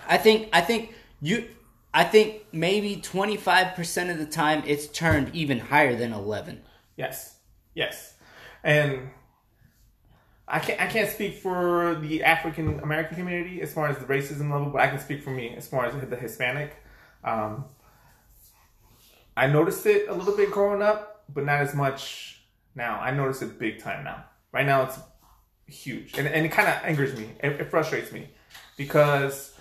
I 0.08 0.18
think. 0.18 0.50
I 0.54 0.62
think 0.62 0.94
you. 1.22 1.48
I 1.94 2.04
think 2.04 2.46
maybe 2.52 2.98
twenty 2.98 3.38
five 3.38 3.76
percent 3.76 4.10
of 4.10 4.18
the 4.18 4.26
time 4.26 4.64
it's 4.66 4.88
turned 4.88 5.34
even 5.34 5.60
higher 5.60 5.96
than 5.96 6.14
eleven. 6.14 6.62
Yes, 6.96 7.38
yes, 7.74 8.14
and 8.64 9.10
I 10.48 10.60
can't 10.60 10.80
I 10.80 10.88
can't 10.88 11.10
speak 11.10 11.36
for 11.36 11.96
the 11.96 12.24
African 12.24 12.80
American 12.80 13.18
community 13.18 13.62
as 13.62 13.74
far 13.74 13.88
as 13.88 13.98
the 13.98 14.06
racism 14.06 14.52
level, 14.52 14.70
but 14.70 14.82
I 14.82 14.88
can 14.88 15.00
speak 15.00 15.24
for 15.24 15.32
me 15.32 15.56
as 15.56 15.68
far 15.68 15.86
as 15.86 16.10
the 16.10 16.16
Hispanic. 16.16 16.76
Um, 17.24 17.66
I 19.38 19.46
noticed 19.46 19.86
it 19.86 20.10
a 20.10 20.14
little 20.14 20.36
bit 20.36 20.50
growing 20.50 20.82
up, 20.82 21.24
but 21.32 21.46
not 21.46 21.62
as 21.62 21.76
much 21.76 22.42
now. 22.74 23.00
I 23.00 23.12
notice 23.12 23.44
it 23.44 23.60
big 23.60 23.80
time 23.80 24.04
now. 24.04 24.26
Right 24.52 24.66
now, 24.66 24.84
it's 24.84 24.98
huge, 25.68 26.18
and 26.18 26.28
and 26.28 26.44
it 26.44 26.50
kind 26.50 26.68
of 26.68 26.76
angers 26.84 27.18
me. 27.18 27.30
It, 27.44 27.62
it 27.62 27.70
frustrates 27.70 28.12
me 28.12 28.30
because 28.78 29.54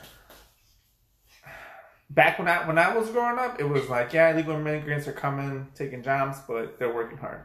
back 2.08 2.38
when 2.38 2.48
I 2.48 2.66
when 2.66 2.78
I 2.78 2.96
was 2.96 3.10
growing 3.10 3.38
up, 3.38 3.60
it 3.60 3.68
was 3.68 3.88
like, 3.90 4.14
yeah, 4.14 4.30
illegal 4.30 4.54
immigrants 4.54 5.06
are 5.08 5.12
coming, 5.12 5.68
taking 5.74 6.02
jobs, 6.02 6.38
but 6.48 6.78
they're 6.78 6.94
working 6.94 7.18
hard. 7.18 7.42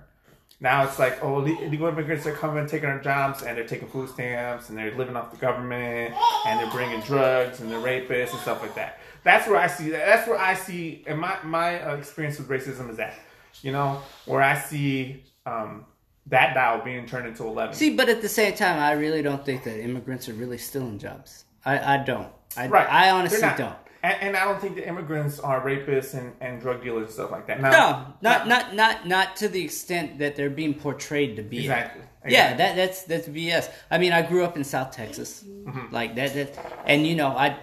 Now 0.62 0.84
it's 0.84 1.00
like, 1.00 1.24
oh, 1.24 1.38
le- 1.38 1.62
illegal 1.64 1.88
immigrants 1.88 2.26
are 2.28 2.36
coming, 2.36 2.68
taking 2.68 2.88
our 2.88 3.00
jobs, 3.00 3.42
and 3.42 3.58
they're 3.58 3.68
taking 3.68 3.90
food 3.90 4.10
stamps, 4.10 4.70
and 4.70 4.78
they're 4.78 4.96
living 4.96 5.18
off 5.18 5.32
the 5.32 5.38
government, 5.38 6.14
and 6.46 6.60
they're 6.60 6.72
bringing 6.72 7.02
drugs, 7.02 7.60
and 7.60 7.70
they're 7.70 7.80
rapists 7.80 8.32
and 8.32 8.40
stuff 8.40 8.62
like 8.62 8.76
that. 8.76 9.00
That's 9.24 9.48
where 9.48 9.58
I 9.60 9.68
see 9.68 9.90
that. 9.92 10.06
That's 10.06 10.28
where 10.28 10.38
I 10.40 10.54
see, 10.54 11.04
and 11.08 11.20
my 11.20 11.38
my 11.44 11.82
uh, 11.84 11.96
experience 11.96 12.38
with 12.40 12.50
racism 12.50 12.90
is 12.90 12.98
that, 12.98 13.14
you 13.62 13.72
know, 13.72 14.02
where 14.26 14.42
I 14.42 14.58
see 14.58 15.24
um, 15.46 15.86
that 16.28 16.54
dial 16.54 16.84
being 16.84 17.06
turned 17.06 17.28
into 17.28 17.44
eleven. 17.44 17.74
See, 17.76 17.96
but 17.96 18.10
at 18.10 18.22
the 18.22 18.30
same 18.30 18.54
time, 18.56 18.80
I 18.80 18.94
really 18.94 19.22
don't 19.22 19.46
think 19.46 19.64
that 19.66 19.80
immigrants 19.80 20.28
are 20.30 20.34
really 20.34 20.58
stealing 20.58 20.98
jobs. 21.00 21.46
I, 21.66 21.96
I 21.96 21.98
don't. 22.04 22.30
I, 22.58 22.68
right? 22.68 22.90
I 22.90 23.12
honestly 23.12 23.40
don't. 23.58 23.76
And, 24.04 24.18
and 24.22 24.36
I 24.36 24.46
don't 24.46 24.60
think 24.60 24.76
the 24.76 24.88
immigrants 24.88 25.40
are 25.40 25.62
rapists 25.64 26.16
and, 26.16 26.34
and 26.42 26.60
drug 26.60 26.82
dealers 26.82 27.04
and 27.06 27.14
stuff 27.14 27.30
like 27.30 27.46
that. 27.46 27.62
Now, 27.62 27.70
No, 27.70 28.14
not 28.22 28.48
not 28.48 28.74
not 28.76 29.08
not 29.08 29.36
to 29.38 29.48
the 29.48 29.64
extent 29.64 30.18
that 30.18 30.36
they're 30.36 30.50
being 30.50 30.74
portrayed 30.74 31.36
to 31.36 31.44
be. 31.44 31.60
Exactly. 31.60 32.02
Yeah, 32.28 32.56
that 32.56 32.76
that's 32.76 33.04
that's 33.04 33.28
BS. 33.28 33.70
I 33.92 34.00
mean, 34.00 34.12
I 34.14 34.24
grew 34.24 34.44
up 34.44 34.58
in 34.58 34.64
South 34.64 34.92
Texas, 34.92 35.44
Mm-hmm. 35.46 35.94
like 35.94 36.16
that. 36.16 36.34
That 36.34 36.82
and 36.88 37.06
you 37.06 37.16
know, 37.16 37.28
I 37.28 37.56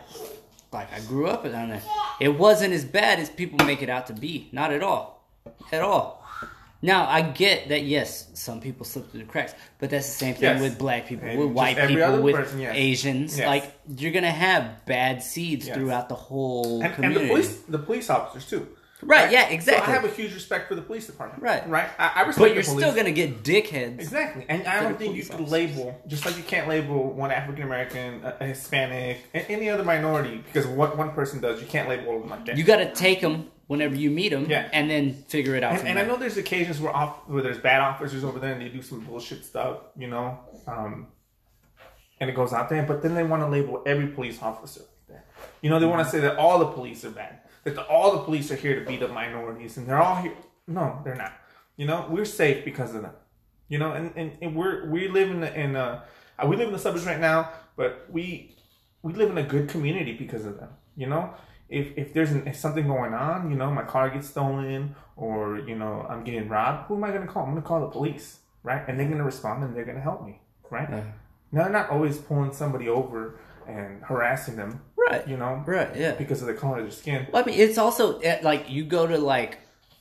like 0.73 0.93
I 0.93 1.01
grew 1.01 1.27
up 1.27 1.45
down 1.45 1.71
there. 1.71 1.83
It 2.21 2.29
wasn't 2.39 2.73
as 2.75 2.85
bad 2.85 3.19
as 3.19 3.31
people 3.31 3.65
make 3.67 3.83
it 3.83 3.89
out 3.89 4.07
to 4.09 4.13
be. 4.13 4.49
Not 4.53 4.73
at 4.73 4.83
all, 4.83 5.23
at 5.73 5.83
all. 5.83 6.25
Now 6.81 7.09
I 7.09 7.23
get 7.23 7.71
that. 7.71 7.83
Yes, 7.83 8.29
some 8.35 8.61
people 8.61 8.85
slip 8.85 9.11
through 9.11 9.21
the 9.21 9.27
cracks, 9.27 9.53
but 9.81 9.91
that's 9.91 10.07
the 10.07 10.13
same 10.13 10.35
thing 10.35 10.43
Yes. 10.45 10.61
with 10.61 10.79
black 10.79 11.07
people, 11.07 11.29
And 11.29 11.39
with 11.39 11.49
white 11.51 11.77
people, 11.89 12.23
with 12.23 12.37
person, 12.37 12.61
yes. 12.61 12.73
Asians. 12.77 13.37
Yes. 13.39 13.47
Like 13.47 13.73
you're 13.97 14.13
gonna 14.13 14.31
have 14.31 14.85
bad 14.87 15.23
seeds 15.23 15.69
throughout 15.69 16.09
the 16.09 16.15
whole 16.15 16.81
and, 16.83 17.05
and 17.05 17.17
the 17.17 17.27
police, 17.29 17.57
the 17.69 17.79
police 17.79 18.09
officers 18.11 18.49
too. 18.49 18.69
Right, 19.01 19.31
yeah, 19.31 19.49
exactly. 19.49 19.87
So 19.87 19.93
I 19.93 19.95
have 19.95 20.05
a 20.05 20.09
huge 20.09 20.35
respect 20.35 20.69
for 20.69 20.75
the 20.75 20.83
police 20.83 21.07
department. 21.07 21.41
Right. 21.43 21.69
right. 21.69 21.89
I, 21.99 22.13
I 22.17 22.21
respect 22.23 22.39
but 22.39 22.55
you're 22.55 22.63
still 22.65 22.93
gonna 22.95 23.13
get 23.13 23.45
dickheads. 23.45 24.01
Exactly, 24.01 24.45
and 24.49 24.67
I 24.67 24.83
don't 24.83 24.99
think 24.99 25.15
you 25.15 25.23
police 25.23 25.29
can 25.29 25.37
officers. 25.45 25.53
label 25.53 26.01
just 26.09 26.27
like 26.27 26.37
you 26.37 26.43
can't 26.43 26.67
label 26.69 27.13
one 27.13 27.31
African 27.31 27.63
American, 27.63 28.25
a, 28.25 28.37
a 28.41 28.47
Hispanic, 28.47 29.19
a- 29.35 29.51
any 29.51 29.71
other 29.71 29.85
minority 29.85 30.39
because 30.39 30.67
what 30.67 30.97
one 30.97 31.13
person 31.13 31.41
does, 31.41 31.61
you 31.61 31.67
can't 31.69 31.89
label 31.89 32.19
them 32.19 32.29
like 32.31 32.47
that. 32.47 32.57
You 32.59 32.65
got 32.65 32.79
to 32.79 32.93
take 32.93 33.21
them 33.21 33.51
whenever 33.69 33.95
you 33.95 34.11
meet 34.11 34.31
them, 34.31 34.47
Yeah. 34.49 34.69
and 34.73 34.91
then 34.91 35.13
figure 35.29 35.55
it 35.55 35.63
out. 35.63 35.79
and, 35.79 35.87
and 35.89 35.99
I 35.99 36.05
know 36.05 36.17
there's 36.17 36.37
occasions 36.39 36.81
where 36.81 36.95
off 36.95 37.29
where 37.29 37.43
there's 37.43 37.59
bad 37.59 37.81
officers 37.81 38.25
over 38.25 38.39
there 38.41 38.53
and 38.53 38.61
they 38.63 38.69
do 38.69 38.83
some 38.83 39.01
bullshit 39.01 39.45
stuff, 39.45 39.79
you 39.97 40.09
know, 40.09 40.39
um, 40.67 41.07
and 42.19 42.29
it 42.29 42.33
goes 42.35 42.53
out 42.53 42.69
there. 42.69 42.83
But 42.83 43.03
then 43.03 43.15
they 43.15 43.23
want 43.23 43.43
to 43.43 43.49
label 43.49 43.83
every 43.87 44.09
police 44.09 44.43
officer. 44.43 44.83
You 45.63 45.71
know, 45.71 45.79
they 45.79 45.87
want 45.87 46.05
to 46.05 46.11
say 46.11 46.19
that 46.21 46.37
all 46.37 46.59
the 46.59 46.67
police 46.67 47.05
are 47.05 47.11
bad, 47.11 47.41
that 47.69 47.75
the, 47.75 47.87
all 47.87 48.13
the 48.13 48.23
police 48.25 48.51
are 48.51 48.57
here 48.57 48.79
to 48.79 48.87
beat 48.87 49.03
up 49.03 49.11
minorities, 49.11 49.77
and 49.77 49.87
they're 49.87 50.01
all 50.01 50.17
here. 50.17 50.35
No, 50.67 51.01
they're 51.05 51.15
not. 51.15 51.33
You 51.77 51.87
know, 51.87 52.07
we're 52.11 52.25
safe 52.25 52.65
because 52.65 52.95
of 52.95 53.03
them. 53.03 53.13
You 53.69 53.79
know, 53.79 53.93
and, 53.93 54.13
and, 54.17 54.33
and 54.41 54.57
we're 54.57 54.89
we 54.91 55.09
live 55.09 55.31
in 55.31 55.41
the, 55.41 55.61
in 55.61 55.77
uh 55.77 56.05
we 56.47 56.57
live 56.57 56.69
in 56.69 56.73
the 56.73 56.79
suburbs 56.79 57.05
right 57.05 57.21
now, 57.21 57.51
but 57.77 58.07
we 58.11 58.57
we 59.03 59.13
live 59.13 59.31
in 59.31 59.39
a 59.39 59.43
good 59.43 59.69
community 59.69 60.15
because 60.15 60.45
of 60.47 60.59
them. 60.59 60.71
You 60.97 61.07
know, 61.07 61.35
if 61.69 61.97
if 61.97 62.15
there's 62.15 62.33
an, 62.33 62.47
if 62.47 62.57
something 62.57 62.87
going 62.87 63.15
on, 63.15 63.51
you 63.51 63.57
know, 63.57 63.71
my 63.71 63.85
car 63.85 64.09
gets 64.11 64.29
stolen 64.29 64.95
or 65.17 65.59
you 65.59 65.77
know 65.77 66.07
I'm 66.09 66.25
getting 66.25 66.49
robbed, 66.49 66.89
who 66.89 66.97
am 66.97 67.05
I 67.05 67.11
going 67.11 67.27
to 67.27 67.33
call? 67.33 67.45
I'm 67.45 67.51
going 67.51 67.63
to 67.63 67.69
call 67.69 67.81
the 67.81 67.89
police, 67.89 68.39
right? 68.63 68.83
And 68.89 68.99
they're 68.99 69.07
going 69.07 69.19
to 69.19 69.25
respond 69.25 69.63
and 69.63 69.77
they're 69.77 69.85
going 69.85 69.97
to 69.97 70.03
help 70.03 70.25
me, 70.25 70.41
right? 70.71 70.89
Yeah. 70.91 71.05
Now 71.53 71.65
they're 71.65 71.73
not 71.73 71.91
always 71.91 72.19
pulling 72.19 72.53
somebody 72.53 72.89
over 72.89 73.39
and 73.69 74.03
harassing 74.03 74.57
them, 74.57 74.81
right, 74.97 75.27
you 75.29 75.37
know, 75.37 75.63
right, 75.67 75.95
yeah. 75.95 76.13
because 76.13 76.41
of 76.41 76.49
the 76.49 76.55
color 76.55 76.79
of 76.79 76.85
their 76.85 76.91
skin. 76.91 77.27
Well, 77.33 77.43
I 77.43 77.47
mean, 77.47 77.59
it's 77.59 77.79
also 77.79 78.19
eh, 78.21 78.41
like 78.43 78.71
you 78.71 78.85
go 78.85 79.07
to 79.07 79.19
like 79.19 79.59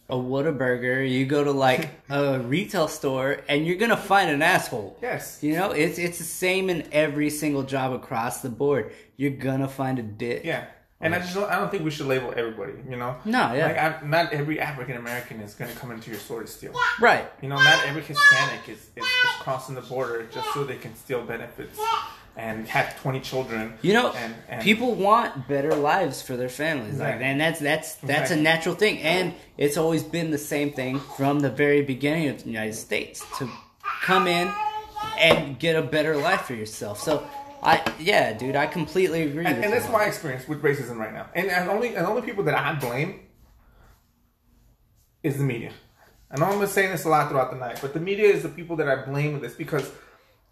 a 0.09 0.15
Whataburger, 0.15 1.07
you 1.09 1.25
go 1.25 1.43
to 1.43 1.51
like 1.51 1.89
a 2.09 2.39
retail 2.39 2.87
store, 2.87 3.41
and 3.49 3.67
you're 3.67 3.77
gonna 3.77 3.97
find 3.97 4.31
an 4.31 4.41
asshole. 4.41 4.97
Yes. 5.01 5.39
You 5.41 5.53
know, 5.53 5.71
it's 5.71 5.99
it's 5.99 6.17
the 6.17 6.23
same 6.23 6.69
in 6.69 6.87
every 6.91 7.29
single 7.29 7.63
job 7.63 7.93
across 7.93 8.41
the 8.41 8.49
board. 8.49 8.93
You're 9.17 9.31
gonna 9.31 9.67
find 9.67 9.99
a 9.99 10.03
dick. 10.03 10.43
Yeah. 10.45 10.65
And 10.99 11.13
I 11.13 11.19
just 11.19 11.35
don't, 11.35 11.47
I 11.47 11.57
don't 11.57 11.69
think 11.69 11.83
we 11.83 11.91
should 11.91 12.07
label 12.07 12.33
everybody, 12.35 12.73
you 12.89 12.97
know? 12.97 13.17
No, 13.23 13.53
yeah. 13.53 13.67
Like, 13.67 13.77
I, 13.77 14.07
not 14.07 14.33
every 14.33 14.59
African 14.59 14.97
American 14.97 15.41
is 15.41 15.53
going 15.53 15.71
to 15.71 15.77
come 15.77 15.91
into 15.91 16.09
your 16.09 16.19
store 16.19 16.41
to 16.41 16.47
steal. 16.47 16.73
Right. 16.99 17.29
You 17.39 17.49
know, 17.49 17.55
not 17.55 17.85
every 17.85 18.01
Hispanic 18.01 18.67
is, 18.67 18.79
is, 18.95 19.03
is 19.03 19.31
crossing 19.39 19.75
the 19.75 19.81
border 19.81 20.25
just 20.33 20.51
so 20.55 20.63
they 20.63 20.77
can 20.77 20.95
steal 20.95 21.21
benefits 21.21 21.79
and 22.37 22.67
have 22.67 22.99
20 23.01 23.19
children. 23.19 23.73
You 23.81 23.93
know, 23.93 24.11
and, 24.11 24.35
and 24.47 24.61
people 24.61 24.93
want 24.95 25.47
better 25.47 25.75
lives 25.75 26.21
for 26.21 26.37
their 26.37 26.49
families, 26.49 26.99
like, 26.99 27.15
Exactly. 27.15 27.25
and 27.25 27.41
that's 27.41 27.59
that's 27.59 27.95
that's 27.95 28.31
a 28.31 28.35
natural 28.35 28.75
thing, 28.75 28.99
and 28.99 29.33
it's 29.57 29.75
always 29.75 30.03
been 30.03 30.31
the 30.31 30.37
same 30.37 30.71
thing 30.71 30.99
from 30.99 31.39
the 31.39 31.49
very 31.49 31.81
beginning 31.81 32.29
of 32.29 32.43
the 32.43 32.49
United 32.49 32.75
States 32.75 33.25
to 33.39 33.49
come 34.03 34.27
in 34.27 34.51
and 35.19 35.59
get 35.59 35.75
a 35.75 35.81
better 35.81 36.15
life 36.15 36.41
for 36.41 36.53
yourself. 36.53 36.99
So, 37.01 37.27
I 37.63 37.81
yeah, 37.99 38.33
dude, 38.33 38.55
I 38.55 38.67
completely 38.67 39.23
agree. 39.23 39.45
And, 39.45 39.63
and 39.63 39.73
that's 39.73 39.89
my 39.89 40.05
experience 40.05 40.47
with 40.47 40.61
racism 40.61 40.97
right 40.97 41.13
now. 41.13 41.27
And, 41.33 41.49
and 41.49 41.69
only 41.69 41.95
and 41.95 42.05
only 42.05 42.21
people 42.21 42.43
that 42.45 42.55
I 42.55 42.73
blame 42.75 43.21
is 45.23 45.37
the 45.37 45.43
media. 45.43 45.71
I 46.29 46.39
know 46.39 46.45
I'm 46.45 46.67
saying 46.67 46.91
this 46.91 47.05
a 47.05 47.09
lot 47.09 47.29
throughout 47.29 47.51
the 47.51 47.57
night, 47.57 47.79
but 47.81 47.93
the 47.93 48.01
media 48.01 48.25
is 48.27 48.43
the 48.43 48.49
people 48.49 48.75
that 48.75 48.89
I 48.89 49.05
blame 49.05 49.33
with 49.33 49.41
this 49.41 49.53
because 49.53 49.89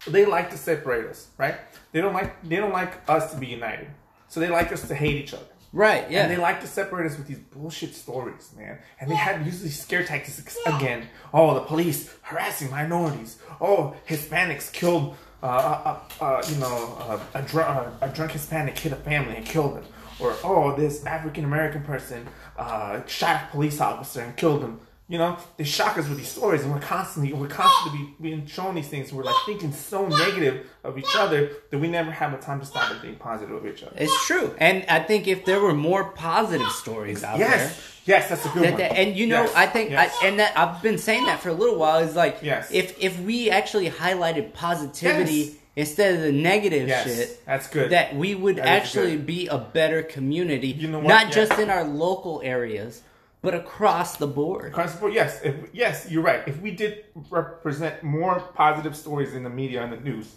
they 0.06 0.24
like 0.24 0.50
to 0.50 0.56
separate 0.58 1.06
us, 1.06 1.28
right? 1.38 1.56
They 1.92 2.00
don't 2.00 2.12
like 2.14 2.42
they 2.48 2.56
don't 2.56 2.72
like 2.72 2.92
us 3.08 3.32
to 3.32 3.38
be 3.38 3.46
united, 3.46 3.88
so 4.28 4.40
they 4.40 4.48
like 4.48 4.72
us 4.72 4.86
to 4.88 4.94
hate 4.94 5.16
each 5.16 5.34
other. 5.34 5.44
right, 5.72 6.10
yeah, 6.10 6.22
And 6.22 6.30
they 6.30 6.36
like 6.36 6.60
to 6.60 6.66
separate 6.66 7.10
us 7.10 7.16
with 7.18 7.26
these 7.26 7.38
bullshit 7.38 7.94
stories, 7.94 8.50
man. 8.56 8.78
And 9.00 9.10
they 9.10 9.14
have 9.16 9.44
usually 9.44 9.70
scare 9.70 10.04
tactics 10.04 10.56
again. 10.66 11.08
Oh, 11.34 11.54
the 11.54 11.60
police 11.60 12.14
harassing 12.22 12.70
minorities. 12.70 13.38
Oh, 13.60 13.94
Hispanics 14.08 14.72
killed, 14.72 15.16
uh, 15.42 15.46
uh, 15.46 15.98
uh, 16.24 16.42
you 16.48 16.56
know, 16.56 16.96
uh, 17.00 17.18
a, 17.34 17.42
dr- 17.42 17.68
uh, 17.68 17.90
a 18.00 18.08
drunk 18.08 18.32
Hispanic 18.32 18.78
hit 18.78 18.92
a 18.92 18.96
family 18.96 19.36
and 19.36 19.44
killed 19.44 19.76
them. 19.76 19.84
Or, 20.18 20.34
oh, 20.44 20.74
this 20.76 21.04
African 21.04 21.44
American 21.44 21.82
person 21.82 22.26
uh, 22.56 23.04
shot 23.06 23.42
a 23.44 23.46
police 23.50 23.80
officer 23.80 24.20
and 24.22 24.34
killed 24.36 24.62
him. 24.62 24.80
You 25.08 25.18
know, 25.18 25.36
they 25.56 25.62
shock 25.62 25.98
us 25.98 26.08
with 26.08 26.18
these 26.18 26.26
stories, 26.28 26.64
and 26.64 26.72
we're 26.72 26.80
constantly, 26.80 27.32
we're 27.32 27.46
constantly 27.46 28.06
be, 28.18 28.30
being 28.30 28.46
shown 28.46 28.74
these 28.74 28.88
things. 28.88 29.10
And 29.10 29.18
we're 29.18 29.22
like 29.24 29.36
thinking 29.46 29.70
so 29.70 30.08
negative 30.08 30.66
of 30.82 30.98
each 30.98 31.14
other 31.16 31.50
that 31.70 31.78
we 31.78 31.86
never 31.86 32.10
have 32.10 32.32
the 32.32 32.38
time 32.38 32.58
to 32.58 32.66
stop 32.66 32.90
and 32.90 33.00
think 33.00 33.18
positive 33.20 33.54
of 33.54 33.64
each 33.66 33.84
other. 33.84 33.92
it's 33.96 34.26
true. 34.26 34.52
And 34.58 34.84
I 34.88 34.98
think 34.98 35.28
if 35.28 35.44
there 35.44 35.60
were 35.60 35.74
more 35.74 36.10
positive 36.10 36.68
stories 36.72 37.22
out 37.22 37.38
there, 37.38 37.48
Yes, 37.48 37.80
yes, 38.04 38.28
that's 38.30 38.44
a 38.46 38.48
good 38.48 38.64
That- 38.64 38.70
one. 38.72 38.80
that- 38.80 38.92
and 38.98 39.16
you 39.16 39.28
know, 39.28 39.42
Yes, 39.44 39.52
I 39.54 39.66
think, 39.66 39.90
yes. 39.90 40.12
I, 40.20 40.26
and 40.26 40.40
that 40.40 40.58
I've 40.58 40.82
been 40.82 40.98
saying 40.98 41.26
that 41.26 41.38
for 41.38 41.50
a 41.50 41.54
little 41.54 41.76
while. 41.76 42.00
Is 42.00 42.16
like, 42.16 42.38
Yes. 42.42 42.68
if 42.72 43.00
if 43.00 43.16
we 43.20 43.48
actually 43.48 43.88
highlighted 43.88 44.54
positivity 44.54 45.32
Yes. 45.34 45.54
instead 45.76 46.14
of 46.16 46.22
the 46.22 46.32
negative 46.32 46.88
Yes, 46.88 47.04
shit, 47.06 47.46
that's 47.46 47.68
good. 47.68 47.90
that 47.90 48.16
we 48.16 48.34
would 48.34 48.56
That 48.56 48.66
actually 48.66 49.16
be 49.18 49.46
a 49.46 49.58
better 49.58 50.02
community. 50.02 50.68
You 50.68 50.88
know 50.88 50.98
what? 50.98 51.06
Not 51.08 51.26
Yes. 51.26 51.48
just 51.48 51.60
in 51.60 51.70
our 51.70 51.84
local 51.84 52.40
areas, 52.44 53.02
but 53.46 53.54
across 53.54 54.16
the 54.16 54.26
board. 54.26 54.72
Across 54.72 54.94
the 54.94 55.00
board, 55.02 55.14
yes, 55.14 55.40
if, 55.44 55.54
yes, 55.72 56.10
you're 56.10 56.22
right. 56.30 56.42
If 56.48 56.60
we 56.60 56.72
did 56.72 57.04
represent 57.30 58.02
more 58.02 58.40
positive 58.54 58.96
stories 58.96 59.34
in 59.34 59.44
the 59.44 59.50
media 59.50 59.84
and 59.84 59.92
the 59.92 59.98
news, 60.10 60.34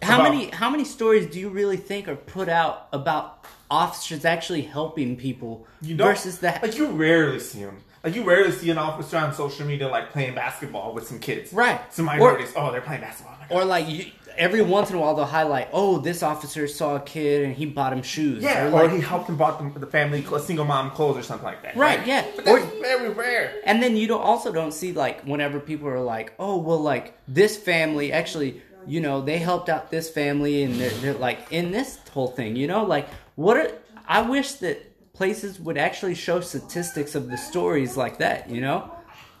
How 0.00 0.14
about- 0.20 0.30
many 0.32 0.48
how 0.60 0.70
many 0.70 0.84
stories 0.84 1.26
do 1.26 1.38
you 1.38 1.50
really 1.50 1.76
think 1.76 2.08
are 2.08 2.16
put 2.16 2.48
out 2.48 2.88
about 2.94 3.44
officers 3.70 4.24
actually 4.24 4.62
helping 4.62 5.16
people 5.16 5.66
you 5.82 5.96
versus 5.96 6.38
that? 6.38 6.62
like 6.62 6.78
you 6.78 6.86
rarely 6.86 7.40
see 7.40 7.62
them. 7.62 7.76
Like 8.02 8.14
you 8.14 8.22
rarely 8.24 8.52
see 8.52 8.70
an 8.70 8.78
officer 8.78 9.16
on 9.18 9.34
social 9.34 9.66
media 9.66 9.88
like 9.88 10.12
playing 10.12 10.34
basketball 10.34 10.94
with 10.94 11.06
some 11.06 11.18
kids, 11.18 11.52
Right. 11.52 11.80
Some 11.92 12.06
Or- 12.08 12.12
minorities. 12.12 12.52
oh, 12.56 12.72
they're 12.72 12.80
playing 12.80 13.02
basketball. 13.02 13.34
Oh. 13.50 13.56
Or 13.56 13.64
like 13.66 13.86
you, 13.88 14.06
every 14.38 14.62
once 14.62 14.90
in 14.90 14.96
a 14.96 14.98
while 14.98 15.14
they'll 15.14 15.24
highlight, 15.24 15.68
oh, 15.72 15.98
this 15.98 16.22
officer 16.22 16.66
saw 16.68 16.96
a 16.96 17.00
kid 17.00 17.44
and 17.44 17.54
he 17.54 17.66
bought 17.66 17.92
him 17.92 18.02
shoes. 18.02 18.42
yeah, 18.42 18.70
Or 18.72 18.82
or 18.84 18.88
he 18.88 19.00
helped 19.00 19.28
him 19.28 19.36
bought 19.36 19.74
the, 19.74 19.80
the 19.80 19.86
family 19.86 20.24
a 20.32 20.40
single 20.40 20.64
mom 20.64 20.90
clothes 20.90 21.16
or 21.16 21.22
something 21.22 21.44
like 21.46 21.62
that. 21.62 21.76
Right, 21.76 22.06
yeah. 22.06 22.24
But 22.36 22.46
Or- 22.48 22.60
very 22.82 23.10
rare. 23.10 23.54
and 23.64 23.82
then 23.82 23.96
you 23.96 24.06
don't 24.06 24.20
also 24.22 24.52
don't 24.52 24.72
see 24.72 24.92
like 24.92 25.22
whenever 25.24 25.60
people 25.60 25.88
are 25.88 26.00
like, 26.00 26.34
oh, 26.38 26.56
well, 26.58 26.78
like 26.80 27.18
this 27.28 27.56
family 27.56 28.12
actually, 28.12 28.62
you 28.86 29.00
know, 29.00 29.20
they 29.20 29.38
helped 29.38 29.68
out 29.68 29.90
this 29.90 30.08
family 30.10 30.62
and 30.62 30.74
they're, 30.76 30.90
they're 31.00 31.14
like 31.14 31.38
in 31.50 31.70
this 31.72 31.98
whole 32.12 32.28
thing, 32.28 32.56
you 32.56 32.66
know, 32.66 32.84
like 32.84 33.08
what? 33.34 33.56
Are, 33.56 33.70
I 34.08 34.22
wish 34.22 34.52
that 34.64 35.12
places 35.12 35.58
would 35.58 35.76
actually 35.78 36.14
show 36.14 36.40
statistics 36.40 37.14
of 37.14 37.28
the 37.28 37.36
stories 37.36 37.96
like 37.96 38.18
that, 38.18 38.48
you 38.50 38.60
know, 38.60 38.90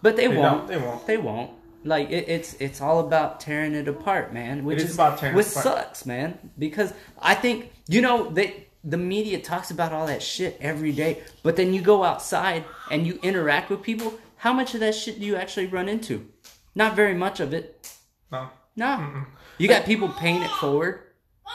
but 0.02 0.16
they, 0.16 0.26
They 0.26 0.36
won't. 0.36 0.66
don't, 0.66 0.68
they 0.68 0.76
won't. 0.86 1.06
They 1.06 1.16
won't. 1.18 1.50
Like 1.86 2.10
it, 2.10 2.28
it's 2.28 2.54
it's 2.54 2.80
all 2.80 3.00
about 3.00 3.40
tearing 3.40 3.74
it 3.74 3.88
apart, 3.88 4.34
man. 4.34 4.64
Which 4.64 4.78
is 4.78 4.90
is 4.90 4.94
about 4.94 5.18
tearing 5.18 5.34
it 5.34 5.36
which 5.36 5.46
sucks, 5.46 6.04
man. 6.04 6.38
Because 6.58 6.92
I 7.20 7.34
think 7.34 7.72
you 7.88 8.00
know 8.00 8.28
they 8.30 8.66
the 8.84 8.96
media 8.96 9.40
talks 9.40 9.70
about 9.70 9.92
all 9.92 10.06
that 10.06 10.22
shit 10.22 10.56
every 10.60 10.92
day, 10.92 11.22
but 11.42 11.56
then 11.56 11.72
you 11.72 11.80
go 11.80 12.04
outside 12.04 12.64
and 12.90 13.06
you 13.06 13.18
interact 13.22 13.70
with 13.70 13.82
people. 13.82 14.14
How 14.36 14.52
much 14.52 14.74
of 14.74 14.80
that 14.80 14.94
shit 14.94 15.18
do 15.18 15.26
you 15.26 15.36
actually 15.36 15.66
run 15.66 15.88
into? 15.88 16.28
Not 16.74 16.94
very 16.94 17.14
much 17.14 17.40
of 17.40 17.54
it. 17.54 17.92
No. 18.30 18.48
No. 18.76 19.24
You 19.58 19.66
got 19.66 19.86
people 19.86 20.08
paying 20.10 20.42
it 20.42 20.50
forward. 20.50 21.00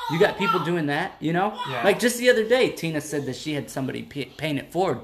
You 0.09 0.19
got 0.19 0.37
people 0.37 0.59
doing 0.59 0.87
that, 0.87 1.13
you 1.19 1.31
know? 1.31 1.57
Yeah. 1.69 1.83
Like 1.83 1.99
just 1.99 2.17
the 2.17 2.29
other 2.29 2.47
day, 2.47 2.69
Tina 2.71 2.99
said 2.99 3.25
that 3.27 3.35
she 3.35 3.53
had 3.53 3.69
somebody 3.69 4.03
pay, 4.03 4.25
paying 4.25 4.57
it 4.57 4.71
forward. 4.71 5.01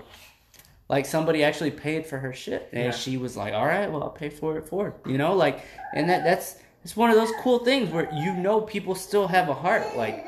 Like 0.89 1.05
somebody 1.05 1.43
actually 1.43 1.71
paid 1.71 2.05
for 2.05 2.17
her 2.17 2.33
shit, 2.33 2.69
and 2.71 2.85
Yeah. 2.85 2.91
she 2.91 3.17
was 3.17 3.35
like, 3.35 3.53
"All 3.53 3.65
right, 3.65 3.91
well, 3.91 4.03
I'll 4.03 4.09
pay 4.09 4.29
for 4.29 4.57
it 4.57 4.67
forward." 4.69 4.93
You 5.05 5.17
know, 5.17 5.33
like, 5.35 5.59
and 5.93 6.09
that 6.09 6.23
that's 6.23 6.55
it's 6.83 6.95
one 6.95 7.09
of 7.09 7.17
those 7.17 7.31
cool 7.41 7.59
things 7.59 7.89
where 7.91 8.09
you 8.13 8.33
know 8.33 8.61
people 8.61 8.95
still 8.95 9.27
have 9.27 9.49
a 9.49 9.53
heart, 9.53 9.97
like, 9.97 10.25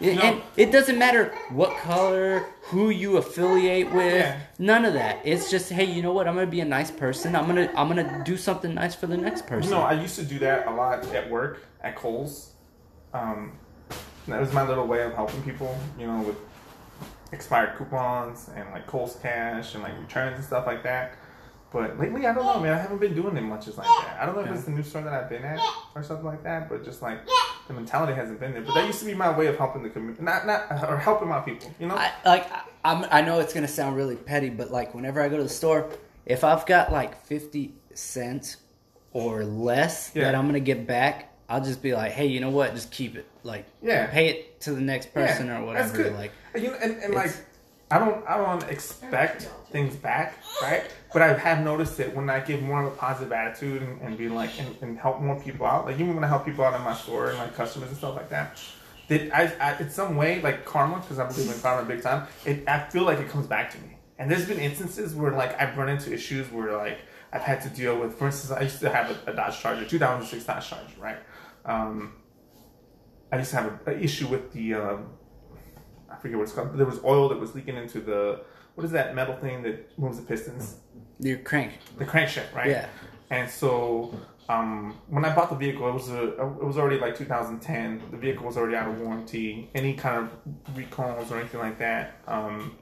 it, 0.00 0.16
No. 0.16 0.22
and 0.22 0.42
it 0.56 0.72
doesn't 0.72 0.98
matter 0.98 1.32
what 1.50 1.76
color, 1.76 2.46
who 2.62 2.90
you 2.90 3.16
affiliate 3.18 3.92
with, 3.92 4.12
Yeah. 4.24 4.38
none 4.58 4.84
of 4.84 4.94
that. 4.94 5.18
It's 5.22 5.48
just, 5.48 5.70
hey, 5.70 5.84
you 5.84 6.02
know 6.02 6.12
what? 6.12 6.26
I'm 6.26 6.34
gonna 6.34 6.48
be 6.48 6.60
a 6.60 6.64
nice 6.64 6.90
person. 6.90 7.36
I'm 7.36 7.46
gonna 7.46 7.70
I'm 7.76 7.86
gonna 7.86 8.22
do 8.24 8.36
something 8.36 8.74
nice 8.74 8.96
for 8.96 9.06
the 9.06 9.16
next 9.16 9.46
person. 9.46 9.70
You 9.70 9.76
know, 9.78 9.82
I 9.82 9.92
used 9.92 10.16
to 10.16 10.24
do 10.24 10.40
that 10.40 10.66
a 10.66 10.72
lot 10.72 11.06
at 11.14 11.30
work 11.30 11.62
at 11.80 11.94
Kohl's. 11.94 12.54
Um, 13.14 13.52
that 14.26 14.40
was 14.40 14.52
my 14.52 14.66
little 14.66 14.86
way 14.88 15.02
of 15.04 15.14
helping 15.14 15.42
people, 15.42 15.76
you 15.96 16.08
know, 16.08 16.22
with 16.22 16.36
expired 17.32 17.76
coupons 17.76 18.48
and 18.54 18.70
like 18.70 18.86
Kohl's 18.86 19.16
cash 19.16 19.74
and 19.74 19.82
like 19.82 19.98
returns 19.98 20.36
and 20.36 20.44
stuff 20.44 20.66
like 20.66 20.82
that. 20.84 21.14
But 21.72 21.98
lately, 21.98 22.26
I 22.26 22.34
don't 22.34 22.44
know, 22.44 22.60
man. 22.60 22.74
I 22.74 22.78
haven't 22.82 22.98
been 23.00 23.14
doing 23.14 23.34
it 23.34 23.40
much 23.40 23.66
as 23.66 23.78
like 23.78 23.86
that. 23.86 24.18
I 24.20 24.26
don't 24.26 24.34
know 24.36 24.42
if 24.42 24.50
it's 24.50 24.64
the 24.64 24.72
new 24.72 24.82
store 24.82 25.00
that 25.02 25.14
I've 25.14 25.30
been 25.30 25.42
at 25.42 25.58
or 25.94 26.02
something 26.02 26.26
like 26.26 26.42
that, 26.42 26.68
but 26.68 26.84
just 26.84 27.00
like 27.00 27.20
the 27.66 27.72
mentality 27.72 28.12
hasn't 28.12 28.40
been 28.40 28.52
there. 28.52 28.60
But 28.60 28.74
that 28.74 28.86
used 28.86 28.98
to 29.00 29.06
be 29.06 29.14
my 29.14 29.34
way 29.36 29.46
of 29.46 29.56
helping 29.56 29.82
the 29.82 29.88
community, 29.88 30.22
not 30.22 30.46
not 30.46 30.70
or 30.86 30.98
helping 30.98 31.28
my 31.28 31.40
people, 31.40 31.72
you 31.80 31.86
know. 31.86 31.94
I 31.96 32.12
like 32.26 32.52
I- 32.52 32.62
I'm, 32.84 33.06
I 33.10 33.22
know 33.22 33.38
it's 33.40 33.54
gonna 33.54 33.68
sound 33.68 33.96
really 33.96 34.16
petty, 34.16 34.50
but 34.50 34.70
like 34.70 34.94
whenever 34.94 35.22
I 35.22 35.28
go 35.30 35.38
to 35.38 35.42
the 35.44 35.48
store, 35.48 35.88
if 36.26 36.44
I've 36.44 36.66
got 36.66 36.92
like 36.92 37.24
fifty 37.24 37.72
cents 37.94 38.58
or 39.14 39.42
less 39.44 40.10
Yeah. 40.14 40.24
that 40.24 40.34
I'm 40.34 40.44
gonna 40.46 40.60
get 40.60 40.86
back, 40.86 41.31
I'll 41.48 41.62
just 41.62 41.82
be 41.82 41.94
like, 41.94 42.12
hey, 42.12 42.26
you 42.26 42.40
know 42.40 42.50
what? 42.50 42.74
Just 42.74 42.90
keep 42.90 43.16
it. 43.16 43.26
Like, 43.42 43.66
Yeah. 43.82 44.06
pay 44.06 44.28
it 44.28 44.60
to 44.62 44.72
the 44.72 44.80
next 44.80 45.12
person 45.12 45.46
Yeah, 45.48 45.60
or 45.62 45.74
that's 45.74 45.90
whatever. 45.92 46.10
good. 46.10 46.14
Like, 46.18 46.32
you 46.54 46.68
know, 46.68 46.76
and, 46.82 46.96
and 47.02 47.14
like 47.14 47.32
I 47.90 47.98
don't 47.98 48.26
I 48.26 48.36
don't 48.38 48.62
expect 48.70 49.42
things 49.70 49.96
back, 49.96 50.34
right? 50.60 50.84
But 51.12 51.20
I 51.22 51.34
have 51.34 51.62
noticed 51.62 51.98
that 51.98 52.14
when 52.16 52.30
I 52.30 52.40
give 52.40 52.62
more 52.62 52.82
of 52.82 52.92
a 52.92 52.96
positive 52.96 53.32
attitude 53.32 53.82
and, 53.82 54.00
and 54.00 54.16
be 54.16 54.28
like 54.30 54.50
and, 54.58 54.74
and 54.80 54.98
help 54.98 55.20
more 55.20 55.38
people 55.38 55.66
out, 55.66 55.84
like 55.86 55.96
even 56.00 56.14
when 56.14 56.24
I 56.24 56.28
help 56.28 56.44
people 56.46 56.64
out 56.64 56.74
in 56.74 56.82
my 56.82 56.94
store 56.94 57.30
and 57.30 57.38
like 57.38 57.54
customers 57.54 57.88
and 57.90 57.98
stuff 57.98 58.16
like 58.16 58.30
that, 58.30 58.56
that 59.08 59.36
I, 59.36 59.52
I 59.60 59.78
in 59.78 59.90
some 59.90 60.16
way 60.16 60.40
like 60.40 60.64
karma 60.64 61.00
because 61.00 61.18
I 61.18 61.26
believe 61.26 61.52
in 61.54 61.60
karma 61.60 61.86
big 61.86 62.02
time. 62.02 62.26
It 62.46 62.66
I 62.66 62.88
feel 62.88 63.02
like 63.02 63.18
it 63.18 63.28
comes 63.28 63.46
back 63.46 63.70
to 63.72 63.78
me. 63.78 63.98
And 64.18 64.30
there's 64.30 64.46
been 64.46 64.58
instances 64.60 65.14
where 65.14 65.32
like 65.32 65.60
I've 65.60 65.76
run 65.76 65.88
into 65.90 66.12
issues 66.14 66.50
where 66.50 66.76
like 66.78 66.98
I've 67.32 67.42
had 67.42 67.60
to 67.62 67.68
deal 67.70 67.98
with. 67.98 68.14
For 68.18 68.26
instance, 68.26 68.52
I 68.52 68.62
used 68.62 68.80
to 68.80 68.88
have 68.90 69.10
a, 69.26 69.32
a 69.32 69.34
Dodge 69.34 69.58
Charger, 69.60 69.84
2006 69.84 70.44
Dodge 70.44 70.68
Charger, 70.68 70.84
right? 71.00 71.16
Um, 71.64 72.14
I 73.30 73.38
used 73.38 73.50
to 73.50 73.56
have 73.56 73.86
an 73.86 74.02
issue 74.02 74.28
with 74.28 74.52
the 74.52 74.74
um, 74.74 75.06
I 76.10 76.16
forget 76.16 76.36
what 76.36 76.44
it's 76.44 76.52
called. 76.52 76.76
There 76.76 76.86
was 76.86 77.02
oil 77.04 77.28
that 77.30 77.38
was 77.38 77.54
leaking 77.54 77.76
into 77.76 78.00
the 78.00 78.44
what 78.74 78.84
is 78.84 78.90
that 78.92 79.14
metal 79.14 79.36
thing 79.36 79.62
that 79.62 79.98
moves 79.98 80.18
the 80.18 80.24
pistons? 80.24 80.76
The 81.20 81.36
crank. 81.36 81.72
The 81.98 82.04
crankshaft, 82.04 82.54
right? 82.54 82.70
Yeah. 82.70 82.88
And 83.30 83.50
so 83.50 84.14
um, 84.48 84.98
when 85.08 85.24
I 85.24 85.34
bought 85.34 85.50
the 85.50 85.56
vehicle, 85.56 85.88
it 85.88 85.92
was 85.92 86.10
a 86.10 86.32
it 86.40 86.64
was 86.64 86.78
already 86.78 86.98
like 86.98 87.16
2010. 87.16 88.02
The 88.10 88.16
vehicle 88.16 88.46
was 88.46 88.56
already 88.56 88.76
out 88.76 88.88
of 88.88 89.00
warranty. 89.00 89.70
Any 89.74 89.94
kind 89.94 90.26
of 90.26 90.76
recalls 90.76 91.30
or 91.30 91.38
anything 91.38 91.60
like 91.60 91.78
that 91.78 92.18
um, 92.26 92.76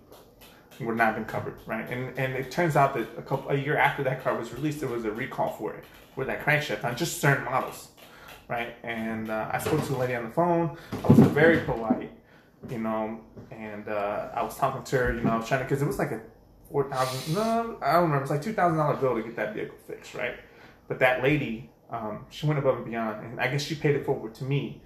would 0.81 0.97
not 0.97 1.07
have 1.07 1.15
been 1.17 1.25
covered, 1.25 1.59
right? 1.67 1.89
And 1.91 2.19
and 2.19 2.35
it 2.35 2.51
turns 2.51 2.77
out 2.77 2.95
that 2.95 3.09
a 3.17 3.23
couple 3.23 3.51
a 3.51 3.55
year 3.55 3.77
after 3.77 4.03
that 4.05 4.23
car 4.23 4.37
was 4.37 4.53
released, 4.53 4.81
there 4.81 4.89
was 4.89 5.05
a 5.05 5.11
recall 5.11 5.51
for 5.51 5.75
it 5.75 5.85
for 6.15 6.25
that 6.25 6.45
crankshaft 6.45 6.85
on 6.85 6.97
just 6.97 7.21
certain 7.21 7.45
models, 7.45 7.90
right? 8.51 8.77
And 8.85 9.31
uh, 9.31 9.51
I 9.53 9.59
spoke 9.59 9.85
to 9.87 9.93
the 9.93 9.99
lady 9.99 10.17
on 10.17 10.25
the 10.25 10.31
phone. 10.31 10.79
I 11.05 11.09
was 11.09 11.21
very 11.21 11.61
polite, 11.65 12.13
you 12.71 12.79
know, 12.79 13.21
and 13.51 13.89
uh, 13.89 14.31
I 14.35 14.43
was 14.43 14.57
talking 14.59 14.83
to 14.85 14.99
her, 14.99 15.15
you 15.15 15.23
know, 15.23 15.33
I 15.33 15.37
was 15.39 15.49
trying 15.49 15.61
to 15.61 15.67
because 15.67 15.83
it 15.83 15.87
was 15.87 15.99
like 15.99 16.13
a 16.13 16.23
four 16.71 16.91
thousand. 16.91 17.35
No, 17.35 17.79
I 17.83 17.95
don't 17.95 18.03
remember. 18.05 18.19
It 18.19 18.23
was 18.23 18.31
like 18.31 18.43
two 18.43 18.55
thousand 18.55 18.79
dollar 18.79 18.97
bill 18.97 19.17
to 19.17 19.23
get 19.23 19.37
that 19.37 19.55
vehicle 19.55 19.79
fixed, 19.89 20.15
right? 20.15 20.37
But 20.89 20.99
that 21.01 21.23
lady, 21.23 21.71
um, 21.91 22.27
she 22.31 22.47
went 22.47 22.59
above 22.59 22.77
and 22.79 22.87
beyond, 22.87 23.25
and 23.25 23.41
I 23.41 23.49
guess 23.49 23.63
she 23.63 23.77
paid 23.77 23.97
it 23.97 24.07
forward 24.07 24.35
to 24.37 24.45
me. 24.45 24.83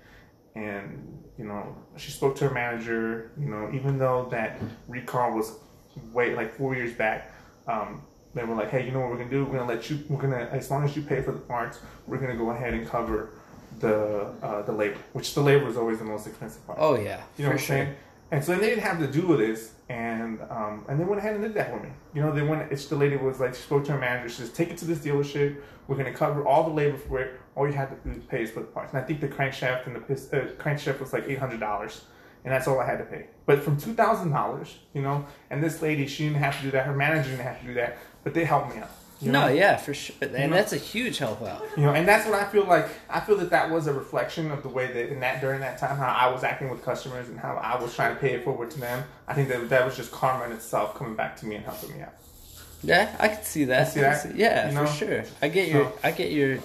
and 0.54 1.22
you 1.38 1.44
know 1.44 1.76
she 1.96 2.10
spoke 2.12 2.36
to 2.36 2.48
her 2.48 2.54
manager. 2.54 3.32
You 3.38 3.48
know, 3.48 3.70
even 3.74 3.98
though 3.98 4.28
that 4.30 4.60
recall 4.88 5.32
was 5.34 5.58
way 6.12 6.34
like 6.34 6.54
four 6.56 6.74
years 6.76 6.94
back, 6.94 7.32
um, 7.68 8.02
they 8.34 8.44
were 8.44 8.54
like, 8.54 8.70
hey, 8.70 8.84
you 8.86 8.92
know 8.92 9.00
what 9.00 9.10
we're 9.10 9.18
gonna 9.18 9.30
do? 9.30 9.44
We're 9.44 9.58
gonna 9.58 9.68
let 9.72 9.90
you. 9.90 10.04
We're 10.08 10.20
gonna 10.22 10.48
as 10.52 10.70
long 10.70 10.84
as 10.84 10.96
you 10.96 11.02
pay 11.02 11.22
for 11.22 11.32
the 11.32 11.40
parts, 11.40 11.80
we're 12.06 12.18
gonna 12.18 12.36
go 12.36 12.50
ahead 12.50 12.74
and 12.74 12.86
cover 12.86 13.30
the 13.80 14.26
uh, 14.42 14.62
the 14.62 14.72
labor, 14.72 14.98
which 15.12 15.34
the 15.34 15.40
labor 15.40 15.68
is 15.68 15.76
always 15.76 15.98
the 15.98 16.04
most 16.04 16.26
expensive 16.26 16.66
part. 16.66 16.78
Oh 16.80 16.96
yeah, 16.96 17.22
You 17.36 17.44
know 17.44 17.50
what 17.50 17.52
I'm 17.54 17.58
sure. 17.58 17.66
saying? 17.76 17.94
And 18.30 18.42
so 18.42 18.52
then 18.52 18.60
they 18.62 18.70
didn't 18.70 18.82
have 18.84 18.98
to 18.98 19.06
do 19.06 19.26
with 19.26 19.38
this, 19.38 19.72
and 19.88 20.40
um, 20.50 20.84
and 20.88 20.98
they 20.98 21.04
went 21.04 21.18
ahead 21.20 21.34
and 21.34 21.42
did 21.42 21.54
that 21.54 21.70
for 21.70 21.78
me. 21.80 21.90
You 22.14 22.22
know, 22.22 22.32
they 22.32 22.42
went. 22.42 22.72
It's 22.72 22.86
the 22.86 22.96
lady 22.96 23.16
was 23.16 23.38
like, 23.38 23.54
she 23.54 23.60
spoke 23.62 23.84
to 23.84 23.92
her 23.92 23.98
manager. 23.98 24.28
She 24.28 24.36
says, 24.36 24.50
take 24.52 24.70
it 24.70 24.78
to 24.78 24.86
this 24.86 24.98
dealership. 24.98 25.58
We're 25.86 25.96
going 25.96 26.10
to 26.10 26.18
cover 26.18 26.44
all 26.46 26.64
the 26.64 26.74
labor 26.74 26.96
for 26.96 27.20
it. 27.20 27.38
All 27.54 27.66
you 27.66 27.74
have 27.74 27.90
to 27.90 28.08
do 28.08 28.18
is 28.18 28.24
pay 28.24 28.42
is 28.42 28.50
for 28.50 28.60
the 28.60 28.66
parts. 28.66 28.92
And 28.94 29.02
I 29.02 29.04
think 29.06 29.20
the 29.20 29.28
crankshaft 29.28 29.86
and 29.86 29.94
the 29.94 30.00
pis- 30.00 30.32
uh, 30.32 30.48
crankshaft 30.58 30.98
was 31.00 31.12
like 31.12 31.24
eight 31.28 31.38
hundred 31.38 31.60
dollars, 31.60 32.06
and 32.44 32.52
that's 32.52 32.66
all 32.66 32.80
I 32.80 32.86
had 32.86 32.98
to 32.98 33.04
pay. 33.04 33.26
But 33.46 33.62
from 33.62 33.76
two 33.76 33.92
thousand 33.92 34.30
dollars, 34.30 34.78
you 34.94 35.02
know, 35.02 35.26
and 35.50 35.62
this 35.62 35.82
lady, 35.82 36.06
she 36.06 36.24
didn't 36.24 36.38
have 36.42 36.56
to 36.56 36.62
do 36.62 36.70
that. 36.72 36.86
Her 36.86 36.96
manager 36.96 37.28
didn't 37.30 37.44
have 37.44 37.60
to 37.60 37.66
do 37.66 37.74
that, 37.74 37.98
but 38.24 38.32
they 38.34 38.44
helped 38.44 38.74
me 38.74 38.80
out. 38.80 38.90
You 39.20 39.30
No, 39.32 39.46
yeah, 39.48 39.76
for 39.76 39.94
sure, 39.94 40.16
and 40.20 40.32
know? 40.50 40.56
that's 40.56 40.72
a 40.72 40.76
huge 40.76 41.18
help 41.18 41.40
out. 41.42 41.64
You 41.76 41.84
know, 41.84 41.94
and 41.94 42.06
that's 42.06 42.26
what 42.28 42.34
I 42.34 42.44
feel 42.46 42.64
like. 42.64 42.86
I 43.08 43.20
feel 43.20 43.36
that 43.38 43.50
that 43.50 43.70
was 43.70 43.86
a 43.86 43.92
reflection 43.92 44.50
of 44.50 44.62
the 44.62 44.68
way 44.68 44.86
that 44.88 45.08
in 45.12 45.20
that 45.20 45.40
during 45.40 45.60
that 45.60 45.78
time 45.78 45.96
how 45.96 46.08
I 46.08 46.30
was 46.32 46.42
acting 46.44 46.68
with 46.68 46.84
customers 46.84 47.28
and 47.28 47.38
how 47.38 47.54
I 47.54 47.80
was 47.80 47.94
trying 47.94 48.14
to 48.14 48.20
pay 48.20 48.32
it 48.34 48.44
forward 48.44 48.70
to 48.72 48.80
them. 48.80 49.04
I 49.28 49.34
think 49.34 49.48
that 49.48 49.68
that 49.70 49.84
was 49.84 49.96
just 49.96 50.10
karma 50.10 50.44
in 50.46 50.52
itself 50.52 50.94
coming 50.96 51.14
back 51.14 51.36
to 51.38 51.46
me 51.46 51.54
and 51.54 51.64
helping 51.64 51.96
me 51.96 52.02
out. 52.02 52.12
Yeah, 52.82 53.14
I 53.18 53.28
can 53.28 53.42
see 53.44 53.64
that. 53.66 53.88
see 53.92 54.00
that? 54.00 54.22
See- 54.22 54.32
Yeah, 54.34 54.68
You 54.68 54.74
know? 54.74 54.84
for 54.86 54.92
sure. 54.92 55.24
I 55.40 55.48
get 55.48 55.68
your, 55.68 55.84
So- 55.84 55.98
I 56.02 56.10
get 56.10 56.30
your, 56.32 56.58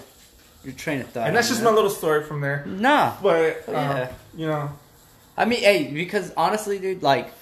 your 0.64 0.74
train 0.74 1.00
of 1.00 1.08
thought. 1.08 1.28
And 1.28 1.36
that's 1.36 1.48
just 1.48 1.60
that. 1.60 1.70
my 1.70 1.74
little 1.74 1.88
story 1.88 2.24
from 2.24 2.40
there. 2.42 2.64
Nah, 2.66 3.14
But 3.22 3.64
uh, 3.68 3.72
Yeah. 3.72 4.12
you 4.34 4.46
know, 4.48 4.70
I 5.36 5.46
mean, 5.46 5.60
hey, 5.60 5.90
because 5.90 6.32
honestly, 6.36 6.78
dude, 6.78 7.02
like, 7.02 7.32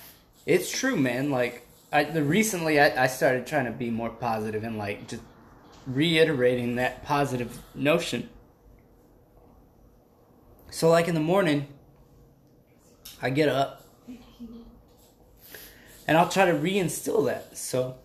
it's 0.46 0.70
true, 0.70 0.96
man. 0.96 1.30
Like, 1.32 1.66
I 1.90 2.04
the 2.04 2.22
recently 2.22 2.78
I, 2.78 3.04
I 3.04 3.06
started 3.06 3.46
trying 3.46 3.64
to 3.64 3.70
be 3.70 3.90
more 3.90 4.10
positive 4.10 4.62
and 4.62 4.76
like 4.76 5.08
just 5.08 5.22
reiterating 5.86 6.76
that 6.76 7.04
positive 7.04 7.60
notion. 7.74 8.28
So, 10.70 10.90
like 10.90 11.08
in 11.08 11.14
the 11.14 11.20
morning, 11.20 11.66
I 13.22 13.30
get 13.30 13.48
up 13.48 13.86
and 16.06 16.16
I'll 16.16 16.28
try 16.28 16.44
to 16.44 16.52
reinstill 16.52 17.26
that. 17.26 17.56
So, 17.56 17.96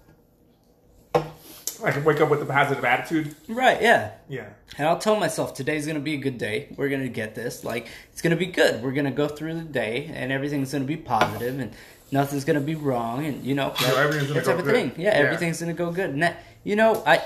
I 1.84 1.92
can 1.92 2.06
wake 2.06 2.22
up 2.22 2.30
with 2.30 2.42
a 2.42 2.46
positive 2.46 2.86
attitude. 2.86 3.36
right, 3.50 3.82
yeah. 3.82 4.12
Yeah. 4.30 4.50
And 4.78 4.88
I'll 4.88 4.98
tell 4.98 5.18
myself 5.18 5.54
today's 5.54 5.86
gonna 5.86 6.00
be 6.00 6.14
a 6.14 6.18
good 6.18 6.38
day. 6.38 6.74
We're 6.78 6.90
gonna 6.90 7.10
get 7.10 7.36
this. 7.36 7.66
Like 7.66 7.88
it's 8.14 8.22
gonna 8.22 8.38
be 8.38 8.46
good. 8.46 8.82
We're 8.82 8.94
gonna 8.94 9.12
go 9.12 9.28
through 9.28 9.56
the 9.56 9.62
day, 9.62 10.10
and 10.14 10.32
everything's 10.32 10.72
gonna 10.72 10.86
be 10.86 10.96
positive, 10.98 11.60
and 11.60 11.74
nothing's 12.14 12.46
gonna 12.46 12.60
be 12.62 12.76
wrong, 12.76 13.26
and 13.26 13.44
you 13.44 13.56
know 13.56 13.74
No, 13.82 13.96
everything's 13.98 14.28
gonna 14.28 14.40
that 14.40 14.46
go 14.46 14.52
type 14.52 14.60
of 14.60 14.66
good. 14.66 14.74
thing. 14.76 14.92
Yeah, 14.98 15.18
Yeah. 15.18 15.26
everything's 15.26 15.60
gonna 15.60 15.74
go 15.74 15.92
good. 15.92 16.12
And 16.12 16.24
that, 16.24 16.38
you 16.64 16.76
know, 16.76 17.04
I 17.06 17.22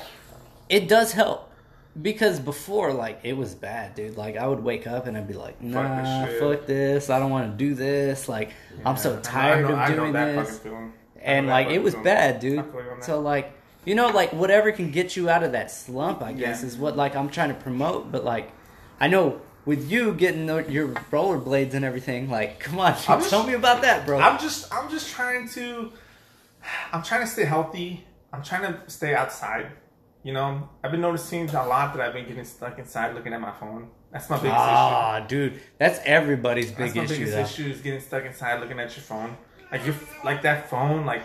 it 0.69 0.87
does 0.87 1.11
help 1.11 1.49
because 2.01 2.39
before, 2.39 2.93
like 2.93 3.19
it 3.23 3.33
was 3.37 3.55
bad, 3.55 3.95
dude. 3.95 4.17
Like 4.17 4.37
I 4.37 4.47
would 4.47 4.63
wake 4.63 4.87
up 4.87 5.07
and 5.07 5.17
I'd 5.17 5.27
be 5.27 5.33
like, 5.33 5.61
Nah, 5.61 6.25
shit." 6.25 6.39
fuck 6.39 6.65
this. 6.65 7.09
I 7.09 7.19
don't 7.19 7.31
want 7.31 7.51
to 7.51 7.57
do 7.57 7.73
this. 7.75 8.27
Like 8.29 8.51
I'm 8.85 8.97
so 8.97 9.19
tired 9.21 9.67
know, 9.67 9.75
of 9.75 9.95
doing 9.95 10.13
that 10.13 10.35
this 10.35 10.57
fucking 10.57 10.63
feeling. 10.63 10.77
I 10.83 10.85
know 10.85 10.91
and 11.23 11.47
like 11.47 11.67
it 11.67 11.79
was 11.83 11.93
feeling. 11.93 12.03
bad, 12.05 12.39
dude. 12.39 12.59
I 12.59 12.63
feel 12.63 12.71
you 12.83 12.89
on 12.91 12.97
that. 12.99 13.05
So 13.05 13.19
like 13.19 13.53
you 13.85 13.95
know, 13.95 14.09
like 14.09 14.33
whatever 14.33 14.71
can 14.73 14.91
get 14.91 15.15
you 15.15 15.29
out 15.29 15.43
of 15.43 15.53
that 15.53 15.71
slump, 15.71 16.21
I 16.21 16.33
guess, 16.33 16.61
Yeah. 16.61 16.67
is 16.67 16.77
what 16.77 16.97
like 16.97 17.15
I'm 17.15 17.29
trying 17.29 17.49
to 17.49 17.55
promote. 17.55 18.11
But 18.11 18.25
like, 18.25 18.51
I 18.99 19.07
know 19.07 19.39
with 19.67 19.91
you 19.91 20.13
getting 20.13 20.47
the, 20.47 20.65
your 20.69 20.87
rollerblades 21.11 21.73
and 21.75 21.85
everything, 21.85 22.29
like, 22.29 22.59
come 22.59 22.79
on, 22.79 22.93
just- 22.93 23.29
tell 23.29 23.43
me 23.45 23.53
about 23.53 23.81
that, 23.83 24.05
bro. 24.07 24.17
I'm 24.19 24.39
just 24.39 24.73
I'm 24.73 24.89
just 24.89 25.11
trying 25.13 25.47
to 25.49 25.91
I'm 26.91 27.03
trying 27.03 27.21
to 27.21 27.27
stay 27.27 27.45
healthy. 27.45 28.05
I'm 28.33 28.41
trying 28.41 28.73
to 28.73 28.89
stay 28.89 29.13
outside. 29.13 29.71
You 30.23 30.33
know, 30.33 30.67
I've 30.83 30.91
been 30.91 31.01
noticing 31.01 31.49
a 31.49 31.65
lot 31.67 31.93
that 31.93 32.01
I've 32.01 32.13
been 32.13 32.27
getting 32.27 32.43
stuck 32.43 32.79
inside 32.79 33.13
looking 33.13 33.33
at 33.33 33.39
my 33.39 33.51
phone. 33.51 33.89
That's 34.11 34.29
my 34.29 34.37
biggest 34.37 34.55
issue. 34.55 34.65
Ah, 34.65 35.25
dude, 35.27 35.61
that's 35.77 35.99
everybody's 36.05 36.71
big 36.71 36.77
That's 36.93 36.95
my 36.95 37.03
issue, 37.03 37.13
biggest 37.25 37.33
though. 37.33 37.41
issue 37.63 37.71
is 37.71 37.81
getting 37.81 37.99
stuck 38.01 38.23
inside 38.25 38.59
looking 38.61 38.79
at 38.79 38.95
your 38.95 39.03
phone. 39.03 39.37
Like 39.71 39.85
you 39.85 39.93
like 40.23 40.41
that 40.43 40.69
phone, 40.69 41.05
like 41.05 41.23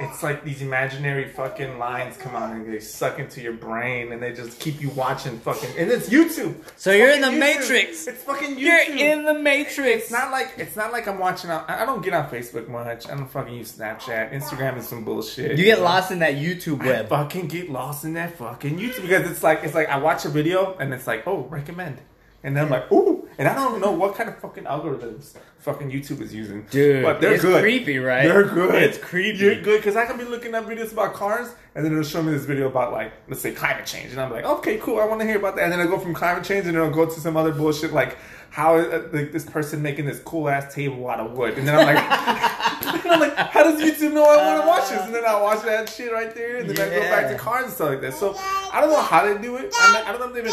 it's 0.00 0.22
like 0.22 0.44
these 0.44 0.62
imaginary 0.62 1.28
fucking 1.28 1.78
lines 1.78 2.16
come 2.16 2.34
out 2.34 2.52
and 2.52 2.72
they 2.72 2.80
suck 2.80 3.18
into 3.18 3.40
your 3.40 3.52
brain 3.52 4.12
and 4.12 4.22
they 4.22 4.32
just 4.32 4.58
keep 4.60 4.80
you 4.80 4.90
watching 4.90 5.38
fucking 5.38 5.70
and 5.78 5.90
it's 5.90 6.08
YouTube. 6.08 6.56
So 6.76 6.92
you're 6.92 7.10
in 7.10 7.20
the 7.20 7.28
YouTube. 7.28 7.38
Matrix. 7.38 8.06
It's 8.06 8.22
fucking 8.22 8.56
YouTube. 8.56 8.60
You're 8.60 8.78
in 8.96 9.24
the 9.24 9.34
Matrix. 9.34 10.04
It's 10.04 10.10
not 10.10 10.30
like 10.30 10.54
it's 10.58 10.76
not 10.76 10.92
like 10.92 11.06
I'm 11.06 11.18
watching. 11.18 11.50
On, 11.50 11.64
I 11.68 11.84
don't 11.84 12.02
get 12.02 12.14
on 12.14 12.28
Facebook 12.28 12.68
much. 12.68 13.08
I 13.08 13.14
don't 13.14 13.28
fucking 13.28 13.54
use 13.54 13.72
Snapchat. 13.72 14.32
Instagram 14.32 14.78
is 14.78 14.88
some 14.88 15.04
bullshit. 15.04 15.58
you 15.58 15.64
get 15.64 15.80
lost 15.80 16.10
in 16.10 16.18
that 16.20 16.34
YouTube 16.34 16.82
I 16.82 16.86
web. 16.86 17.08
fucking 17.08 17.48
get 17.48 17.70
lost 17.70 18.04
in 18.04 18.14
that 18.14 18.36
fucking 18.36 18.78
YouTube 18.78 19.02
because 19.02 19.30
it's 19.30 19.42
like 19.42 19.60
it's 19.64 19.74
like 19.74 19.88
I 19.88 19.98
watch 19.98 20.24
a 20.24 20.28
video 20.28 20.76
and 20.78 20.92
it's 20.92 21.06
like 21.06 21.26
oh 21.26 21.42
recommend, 21.50 21.98
and 22.44 22.56
then 22.56 22.66
I'm 22.66 22.70
like 22.70 22.90
ooh, 22.92 23.28
and 23.38 23.48
I 23.48 23.54
don't 23.54 23.80
know 23.80 23.90
what 23.90 24.14
kind 24.14 24.28
of 24.28 24.38
fucking 24.38 24.64
algorithms 24.64 25.34
fucking 25.58 25.90
YouTube 25.90 26.20
is 26.20 26.34
using, 26.34 26.66
Dude, 26.70 27.02
But 27.02 27.22
they're 27.22 27.32
it's 27.34 27.42
good. 27.42 27.62
creepy, 27.62 27.98
right? 27.98 28.28
They're 28.28 28.44
good. 28.44 28.82
It's 28.82 28.98
creepy. 28.98 29.38
You're 29.38 29.62
good 29.62 29.78
because 29.78 29.96
I 29.96 30.04
can 30.04 30.18
be 30.18 30.24
looking 30.24 30.54
at 30.54 30.66
videos 30.66 30.92
about 30.92 31.14
cars 31.14 31.48
and 31.74 31.84
then 31.84 31.92
it'll 31.92 32.04
show 32.04 32.22
me 32.22 32.32
this 32.32 32.44
video 32.44 32.68
about 32.68 32.92
like 32.92 33.12
let's 33.28 33.40
say 33.40 33.52
climate 33.52 33.86
change, 33.86 34.12
and 34.12 34.20
I'm 34.20 34.30
like 34.30 34.44
okay 34.44 34.78
cool, 34.78 35.00
I 35.00 35.06
want 35.06 35.20
to 35.22 35.26
hear 35.26 35.38
about 35.38 35.56
that, 35.56 35.64
and 35.64 35.72
then 35.72 35.80
I 35.80 35.86
go 35.86 35.98
from 35.98 36.14
climate 36.14 36.44
change 36.44 36.66
and 36.66 36.76
then 36.76 36.82
I'll 36.84 36.90
go 36.90 37.06
to 37.06 37.20
some 37.20 37.36
other 37.36 37.52
bullshit 37.52 37.92
like 37.92 38.16
how 38.50 38.76
uh, 38.76 39.08
like 39.12 39.32
this 39.32 39.44
person 39.44 39.82
making 39.82 40.04
this 40.04 40.20
cool 40.20 40.48
ass 40.48 40.72
table 40.72 41.08
out 41.08 41.18
of 41.18 41.32
wood, 41.32 41.58
and 41.58 41.66
then 41.66 41.74
I'm 41.74 41.86
like. 41.94 42.54
I'm 42.86 43.20
like, 43.20 43.36
how 43.36 43.62
does 43.62 43.80
YouTube 43.80 44.12
know 44.12 44.24
I 44.24 44.36
want 44.36 44.62
to 44.62 44.66
watch 44.68 44.88
this? 44.90 45.00
And 45.02 45.14
then 45.14 45.24
I 45.24 45.40
watch 45.40 45.62
that 45.62 45.88
shit 45.88 46.12
right 46.12 46.34
there, 46.34 46.58
and 46.58 46.70
then 46.70 46.92
I 46.92 46.94
go 46.94 47.00
back 47.02 47.28
to 47.28 47.36
cars 47.36 47.64
and 47.64 47.72
stuff 47.72 47.88
like 47.90 48.00
that. 48.02 48.14
So 48.14 48.34
I 48.38 48.80
don't 48.80 48.90
know 48.90 49.00
how 49.02 49.24
they 49.24 49.40
do 49.40 49.56
it. 49.56 49.72
I, 49.78 49.92
mean, 49.92 50.02
I 50.06 50.12
don't 50.12 50.20
know 50.20 50.28
if 50.28 50.34
they've 50.34 50.44
been. 50.44 50.52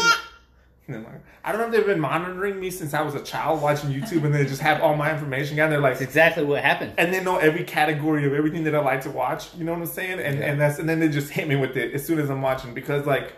I 0.88 1.52
don't 1.52 1.60
know 1.60 1.66
if 1.66 1.72
they've 1.72 1.86
been 1.86 2.00
monitoring 2.00 2.58
me 2.60 2.70
since 2.70 2.92
I 2.92 3.02
was 3.02 3.14
a 3.14 3.22
child 3.22 3.62
watching 3.62 3.90
YouTube, 3.90 4.24
and 4.24 4.34
they 4.34 4.44
just 4.44 4.60
have 4.60 4.82
all 4.82 4.96
my 4.96 5.12
information. 5.12 5.58
And 5.58 5.72
they're 5.72 5.80
like, 5.80 5.94
That's 5.94 6.02
exactly 6.02 6.44
what 6.44 6.62
happened. 6.62 6.94
and 6.98 7.14
they 7.14 7.22
know 7.22 7.38
every 7.38 7.64
category 7.64 8.26
of 8.26 8.32
everything 8.34 8.64
that 8.64 8.74
I 8.74 8.80
like 8.80 9.00
to 9.02 9.10
watch. 9.10 9.54
You 9.54 9.64
know 9.64 9.72
what 9.72 9.80
I'm 9.80 9.86
saying? 9.86 10.18
And 10.20 10.40
and 10.40 10.60
that's 10.60 10.78
and 10.78 10.88
then 10.88 11.00
they 11.00 11.08
just 11.08 11.30
hit 11.30 11.48
me 11.48 11.56
with 11.56 11.76
it 11.76 11.94
as 11.94 12.04
soon 12.04 12.18
as 12.18 12.30
I'm 12.30 12.42
watching 12.42 12.74
because 12.74 13.06
like 13.06 13.32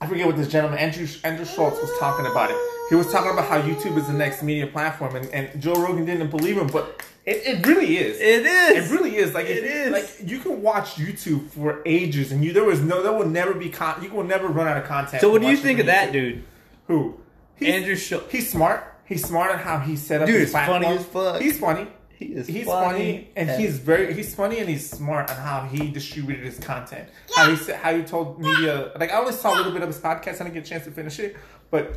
I 0.00 0.06
forget 0.06 0.26
what 0.26 0.36
this 0.36 0.48
gentleman 0.48 0.78
Andrew 0.78 1.06
Andrew 1.24 1.46
Schulz 1.46 1.80
was 1.80 1.90
talking 1.98 2.26
about 2.26 2.50
it. 2.50 2.75
He 2.88 2.94
was 2.94 3.10
talking 3.10 3.32
about 3.32 3.48
how 3.48 3.60
YouTube 3.60 3.96
is 3.98 4.06
the 4.06 4.12
next 4.12 4.42
media 4.42 4.66
platform, 4.66 5.16
and, 5.16 5.28
and 5.30 5.60
Joe 5.60 5.74
Rogan 5.74 6.04
didn't 6.04 6.30
believe 6.30 6.56
him, 6.56 6.68
but 6.68 7.02
it, 7.24 7.42
it 7.44 7.66
really 7.66 7.96
is. 7.98 8.20
It 8.20 8.46
is. 8.46 8.86
It 8.86 8.94
really 8.94 9.16
is. 9.16 9.34
Like 9.34 9.46
It 9.46 9.64
if- 9.64 9.64
is. 9.64 9.92
Like 9.92 10.30
you 10.30 10.38
can 10.38 10.62
watch 10.62 10.94
YouTube 10.94 11.48
for 11.50 11.82
ages, 11.84 12.30
and 12.32 12.44
you 12.44 12.52
there 12.52 12.64
was 12.64 12.80
no 12.80 13.02
there 13.02 13.12
will 13.12 13.28
never 13.28 13.54
be 13.54 13.68
con. 13.70 14.02
You 14.02 14.10
will 14.12 14.24
never 14.24 14.46
run 14.48 14.68
out 14.68 14.76
of 14.76 14.84
content. 14.84 15.20
So 15.20 15.30
what 15.30 15.42
do 15.42 15.48
you 15.48 15.56
think 15.56 15.78
of 15.80 15.86
YouTube. 15.86 15.88
that, 15.88 16.12
dude? 16.12 16.44
Who? 16.86 17.18
He's, 17.56 17.74
Andrew 17.74 17.96
Schulz. 17.96 18.24
He's 18.30 18.50
smart. 18.50 18.84
He's 19.06 19.24
smart 19.24 19.50
on 19.52 19.58
how 19.58 19.78
he 19.78 19.96
set 19.96 20.20
up 20.20 20.26
Dude, 20.26 20.40
his 20.40 20.50
it's 20.50 20.52
funny 20.66 20.86
as 20.86 21.04
fuck. 21.06 21.40
He's 21.40 21.58
funny. 21.58 21.86
He 22.10 22.26
is 22.26 22.46
he's 22.46 22.64
funny. 22.66 22.86
funny, 22.98 23.30
and 23.36 23.48
Yeah. 23.48 23.56
he's 23.58 23.78
very 23.78 24.14
he's 24.14 24.34
funny 24.34 24.58
and 24.58 24.68
he's 24.68 24.88
smart 24.88 25.28
on 25.30 25.36
how 25.36 25.62
he 25.70 25.90
distributed 25.90 26.44
his 26.46 26.58
content. 26.58 27.08
How 27.34 27.50
he 27.50 27.56
said 27.56 27.76
how 27.76 27.94
he 27.96 28.02
told 28.04 28.40
media 28.40 28.92
like 28.98 29.10
I 29.12 29.18
only 29.18 29.32
saw 29.32 29.54
a 29.54 29.56
little 29.56 29.72
bit 29.72 29.82
of 29.82 29.88
his 29.88 29.98
podcast. 29.98 30.40
And 30.40 30.42
I 30.42 30.44
didn't 30.44 30.54
get 30.54 30.66
a 30.66 30.68
chance 30.70 30.84
to 30.84 30.90
finish 30.92 31.18
it, 31.18 31.36
but 31.70 31.96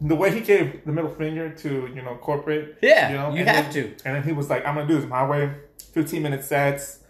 the 0.00 0.14
way 0.14 0.30
he 0.32 0.40
gave 0.40 0.84
the 0.84 0.92
middle 0.92 1.10
finger 1.14 1.50
to 1.50 1.88
you 1.94 2.02
know 2.02 2.14
corporate, 2.16 2.78
Yeah, 2.82 3.10
you 3.10 3.16
know, 3.16 3.30
you 3.32 3.40
and 3.40 3.48
have 3.48 3.72
then- 3.74 3.94
and 4.04 4.14
then 4.16 4.22
he 4.22 4.32
was 4.32 4.48
like, 4.50 4.64
"I'm 4.66 4.74
gonna 4.76 4.86
do 4.88 5.00
this 5.00 5.08
my 5.08 5.26
way, 5.26 5.50
15 5.92 6.22
minute 6.22 6.44
sets." 6.44 7.00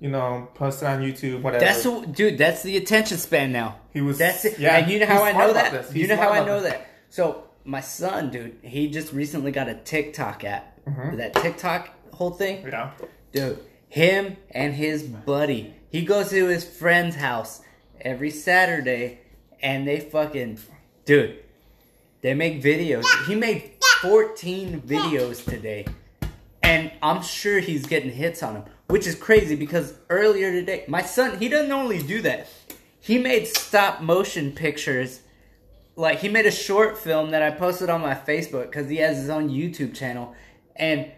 You 0.00 0.08
know, 0.08 0.48
post 0.54 0.82
it 0.82 0.86
on 0.86 1.02
YouTube, 1.02 1.42
whatever. 1.42 1.62
That's 1.62 1.82
the, 1.82 2.00
dude. 2.10 2.38
That's 2.38 2.62
the 2.62 2.78
attention 2.78 3.18
span 3.18 3.52
now. 3.52 3.76
He 3.92 4.00
was- 4.00 4.16
That's 4.16 4.46
it. 4.46 4.58
yeah, 4.58 4.78
and 4.78 4.90
you 4.90 4.98
know 4.98 5.04
how 5.04 5.22
I 5.22 5.32
know 5.32 5.52
that. 5.52 5.94
You 5.94 6.06
know 6.06 6.16
how 6.16 6.30
I 6.30 6.42
know 6.42 6.58
this. 6.62 6.72
that. 6.72 6.86
So 7.10 7.44
my 7.64 7.82
son, 7.82 8.30
dude, 8.30 8.56
he 8.62 8.88
just 8.88 9.12
recently 9.12 9.52
got 9.52 9.68
a 9.68 9.74
TikTok 9.74 10.42
app. 10.44 10.80
Mm-hmm. 10.86 11.16
That 11.18 11.34
TikTok 11.34 11.90
whole 12.14 12.30
thing, 12.30 12.66
yeah. 12.66 12.92
dude. 13.32 13.58
Him 13.90 14.38
and 14.52 14.72
his 14.72 15.02
buddy. 15.02 15.74
He 15.90 16.06
goes 16.06 16.30
to 16.30 16.46
his 16.46 16.64
friend's 16.64 17.16
house 17.16 17.60
every 18.00 18.30
Saturday, 18.30 19.20
and 19.60 19.86
they 19.86 20.00
fucking, 20.00 20.60
dude. 21.04 21.36
They 22.22 22.34
make 22.34 22.62
videos. 22.62 23.04
He 23.26 23.34
made 23.34 23.72
14 24.02 24.82
videos 24.82 25.44
today. 25.44 25.86
And 26.62 26.92
I'm 27.02 27.22
sure 27.22 27.58
he's 27.60 27.86
getting 27.86 28.10
hits 28.10 28.42
on 28.42 28.54
them, 28.54 28.64
which 28.88 29.06
is 29.06 29.14
crazy 29.14 29.56
because 29.56 29.94
earlier 30.10 30.52
today, 30.52 30.84
my 30.86 31.02
son, 31.02 31.38
he 31.38 31.48
doesn't 31.48 31.72
only 31.72 32.02
do 32.02 32.20
that. 32.22 32.48
He 33.00 33.18
made 33.18 33.46
stop 33.46 34.02
motion 34.02 34.52
pictures. 34.52 35.20
Like, 35.96 36.20
he 36.20 36.28
made 36.28 36.46
a 36.46 36.50
short 36.50 36.98
film 36.98 37.30
that 37.30 37.42
I 37.42 37.50
posted 37.50 37.88
on 37.90 38.00
my 38.02 38.14
Facebook 38.14 38.66
because 38.66 38.88
he 38.88 38.96
has 38.96 39.16
his 39.16 39.30
own 39.30 39.48
YouTube 39.48 39.94
channel. 39.94 40.34
And 40.76 41.10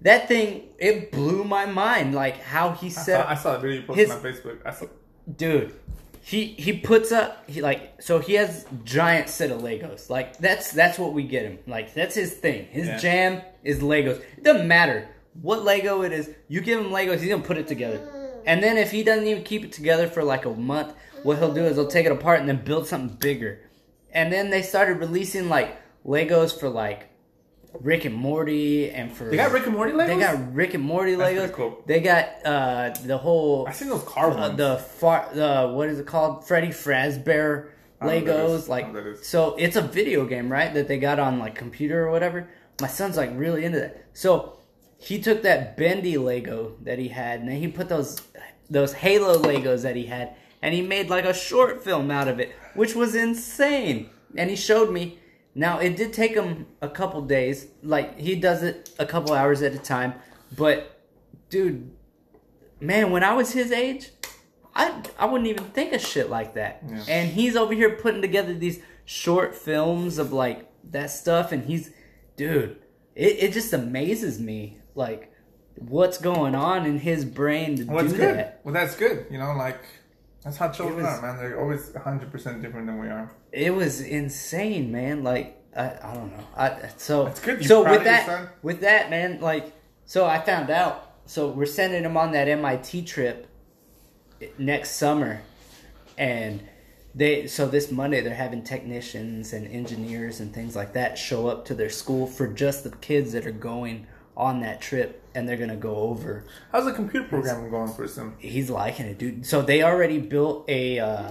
that 0.00 0.28
thing, 0.28 0.64
it 0.78 1.12
blew 1.12 1.44
my 1.44 1.66
mind. 1.66 2.14
Like, 2.14 2.40
how 2.42 2.72
he 2.72 2.86
I 2.86 2.90
set 2.90 3.22
saw, 3.24 3.30
I 3.30 3.34
saw 3.34 3.56
a 3.56 3.58
video 3.58 3.80
you 3.80 3.86
posted 3.86 4.08
his- 4.08 4.10
on 4.16 4.22
Facebook. 4.22 4.58
I 4.64 4.70
saw, 4.72 4.86
dude 5.36 5.74
he 6.26 6.46
he 6.58 6.72
puts 6.72 7.12
up 7.12 7.48
he 7.48 7.60
like 7.62 8.02
so 8.02 8.18
he 8.18 8.34
has 8.34 8.66
giant 8.82 9.28
set 9.28 9.52
of 9.52 9.60
Legos. 9.60 10.10
Like 10.10 10.36
that's 10.38 10.72
that's 10.72 10.98
what 10.98 11.12
we 11.12 11.22
get 11.22 11.44
him. 11.44 11.60
Like 11.68 11.94
that's 11.94 12.16
his 12.16 12.32
thing. 12.34 12.66
His 12.66 12.88
Yeah. 12.88 12.98
jam 12.98 13.42
is 13.62 13.78
Legos. 13.78 14.20
It 14.36 14.42
doesn't 14.42 14.66
matter 14.66 15.08
what 15.40 15.62
Lego 15.62 16.02
it 16.02 16.12
is. 16.12 16.28
You 16.48 16.60
give 16.62 16.80
him 16.80 16.90
Legos, 16.90 17.20
he's 17.20 17.28
gonna 17.28 17.44
put 17.44 17.58
it 17.58 17.68
together. 17.68 18.00
And 18.44 18.60
then 18.60 18.76
if 18.76 18.90
he 18.90 19.04
doesn't 19.04 19.24
even 19.28 19.44
keep 19.44 19.64
it 19.64 19.70
together 19.70 20.08
for 20.08 20.24
like 20.24 20.46
a 20.46 20.50
month, 20.50 20.94
what 21.22 21.38
he'll 21.38 21.54
do 21.54 21.64
is 21.64 21.76
he'll 21.76 21.86
take 21.86 22.06
it 22.06 22.12
apart 22.12 22.40
and 22.40 22.48
then 22.48 22.64
build 22.64 22.88
something 22.88 23.16
bigger. 23.18 23.60
And 24.10 24.32
then 24.32 24.50
they 24.50 24.62
started 24.62 24.94
releasing 24.98 25.48
like 25.48 25.76
Legos 26.04 26.58
for 26.58 26.68
like 26.68 27.08
Rick 27.80 28.04
and 28.04 28.14
Morty 28.14 28.90
and 28.90 29.12
for 29.12 29.24
They 29.28 29.36
got 29.36 29.52
Rick 29.52 29.66
and 29.66 29.74
Morty 29.74 29.92
Legos. 29.92 30.06
they 30.06 30.18
got 30.18 30.54
Rick 30.54 30.74
and 30.74 30.82
Morty 30.84 31.12
Legos. 31.14 31.36
pretty 31.38 31.52
cool. 31.54 31.82
They 31.86 32.00
got 32.00 32.28
uh 32.44 32.94
the 33.04 33.18
whole 33.18 33.66
I 33.68 33.72
seen 33.72 33.88
those 33.88 34.02
car 34.04 34.30
uh, 34.30 34.36
ones. 34.36 34.56
the 34.58 34.76
far 34.78 35.28
the 35.34 35.68
what 35.72 35.88
is 35.88 35.98
it 35.98 36.06
called 36.06 36.46
Freddy 36.46 36.68
Fazbear 36.68 37.70
I 38.00 38.06
know 38.06 38.12
what 38.14 38.24
that 38.26 38.36
Legos 38.36 38.68
like 38.68 38.86
know 38.88 38.92
what 38.94 39.04
that 39.04 39.10
is. 39.10 39.26
so 39.26 39.54
it's 39.56 39.76
a 39.76 39.82
video 39.82 40.26
game 40.26 40.50
right 40.50 40.72
that 40.74 40.88
they 40.88 40.98
got 40.98 41.18
on 41.18 41.38
like 41.38 41.54
computer 41.54 42.06
or 42.06 42.10
whatever 42.10 42.48
my 42.80 42.88
son's 42.88 43.16
like 43.16 43.30
really 43.34 43.64
into 43.64 43.78
that 43.80 44.04
so 44.12 44.58
he 44.98 45.18
took 45.20 45.42
that 45.42 45.76
bendy 45.76 46.18
Lego 46.18 46.76
that 46.82 46.98
he 46.98 47.08
had 47.08 47.40
and 47.40 47.48
then 47.48 47.56
he 47.56 47.68
put 47.68 47.88
those 47.88 48.20
those 48.68 48.92
Halo 48.92 49.38
Legos 49.42 49.82
that 49.82 49.96
he 49.96 50.06
had 50.06 50.34
and 50.62 50.74
he 50.74 50.82
made 50.82 51.08
like 51.08 51.24
a 51.24 51.32
short 51.34 51.82
film 51.84 52.10
out 52.10 52.28
of 52.28 52.38
it 52.40 52.54
which 52.74 52.94
was 52.94 53.14
insane 53.14 54.10
and 54.36 54.50
he 54.50 54.56
showed 54.56 54.90
me 54.92 55.18
now 55.56 55.78
it 55.78 55.96
did 55.96 56.12
take 56.12 56.34
him 56.34 56.66
a 56.80 56.88
couple 56.88 57.20
days 57.22 57.66
like 57.82 58.18
he 58.18 58.36
does 58.36 58.62
it 58.62 58.94
a 58.98 59.06
couple 59.06 59.32
hours 59.32 59.62
at 59.62 59.72
a 59.74 59.78
time 59.78 60.14
but 60.56 61.02
dude 61.50 61.90
man, 62.80 63.10
when 63.10 63.24
I 63.24 63.34
was 63.34 63.52
his 63.52 63.72
age, 63.72 64.10
I 64.74 65.02
I 65.18 65.26
wouldn't 65.26 65.48
even 65.48 65.64
think 65.64 65.92
of 65.92 66.00
shit 66.00 66.30
like 66.30 66.54
that. 66.54 66.82
Yeah. 66.88 67.04
And 67.08 67.30
he's 67.30 67.56
over 67.56 67.74
here 67.74 67.96
putting 67.96 68.22
together 68.22 68.54
these 68.54 68.80
short 69.04 69.54
films 69.54 70.18
of 70.18 70.32
like 70.32 70.70
that 70.90 71.10
stuff, 71.10 71.52
and 71.52 71.64
he's, 71.64 71.90
dude, 72.36 72.78
it, 73.14 73.36
it 73.38 73.52
just 73.52 73.72
amazes 73.72 74.40
me 74.40 74.78
like 74.94 75.32
what's 75.76 76.18
going 76.18 76.54
on 76.54 76.86
in 76.86 76.98
his 76.98 77.24
brain 77.24 77.76
to 77.76 77.84
well, 77.84 78.02
do 78.02 78.08
that's 78.08 78.18
good. 78.18 78.36
that. 78.36 78.60
Well, 78.64 78.74
that's 78.74 78.96
good. 78.96 79.26
You 79.30 79.38
know, 79.38 79.54
like 79.54 79.80
that's 80.46 80.58
how 80.58 80.68
children 80.68 81.02
was- 81.02 81.06
are, 81.06 81.22
man. 81.22 81.36
They're 81.38 81.60
always 81.60 81.90
100 81.90 82.30
percent 82.30 82.62
different 82.62 82.86
than 82.86 83.00
we 83.00 83.08
are. 83.08 83.32
It 83.50 83.74
was 83.74 84.00
insane, 84.00 84.92
man. 84.92 85.24
Like 85.24 85.60
I, 85.76 85.90
I 86.02 86.14
don't 86.14 86.30
know. 86.30 86.44
I 86.56 86.88
so 86.96 87.26
it's 87.26 87.40
good. 87.40 87.60
You 87.60 87.68
so 87.68 87.82
with 87.82 88.04
that 88.04 88.26
son? 88.26 88.48
with 88.62 88.80
that 88.80 89.10
man, 89.10 89.40
like 89.40 89.72
so 90.04 90.24
I 90.24 90.40
found 90.40 90.70
out. 90.70 91.02
So 91.26 91.48
we're 91.48 91.66
sending 91.66 92.04
him 92.04 92.16
on 92.16 92.30
that 92.32 92.46
MIT 92.46 93.02
trip 93.02 93.48
next 94.56 94.92
summer, 94.92 95.42
and 96.16 96.62
they 97.12 97.48
so 97.48 97.66
this 97.66 97.90
Monday 97.90 98.20
they're 98.20 98.32
having 98.32 98.62
technicians 98.62 99.52
and 99.52 99.66
engineers 99.66 100.38
and 100.38 100.54
things 100.54 100.76
like 100.76 100.92
that 100.92 101.18
show 101.18 101.48
up 101.48 101.64
to 101.64 101.74
their 101.74 101.90
school 101.90 102.28
for 102.28 102.46
just 102.46 102.84
the 102.84 102.90
kids 102.90 103.32
that 103.32 103.46
are 103.46 103.50
going 103.50 104.06
on 104.36 104.60
that 104.60 104.80
trip, 104.80 105.25
and 105.36 105.48
they're 105.48 105.56
gonna 105.58 105.76
go 105.76 105.94
over 105.94 106.44
How's 106.72 106.86
the 106.86 106.92
computer 106.92 107.28
programming 107.28 107.70
going 107.70 107.92
for 107.92 108.08
Sim? 108.08 108.34
he's 108.38 108.70
liking 108.70 109.06
it, 109.06 109.18
dude. 109.18 109.46
So 109.46 109.62
they 109.62 109.82
already 109.82 110.18
built 110.18 110.68
a 110.68 110.98
uh, 110.98 111.30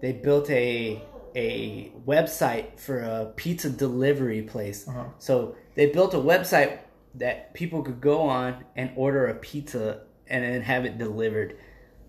they 0.00 0.12
built 0.12 0.50
a 0.50 1.02
a 1.36 1.92
website 2.06 2.80
for 2.80 3.00
a 3.00 3.32
pizza 3.36 3.68
delivery 3.68 4.42
place. 4.42 4.88
Uh-huh. 4.88 5.04
So 5.18 5.54
they 5.74 5.86
built 5.86 6.14
a 6.14 6.18
website 6.18 6.78
that 7.16 7.52
people 7.52 7.82
could 7.82 8.00
go 8.00 8.22
on 8.22 8.64
and 8.74 8.90
order 8.96 9.26
a 9.26 9.34
pizza 9.34 10.00
and 10.28 10.42
then 10.42 10.62
have 10.62 10.86
it 10.86 10.96
delivered. 10.96 11.58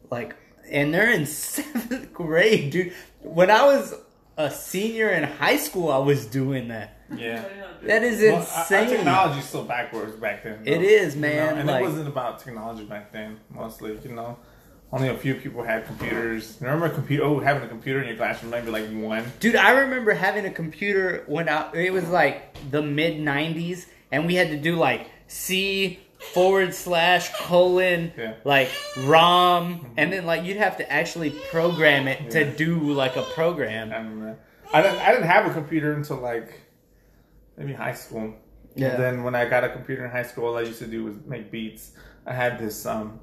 Like, 0.09 0.35
and 0.69 0.93
they're 0.93 1.11
in 1.11 1.25
seventh 1.45 2.13
grade, 2.13 2.71
dude. 2.71 2.93
When 3.21 3.51
I 3.51 3.65
was 3.65 3.93
a 4.37 4.49
senior 4.49 5.09
in 5.09 5.23
high 5.23 5.57
school, 5.57 5.91
I 5.91 5.97
was 5.97 6.25
doing 6.25 6.69
that. 6.69 6.96
Yeah. 7.15 7.43
That 7.83 8.03
is 8.03 8.21
Well, 8.21 8.35
our- 8.35 8.39
insane. 8.41 8.83
Our 8.83 8.95
technology's 8.97 9.45
still 9.45 9.63
backwards 9.63 10.15
back 10.15 10.43
then. 10.43 10.59
It 10.65 10.77
though. 10.77 10.81
is, 10.83 11.15
You 11.15 11.21
know, 11.21 11.27
man, 11.27 11.57
and 11.59 11.67
like- 11.67 11.81
it 11.81 11.85
wasn't 11.85 12.07
about 12.07 12.39
technology 12.39 12.83
back 12.85 13.11
then. 13.11 13.39
Mostly, 13.49 13.97
you 14.03 14.11
know, 14.13 14.37
only 14.91 15.09
a 15.09 15.13
few 15.17 15.35
people 15.35 15.63
had 15.63 15.85
computers. 15.85 16.57
Remember 16.61 16.85
a 16.87 16.89
computer? 16.89 17.23
Oh, 17.23 17.39
having 17.39 17.63
a 17.63 17.67
computer 17.67 18.01
in 18.01 18.07
your 18.07 18.17
classroom, 18.17 18.51
maybe 18.51 18.71
like 18.71 18.89
one. 18.91 19.31
Dude, 19.39 19.55
I 19.55 19.71
remember 19.71 20.13
having 20.13 20.45
a 20.45 20.51
computer 20.51 21.23
when 21.27 21.47
I, 21.49 21.71
it 21.73 21.91
was 21.93 22.07
like 22.09 22.55
the 22.71 22.81
mid 22.81 23.17
90s, 23.19 23.85
and 24.11 24.25
we 24.25 24.35
had 24.35 24.49
to 24.49 24.57
do 24.57 24.75
like 24.75 25.07
C 25.27 25.99
forward 26.33 26.73
slash 26.73 27.29
colon, 27.35 28.11
Yeah. 28.17 28.33
like 28.43 28.69
ROM, 29.05 29.91
and 29.97 30.11
then 30.11 30.25
like 30.25 30.43
you'd 30.43 30.57
have 30.57 30.77
to 30.77 30.91
actually 30.91 31.29
program 31.51 32.07
it 32.07 32.31
to 32.31 32.49
do 32.55 32.77
like 32.79 33.15
a 33.17 33.21
program. 33.23 33.91
And 33.91 34.29
uh, 34.29 34.33
I 34.73 34.81
didn't. 34.81 34.99
I 34.99 35.11
didn't 35.11 35.27
have 35.27 35.45
a 35.45 35.53
computer 35.53 35.93
until 35.93 36.17
like 36.17 36.61
maybe 37.57 37.73
high 37.73 37.93
school. 37.93 38.33
Yeah. 38.75 38.89
And 38.89 39.03
then 39.03 39.23
when 39.23 39.35
I 39.35 39.45
got 39.45 39.63
a 39.63 39.69
computer 39.69 40.05
in 40.05 40.11
high 40.11 40.23
school, 40.23 40.45
all 40.45 40.57
I 40.57 40.61
used 40.61 40.79
to 40.79 40.87
do 40.87 41.03
was 41.03 41.15
make 41.25 41.51
beats. 41.51 41.91
I 42.25 42.33
had 42.33 42.59
this. 42.59 42.85
um 42.85 43.19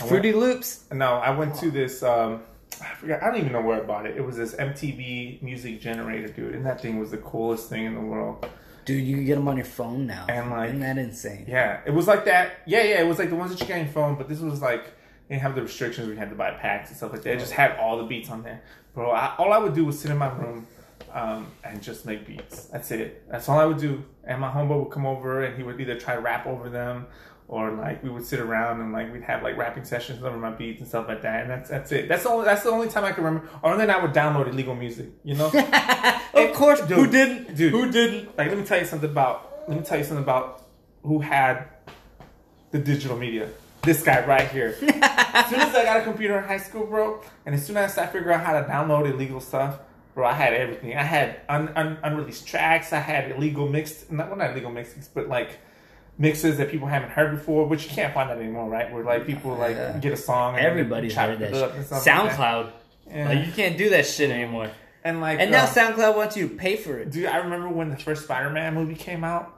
I 0.00 0.04
went- 0.06 0.24
FruityLoops? 0.24 0.92
No, 0.94 1.14
I 1.14 1.30
went 1.30 1.54
to 1.56 1.70
this. 1.70 2.02
um 2.02 2.42
I 2.80 2.94
forgot. 2.94 3.22
I 3.22 3.26
don't 3.26 3.36
even 3.38 3.52
know 3.52 3.60
where 3.62 3.80
I 3.82 3.84
bought 3.86 4.06
it. 4.06 4.16
It 4.16 4.24
was 4.24 4.36
this 4.36 4.54
MTV 4.54 5.40
music 5.42 5.80
generator, 5.80 6.28
dude, 6.28 6.54
and 6.54 6.66
that 6.66 6.80
thing 6.80 6.98
was 6.98 7.10
the 7.10 7.16
coolest 7.18 7.68
thing 7.70 7.84
in 7.86 7.94
the 7.94 8.00
world. 8.00 8.46
Dude, 8.84 9.02
you 9.04 9.16
can 9.16 9.24
get 9.24 9.34
them 9.34 9.48
on 9.48 9.56
your 9.56 9.64
phone 9.66 10.06
now. 10.06 10.26
And, 10.28 10.50
like- 10.50 10.68
Isn't 10.68 10.80
that 10.80 10.96
insane? 10.98 11.44
Yeah, 11.48 11.80
it 11.86 11.90
was 11.90 12.06
like 12.06 12.24
that. 12.26 12.58
Yeah, 12.66 12.82
yeah, 12.84 13.00
it 13.00 13.06
was 13.06 13.18
like 13.18 13.30
the 13.30 13.36
ones 13.36 13.50
that 13.50 13.60
you 13.60 13.66
get 13.66 13.78
on 13.78 13.84
your 13.84 13.92
phone, 13.92 14.14
but 14.16 14.28
this 14.28 14.40
was 14.40 14.60
like 14.62 14.84
they 15.28 15.34
didn't 15.34 15.42
have 15.42 15.54
the 15.54 15.62
restrictions. 15.62 16.08
We 16.08 16.16
had 16.16 16.28
to 16.30 16.36
buy 16.36 16.50
packs 16.52 16.88
and 16.90 16.96
stuff 16.96 17.12
like 17.12 17.22
that. 17.22 17.34
It 17.34 17.38
just 17.40 17.52
had 17.52 17.76
all 17.78 17.96
the 17.98 18.04
beats 18.04 18.30
on 18.30 18.42
there, 18.42 18.62
bro. 18.94 19.10
I, 19.10 19.34
all 19.38 19.52
I 19.52 19.58
would 19.58 19.74
do 19.74 19.84
was 19.84 19.98
sit 19.98 20.10
in 20.10 20.18
my 20.18 20.28
room 20.36 20.66
um, 21.16 21.46
and 21.64 21.82
just 21.82 22.04
make 22.04 22.26
beats. 22.26 22.66
That's 22.66 22.90
it. 22.90 23.26
That's 23.30 23.48
all 23.48 23.58
I 23.58 23.64
would 23.64 23.78
do. 23.78 24.04
And 24.24 24.38
my 24.40 24.50
homeboy 24.50 24.84
would 24.84 24.90
come 24.92 25.06
over 25.06 25.42
and 25.44 25.56
he 25.56 25.62
would 25.62 25.80
either 25.80 25.98
try 25.98 26.14
to 26.14 26.20
rap 26.20 26.46
over 26.46 26.68
them 26.68 27.06
or 27.48 27.70
like 27.70 28.02
we 28.02 28.10
would 28.10 28.26
sit 28.26 28.38
around 28.38 28.80
and 28.82 28.92
like 28.92 29.10
we'd 29.12 29.22
have 29.22 29.42
like 29.42 29.56
rapping 29.56 29.84
sessions 29.84 30.22
over 30.22 30.36
my 30.36 30.50
beats 30.50 30.80
and 30.80 30.88
stuff 30.88 31.08
like 31.08 31.22
that. 31.22 31.42
And 31.42 31.50
that's 31.50 31.70
that's 31.70 31.90
it. 31.90 32.06
That's 32.08 32.24
the 32.24 32.28
only 32.28 32.44
that's 32.44 32.64
the 32.64 32.70
only 32.70 32.88
time 32.88 33.04
I 33.04 33.12
can 33.12 33.24
remember. 33.24 33.48
Or 33.62 33.76
then 33.78 33.90
I 33.90 34.02
would 34.02 34.12
download 34.12 34.46
illegal 34.48 34.74
music. 34.74 35.06
You 35.24 35.36
know. 35.36 35.46
of 36.34 36.52
course, 36.52 36.80
Dude, 36.82 36.98
who 36.98 37.06
didn't? 37.06 37.56
dude. 37.56 37.72
Who 37.72 37.90
didn't? 37.90 38.36
Like, 38.36 38.48
let 38.48 38.58
me 38.58 38.64
tell 38.64 38.78
you 38.78 38.84
something 38.84 39.10
about. 39.10 39.68
Let 39.68 39.78
me 39.78 39.84
tell 39.84 39.96
you 39.96 40.04
something 40.04 40.22
about 40.22 40.64
who 41.02 41.20
had 41.20 41.64
the 42.72 42.78
digital 42.78 43.16
media. 43.16 43.48
This 43.82 44.02
guy 44.02 44.26
right 44.26 44.48
here. 44.48 44.76
as 44.82 45.48
soon 45.48 45.60
as 45.60 45.74
I 45.74 45.84
got 45.84 45.96
a 45.98 46.02
computer 46.02 46.36
in 46.38 46.44
high 46.44 46.58
school, 46.58 46.86
bro, 46.86 47.22
and 47.46 47.54
as 47.54 47.64
soon 47.64 47.76
as 47.76 47.96
I 47.96 48.06
figured 48.06 48.32
out 48.34 48.44
how 48.44 48.60
to 48.60 48.66
download 48.66 49.08
illegal 49.08 49.40
stuff, 49.40 49.78
bro, 50.16 50.26
I 50.26 50.32
had 50.32 50.54
everything. 50.54 50.96
I 50.96 51.02
had 51.04 51.40
un- 51.48 51.70
un- 51.76 51.98
unreleased 52.02 52.48
tracks. 52.48 52.92
I 52.92 52.98
had 52.98 53.30
illegal 53.30 53.68
mixed, 53.68 54.10
not 54.10 54.28
well, 54.28 54.36
not 54.38 54.50
illegal 54.52 54.72
mixes, 54.72 55.06
but 55.06 55.28
like 55.28 55.58
mixes 56.18 56.56
that 56.56 56.70
people 56.70 56.88
haven't 56.88 57.10
heard 57.10 57.30
before, 57.32 57.66
which 57.66 57.84
you 57.84 57.90
can't 57.90 58.14
find 58.14 58.30
that 58.30 58.38
anymore, 58.38 58.68
right? 58.68 58.90
Where 58.92 59.04
like 59.04 59.26
people 59.26 59.54
like 59.54 59.76
Yeah. 59.76 59.98
get 59.98 60.12
a 60.12 60.16
song, 60.16 60.56
and 60.56 60.64
Everybody's 60.66 61.14
heard 61.14 61.38
that 61.38 61.52
it 61.54 61.62
up 61.62 61.74
and 61.74 61.84
stuff 61.86 62.04
like 62.04 62.14
that. 62.16 62.36
SoundCloud. 62.38 62.72
Yeah. 63.08 63.28
Like, 63.28 63.46
you 63.46 63.52
can't 63.52 63.76
do 63.78 63.90
that 63.90 64.06
shit 64.06 64.30
anymore. 64.30 64.70
and 65.04 65.20
like, 65.20 65.38
And 65.38 65.50
now 65.52 65.64
um, 65.64 65.68
SoundCloud 65.70 66.16
wants 66.16 66.36
you 66.36 66.48
to 66.48 66.54
pay 66.56 66.74
for 66.76 66.98
it. 66.98 67.10
Dude, 67.12 67.26
I 67.26 67.36
remember 67.36 67.68
when 67.68 67.90
the 67.90 67.96
first 67.96 68.24
Spider-Man 68.24 68.74
movie 68.74 68.96
came 68.96 69.22
out, 69.22 69.52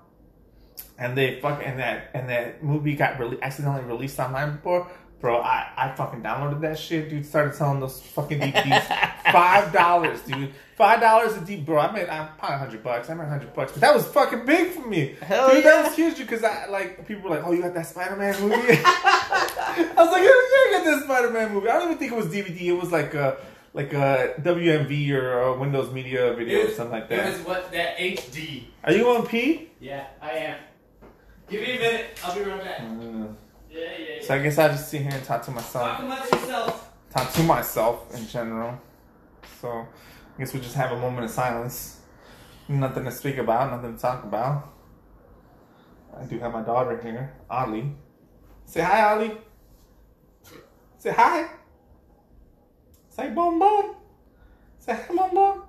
and 0.98 1.16
they 1.16 1.40
fuck 1.40 1.62
and 1.64 1.78
that 1.78 2.10
and 2.14 2.28
that 2.28 2.62
movie 2.64 2.94
got 2.96 3.14
rele- 3.18 3.40
accidentally 3.40 3.84
released 3.84 4.18
online 4.18 4.56
before. 4.56 4.88
Bro, 5.20 5.40
I, 5.40 5.68
I 5.76 5.90
fucking 5.96 6.22
downloaded 6.22 6.60
that 6.60 6.78
shit, 6.78 7.10
dude. 7.10 7.26
Started 7.26 7.54
selling 7.54 7.80
those 7.80 8.00
fucking 8.00 8.38
DVDs. 8.38 9.32
Five 9.32 9.72
dollars, 9.72 10.20
dude. 10.22 10.52
Five 10.76 11.00
dollars 11.00 11.36
a 11.36 11.40
D, 11.40 11.56
bro. 11.56 11.80
I 11.80 11.90
made 11.90 12.08
I'm 12.08 12.28
probably 12.38 12.58
hundred 12.58 12.84
bucks. 12.84 13.10
I 13.10 13.14
made 13.14 13.26
hundred 13.26 13.52
bucks, 13.52 13.72
but 13.72 13.80
that 13.80 13.92
was 13.92 14.06
fucking 14.06 14.46
big 14.46 14.70
for 14.70 14.86
me. 14.86 15.16
Hell 15.20 15.48
dude, 15.50 15.64
yeah. 15.64 15.70
that 15.70 15.84
was 15.86 15.96
huge 15.96 16.18
because 16.18 16.44
I 16.44 16.66
like 16.66 17.04
people 17.08 17.28
were 17.28 17.36
like, 17.36 17.44
"Oh, 17.44 17.50
you 17.50 17.62
got 17.62 17.74
that 17.74 17.86
Spider-Man 17.86 18.40
movie?" 18.40 18.54
I 18.56 19.94
was 19.96 20.12
like, 20.12 20.22
"Yeah, 20.22 20.28
yeah, 20.28 20.30
I 20.30 20.70
got 20.72 20.84
that 20.84 21.02
Spider-Man 21.02 21.52
movie." 21.52 21.68
I 21.68 21.72
don't 21.78 21.88
even 21.88 21.98
think 21.98 22.12
it 22.12 22.16
was 22.16 22.26
DVD. 22.26 22.60
It 22.66 22.72
was 22.74 22.92
like 22.92 23.14
a 23.14 23.38
like 23.74 23.92
a 23.92 24.34
WMV 24.40 25.10
or 25.10 25.40
a 25.40 25.58
Windows 25.58 25.92
Media 25.92 26.32
video 26.34 26.66
or 26.66 26.70
something 26.70 26.92
like 26.92 27.08
that. 27.08 27.26
It 27.26 27.38
was 27.38 27.46
what 27.46 27.72
that 27.72 27.98
HD. 27.98 28.66
Are 28.84 28.92
you 28.92 29.08
on 29.10 29.26
P? 29.26 29.70
Yeah, 29.80 30.06
I 30.22 30.30
am. 30.30 30.58
Give 31.48 31.60
me 31.60 31.76
a 31.76 31.78
minute. 31.80 32.06
I'll 32.24 32.34
be 32.36 32.42
right 32.42 32.62
back. 32.62 32.80
Uh, 32.82 33.26
Yeah, 33.70 33.80
yeah, 33.98 34.22
so 34.22 34.34
I 34.34 34.42
guess 34.42 34.58
I'll 34.58 34.70
just 34.70 34.88
sit 34.88 35.02
here 35.02 35.10
and 35.12 35.24
talk 35.24 35.42
to 35.44 35.50
myself. 35.50 35.98
amongst 36.00 36.32
yourself. 36.32 36.92
Talk 37.10 37.32
to 37.32 37.42
myself 37.42 38.14
in 38.14 38.26
general. 38.26 38.78
So 39.60 39.68
I 39.68 40.38
guess 40.38 40.52
we'll 40.52 40.62
just 40.62 40.74
have 40.76 40.92
a 40.92 40.98
moment 40.98 41.24
of 41.24 41.30
silence. 41.30 42.00
Nothing 42.68 43.04
to 43.04 43.10
speak 43.10 43.38
about, 43.38 43.70
nothing 43.70 43.94
to 43.96 44.00
talk 44.00 44.24
about. 44.24 44.72
I 46.18 46.24
do 46.24 46.38
have 46.38 46.52
my 46.52 46.62
daughter 46.62 47.00
here, 47.02 47.32
Ollie. 47.48 47.92
Say 48.64 48.82
hi, 48.82 49.14
Ollie. 49.14 49.36
Say 50.98 51.10
hi. 51.12 51.48
Say 53.08 53.30
boom 53.30 53.58
boom. 53.58 53.94
Say 54.78 54.94
hi, 54.94 55.14
boom 55.14 55.30
boom. 55.34 55.62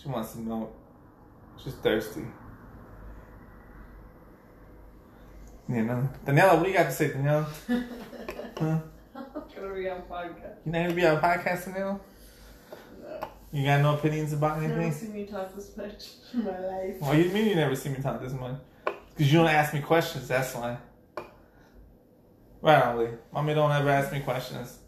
She 0.00 0.08
wants 0.08 0.30
some 0.30 0.46
milk. 0.46 0.74
She's 1.62 1.74
thirsty. 1.74 2.22
You 5.68 5.84
know, 5.84 6.08
Daniela, 6.24 6.54
what 6.54 6.62
do 6.62 6.70
you 6.70 6.76
got 6.76 6.84
to 6.84 6.92
say, 6.92 7.10
Daniela? 7.10 7.46
huh? 8.58 8.78
Gonna 9.54 9.74
be 9.74 9.90
on 9.90 10.02
podcast. 10.02 10.56
You 10.64 10.72
never 10.72 10.94
be 10.94 11.06
on 11.06 11.20
podcast 11.20 11.76
now? 11.76 12.00
No. 13.02 13.28
You 13.52 13.66
got 13.66 13.82
no 13.82 13.94
opinions 13.94 14.32
about 14.32 14.58
anything? 14.58 14.78
Never 14.78 14.94
seen 14.94 15.12
me 15.12 15.26
talk 15.26 15.54
this 15.54 15.76
much 15.76 16.08
in 16.32 16.44
my 16.44 16.58
life. 16.58 17.00
What 17.00 17.16
do 17.16 17.20
you 17.20 17.30
mean 17.30 17.46
you 17.48 17.54
never 17.56 17.76
see 17.76 17.90
me 17.90 17.96
talk 17.96 18.22
this 18.22 18.32
much? 18.32 18.54
Because 18.84 19.30
you 19.30 19.40
don't 19.40 19.48
ask 19.48 19.74
me 19.74 19.80
questions, 19.80 20.28
that's 20.28 20.54
why. 20.54 20.78
Right, 22.62 22.86
Ollie. 22.86 23.10
Mommy 23.32 23.52
don't 23.52 23.70
ever 23.70 23.90
ask 23.90 24.10
me 24.10 24.20
questions. 24.20 24.78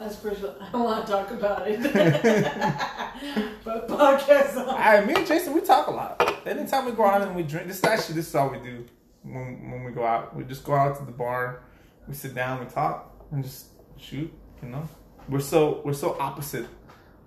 That's 0.00 0.16
personal. 0.16 0.56
I 0.60 0.72
don't 0.72 0.82
want 0.82 1.06
to 1.06 1.12
talk 1.12 1.30
about 1.30 1.68
it. 1.68 1.80
but 3.64 3.88
podcast 3.88 4.56
on. 4.56 4.74
I, 4.76 5.04
me 5.04 5.14
and 5.14 5.26
Jason, 5.26 5.54
we 5.54 5.60
talk 5.60 5.86
a 5.86 5.92
lot. 5.92 6.46
Anytime 6.46 6.86
we 6.86 6.92
go 6.92 7.04
out 7.04 7.22
and 7.22 7.36
we 7.36 7.44
drink, 7.44 7.68
this 7.68 7.78
is 7.78 7.84
actually 7.84 8.16
this 8.16 8.28
is 8.28 8.34
all 8.34 8.48
we 8.48 8.58
do 8.58 8.84
when 9.24 9.70
when 9.70 9.84
we 9.84 9.92
go 9.92 10.04
out. 10.04 10.34
We 10.36 10.44
just 10.44 10.64
go 10.64 10.74
out 10.74 10.98
to 10.98 11.04
the 11.04 11.12
bar, 11.12 11.62
we 12.08 12.14
sit 12.14 12.34
down, 12.34 12.60
we 12.60 12.66
talk, 12.66 13.12
and 13.32 13.42
just 13.42 13.66
shoot. 13.96 14.32
You 14.62 14.68
know, 14.68 14.88
we're 15.28 15.40
so 15.40 15.82
we're 15.84 15.92
so 16.06 16.16
opposite, 16.20 16.66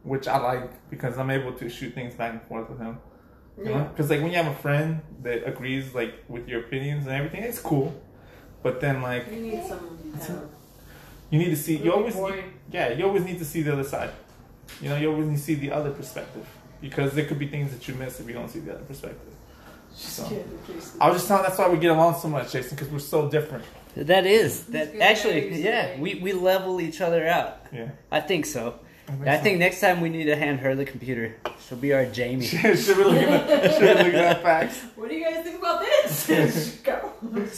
which 0.03 0.27
I 0.27 0.37
like 0.37 0.89
because 0.89 1.17
I'm 1.17 1.29
able 1.29 1.53
to 1.53 1.69
shoot 1.69 1.93
things 1.93 2.13
back 2.15 2.31
and 2.33 2.41
forth 2.43 2.69
with 2.69 2.79
him. 2.79 2.97
You 3.57 3.65
know, 3.65 3.71
Yeah. 3.71 3.83
because 3.85 4.09
like 4.09 4.21
when 4.21 4.31
you 4.31 4.37
have 4.37 4.47
a 4.51 4.55
friend 4.55 5.01
that 5.23 5.47
agrees 5.47 5.93
like 5.95 6.13
with 6.27 6.47
your 6.47 6.61
opinions 6.61 7.05
and 7.07 7.15
everything, 7.15 7.43
it's 7.43 7.59
cool. 7.59 7.93
But 8.63 8.81
then 8.81 9.01
like 9.01 9.31
You 9.31 9.39
need 9.41 9.63
some 9.65 10.49
you 11.29 11.39
need 11.39 11.49
to 11.49 11.55
see 11.57 11.75
you 11.77 11.91
always 11.91 12.15
boring. 12.15 12.53
yeah 12.71 12.87
you 12.93 13.05
always 13.05 13.23
need 13.25 13.37
to 13.37 13.43
see 13.45 13.61
the 13.61 13.73
other 13.73 13.83
side 13.83 14.11
you 14.81 14.87
know 14.89 14.95
you 14.95 15.11
always 15.11 15.27
need 15.27 15.35
to 15.35 15.41
see 15.41 15.55
the 15.55 15.71
other 15.71 15.91
perspective 15.91 16.45
because 16.79 17.11
there 17.15 17.25
could 17.25 17.37
be 17.37 17.47
things 17.49 17.71
that 17.73 17.85
you 17.87 17.93
miss 17.95 18.19
if 18.21 18.27
you 18.27 18.33
don't 18.33 18.47
see 18.49 18.59
the 18.59 18.71
other 18.75 18.83
perspective 18.85 19.33
so 19.97 20.23
i 21.01 21.07
was 21.09 21.17
just 21.17 21.27
telling 21.27 21.43
that's 21.43 21.57
why 21.57 21.67
we 21.67 21.77
get 21.77 21.91
along 21.91 22.13
so 22.19 22.27
much 22.27 22.51
jason 22.51 22.75
because 22.75 22.89
we're 22.89 22.99
so 22.99 23.29
different 23.29 23.63
That 23.95 24.27
is 24.27 24.65
that 24.75 24.93
actually, 25.01 25.57
yeah. 25.63 25.97
We 25.99 26.09
we 26.21 26.31
level 26.33 26.79
each 26.79 27.01
other 27.01 27.25
out. 27.27 27.65
yeah 27.73 27.89
I 28.11 28.19
think 28.21 28.45
so. 28.45 28.77
think 29.07 29.27
I 29.27 29.37
so. 29.37 29.43
think 29.43 29.57
next 29.57 29.79
time 29.81 30.01
we 30.05 30.09
need 30.09 30.25
to 30.25 30.35
hand 30.35 30.59
her 30.59 30.75
the 30.75 30.85
computer. 30.85 31.27
She'll 31.65 31.79
be 31.81 31.93
our 31.97 32.05
Jamie. 32.05 32.45
should 32.83 32.97
we 32.97 33.03
look 33.09 33.17
at 33.17 33.73
should 33.73 33.97
we 33.97 34.11
look 34.13 34.13
at 34.33 34.43
facts 34.43 34.77
What 34.95 35.09
do 35.09 35.15
you 35.17 35.23
guys 35.25 35.41
think 35.43 35.57
about 35.57 35.81
this? 35.81 36.77
Go. 36.83 36.95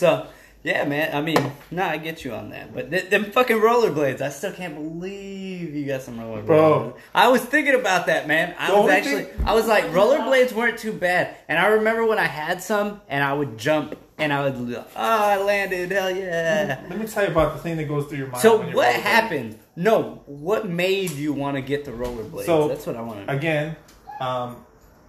So 0.01 0.27
yeah, 0.63 0.83
man. 0.85 1.15
I 1.15 1.21
mean, 1.21 1.37
nah, 1.71 1.87
I 1.89 1.97
get 1.97 2.25
you 2.25 2.33
on 2.33 2.49
that. 2.49 2.73
But 2.73 2.91
th- 2.91 3.09
them 3.09 3.25
fucking 3.31 3.57
rollerblades, 3.57 4.21
I 4.21 4.29
still 4.29 4.51
can't 4.51 4.75
believe 4.75 5.73
you 5.73 5.85
got 5.85 6.01
some 6.01 6.17
rollerblades. 6.19 6.45
Bro. 6.45 6.95
I 7.15 7.29
was 7.29 7.41
thinking 7.41 7.75
about 7.75 8.07
that, 8.07 8.27
man. 8.27 8.55
I 8.59 8.77
was 8.77 8.89
actually, 8.91 9.23
thing- 9.23 9.45
I 9.45 9.53
was 9.53 9.67
like, 9.67 9.85
rollerblades 9.85 10.51
weren't 10.53 10.77
too 10.77 10.91
bad. 10.93 11.35
And 11.47 11.57
I 11.57 11.67
remember 11.67 12.05
when 12.05 12.19
I 12.19 12.25
had 12.25 12.61
some, 12.61 13.01
and 13.07 13.23
I 13.23 13.33
would 13.33 13.57
jump, 13.57 13.95
and 14.17 14.33
I 14.33 14.49
would, 14.49 14.75
oh, 14.75 14.85
I 14.95 15.41
landed, 15.41 15.91
hell 15.91 16.11
yeah. 16.11 16.83
let 16.89 16.99
me 16.99 17.07
tell 17.07 17.23
you 17.23 17.31
about 17.31 17.55
the 17.55 17.61
thing 17.61 17.77
that 17.77 17.85
goes 17.87 18.07
through 18.07 18.17
your 18.17 18.27
mind 18.27 18.41
So 18.41 18.61
what 18.73 18.93
happened? 18.93 19.57
No, 19.77 20.23
what 20.25 20.67
made 20.67 21.11
you 21.11 21.31
want 21.31 21.55
to 21.55 21.61
get 21.61 21.85
the 21.85 21.91
rollerblades? 21.91 22.45
So, 22.45 22.67
That's 22.67 22.85
what 22.85 22.97
I 22.97 23.01
want 23.01 23.21
to 23.21 23.25
know. 23.27 23.37
again 23.37 23.75
um 24.19 24.57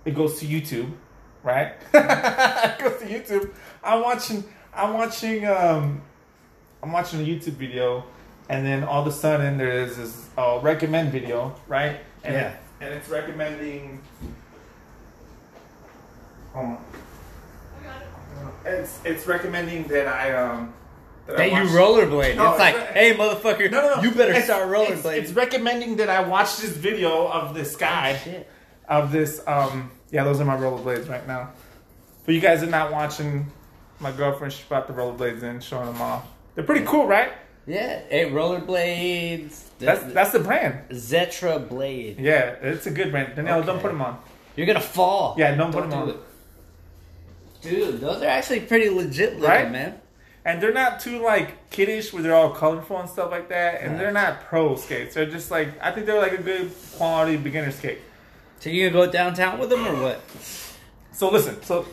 it 0.04 0.14
goes 0.14 0.38
to 0.38 0.46
youtube 0.46 0.92
right 1.42 1.72
it 1.94 2.78
goes 2.78 3.00
to 3.00 3.06
youtube 3.06 3.50
i'm 3.82 4.02
watching 4.04 4.44
i'm 4.74 4.94
watching 4.94 5.46
um 5.46 6.00
i'm 6.82 6.92
watching 6.92 7.20
a 7.20 7.24
youtube 7.24 7.54
video 7.54 8.04
and 8.48 8.64
then 8.66 8.84
all 8.84 9.00
of 9.02 9.06
a 9.06 9.12
sudden 9.12 9.58
there's 9.58 9.96
this 9.96 10.28
uh, 10.38 10.58
recommend 10.62 11.10
video 11.12 11.54
right 11.68 12.00
and 12.24 12.34
Yeah. 12.34 12.48
it, 12.50 12.56
and 12.80 12.94
it's 12.94 13.08
recommending 13.08 14.00
um, 16.54 16.78
it's 18.64 18.98
it's 19.04 19.26
recommending 19.26 19.84
that 19.88 20.06
i 20.08 20.32
um 20.36 20.72
that, 21.26 21.38
I 21.38 21.44
you 21.44 21.68
rollerblade. 21.68 22.34
No, 22.34 22.50
it's 22.50 22.58
like, 22.58 22.74
it's- 22.74 22.92
hey, 22.94 23.14
motherfucker, 23.14 23.70
no, 23.70 23.94
no, 23.96 24.02
you 24.02 24.10
better 24.10 24.30
It's- 24.32 24.46
start 24.46 24.68
it's- 24.68 25.00
rollerblading. 25.04 25.16
It's, 25.22 25.30
recommending 25.32 25.96
that 25.98 26.08
I 26.08 26.22
watch 26.26 26.56
this 26.56 26.70
video 26.70 27.28
of 27.28 27.54
this 27.54 27.76
guy 27.76 28.14
Oh, 28.18 28.24
Shit. 28.24 28.48
of 28.88 29.12
this 29.12 29.40
um 29.46 29.92
yeah 30.10 30.24
those 30.24 30.40
are 30.40 30.44
my 30.44 30.56
rollerblades 30.56 31.08
right 31.08 31.24
now 31.28 31.50
but 32.26 32.34
you 32.34 32.40
guys 32.40 32.64
are 32.64 32.72
not 32.78 32.90
watching 32.90 33.46
my 34.00 34.10
girlfriend 34.12 34.52
she 34.52 34.62
brought 34.68 34.86
the 34.86 34.92
rollerblades 34.92 35.42
in 35.42 35.60
showing 35.60 35.86
them 35.92 36.00
off 36.02 36.26
they're 36.54 36.64
pretty 36.64 36.84
cool 36.86 37.06
right 37.06 37.32
Yeah, 37.66 38.00
hey, 38.08 38.30
rollerblades. 38.30 39.62
that's 39.78 40.02
that's 40.12 40.32
the 40.32 40.40
brand 40.40 40.88
Zetrablade. 40.90 42.16
yeah 42.18 42.56
it's 42.62 42.86
a 42.86 42.90
good 42.90 43.10
brand 43.10 43.34
Danielle 43.36 43.62
don't 43.62 43.80
put 43.80 43.88
them 43.92 44.00
on 44.02 44.18
You're 44.56 44.66
gonna 44.66 44.80
fall. 44.80 45.34
yeah 45.38 45.54
don't, 45.54 45.72
put 45.72 45.82
them 45.82 45.90
do 45.90 45.96
on 45.96 46.08
it. 46.10 46.16
Dude, 47.62 48.00
those 48.00 48.22
are 48.22 48.26
actually 48.26 48.60
pretty 48.60 48.88
legit 48.88 49.34
looking, 49.34 49.44
Right? 49.48 49.70
man. 49.70 50.00
and 50.46 50.62
they're 50.62 50.72
not 50.72 50.98
too 51.00 51.22
like 51.22 51.68
kiddish 51.70 52.12
where 52.12 52.22
they're 52.22 52.34
all 52.34 52.50
colorful 52.50 52.98
and 52.98 53.08
stuff 53.08 53.30
like 53.30 53.48
that 53.50 53.82
and 53.82 53.92
Yeah. 53.92 53.98
they're 53.98 54.12
not 54.12 54.40
pro 54.44 54.76
skates 54.76 55.14
they're 55.14 55.26
just 55.30 55.50
like 55.50 55.68
i 55.82 55.90
think 55.92 56.06
they're 56.06 56.20
like 56.20 56.32
a 56.32 56.42
good 56.42 56.70
quality 56.96 57.36
beginner 57.36 57.70
skate 57.70 57.98
So 58.60 58.70
you 58.70 58.88
gonna 58.90 59.06
go 59.06 59.12
downtown 59.12 59.58
with 59.58 59.68
them 59.70 59.86
or 59.86 59.94
what? 60.02 60.20
So 61.12 61.30
listen, 61.30 61.62
so 61.62 61.86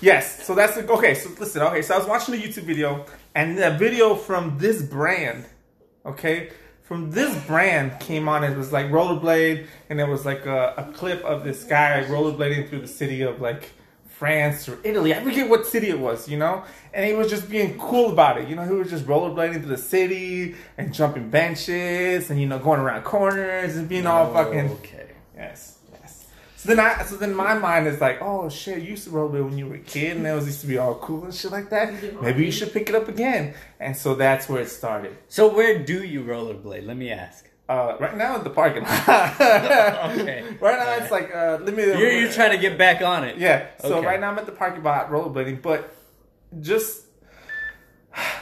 yes, 0.00 0.44
so 0.44 0.54
that's 0.54 0.74
the, 0.74 0.90
okay. 0.92 1.14
So 1.14 1.30
listen, 1.38 1.62
okay. 1.62 1.82
So 1.82 1.94
I 1.94 1.98
was 1.98 2.06
watching 2.06 2.34
a 2.34 2.38
YouTube 2.38 2.64
video, 2.64 3.06
and 3.34 3.58
a 3.58 3.76
video 3.76 4.14
from 4.14 4.58
this 4.58 4.82
brand, 4.82 5.44
okay, 6.04 6.50
from 6.82 7.10
this 7.10 7.34
brand 7.46 7.98
came 8.00 8.28
on. 8.28 8.44
It 8.44 8.56
was 8.56 8.72
like 8.72 8.86
rollerblade, 8.86 9.66
and 9.88 10.00
it 10.00 10.08
was 10.08 10.24
like 10.24 10.46
a, 10.46 10.74
a 10.76 10.92
clip 10.92 11.22
of 11.24 11.44
this 11.44 11.64
guy 11.64 12.04
rollerblading 12.08 12.68
through 12.68 12.80
the 12.80 12.88
city 12.88 13.22
of 13.22 13.40
like 13.40 13.70
France 14.08 14.68
or 14.68 14.78
Italy. 14.84 15.14
I 15.14 15.22
forget 15.22 15.48
what 15.48 15.66
city 15.66 15.88
it 15.88 15.98
was, 15.98 16.28
you 16.28 16.38
know. 16.38 16.64
And 16.92 17.04
he 17.04 17.14
was 17.14 17.28
just 17.28 17.50
being 17.50 17.78
cool 17.78 18.12
about 18.12 18.38
it, 18.38 18.48
you 18.48 18.56
know. 18.56 18.64
He 18.64 18.72
was 18.72 18.90
just 18.90 19.06
rollerblading 19.06 19.60
through 19.60 19.70
the 19.70 19.76
city 19.76 20.54
and 20.78 20.94
jumping 20.94 21.30
benches, 21.30 22.30
and 22.30 22.40
you 22.40 22.46
know, 22.46 22.58
going 22.58 22.80
around 22.80 23.02
corners 23.02 23.76
and 23.76 23.88
being 23.88 24.06
all 24.06 24.32
fucking 24.32 24.70
Okay. 24.70 25.10
Yes. 25.36 25.73
So 26.64 26.74
then 26.74 26.80
I, 26.80 27.02
so 27.04 27.16
then 27.16 27.34
my 27.34 27.52
mind 27.52 27.86
is 27.86 28.00
like, 28.00 28.22
oh 28.22 28.48
shit, 28.48 28.78
you 28.82 28.92
used 28.92 29.04
to 29.04 29.10
rollerblade 29.10 29.44
when 29.44 29.58
you 29.58 29.66
were 29.66 29.74
a 29.74 29.78
kid, 29.80 30.16
and 30.16 30.24
that 30.24 30.32
was 30.34 30.46
used 30.46 30.62
to 30.62 30.66
be 30.66 30.78
all 30.78 30.94
cool 30.94 31.24
and 31.24 31.34
shit 31.34 31.52
like 31.52 31.68
that. 31.68 31.92
Maybe 32.22 32.46
you 32.46 32.50
should 32.50 32.72
pick 32.72 32.88
it 32.88 32.94
up 32.94 33.06
again. 33.06 33.52
And 33.78 33.94
so 33.94 34.14
that's 34.14 34.48
where 34.48 34.62
it 34.62 34.70
started. 34.70 35.14
So 35.28 35.54
where 35.54 35.78
do 35.78 36.02
you 36.02 36.22
rollerblade? 36.22 36.86
Let 36.86 36.96
me 36.96 37.10
ask. 37.10 37.50
Uh, 37.68 37.96
right 38.00 38.16
now 38.16 38.36
at 38.36 38.44
the 38.44 38.50
parking 38.50 38.82
lot. 38.84 39.04
Okay. 40.18 40.42
Right 40.58 40.78
now 40.78 41.04
it's 41.04 41.10
like 41.10 41.34
uh, 41.34 41.58
let 41.60 41.74
me. 41.76 41.82
You're, 41.84 42.12
you're 42.12 42.32
trying 42.32 42.52
to 42.52 42.58
get 42.58 42.78
back 42.78 43.02
on 43.02 43.24
it. 43.24 43.36
Yeah. 43.36 43.66
So 43.80 43.98
Okay. 43.98 44.06
right 44.06 44.18
now 44.20 44.30
I'm 44.30 44.38
at 44.38 44.46
the 44.46 44.52
parking 44.52 44.82
lot 44.82 45.10
rollerblading, 45.10 45.60
but 45.60 45.94
just 46.60 47.02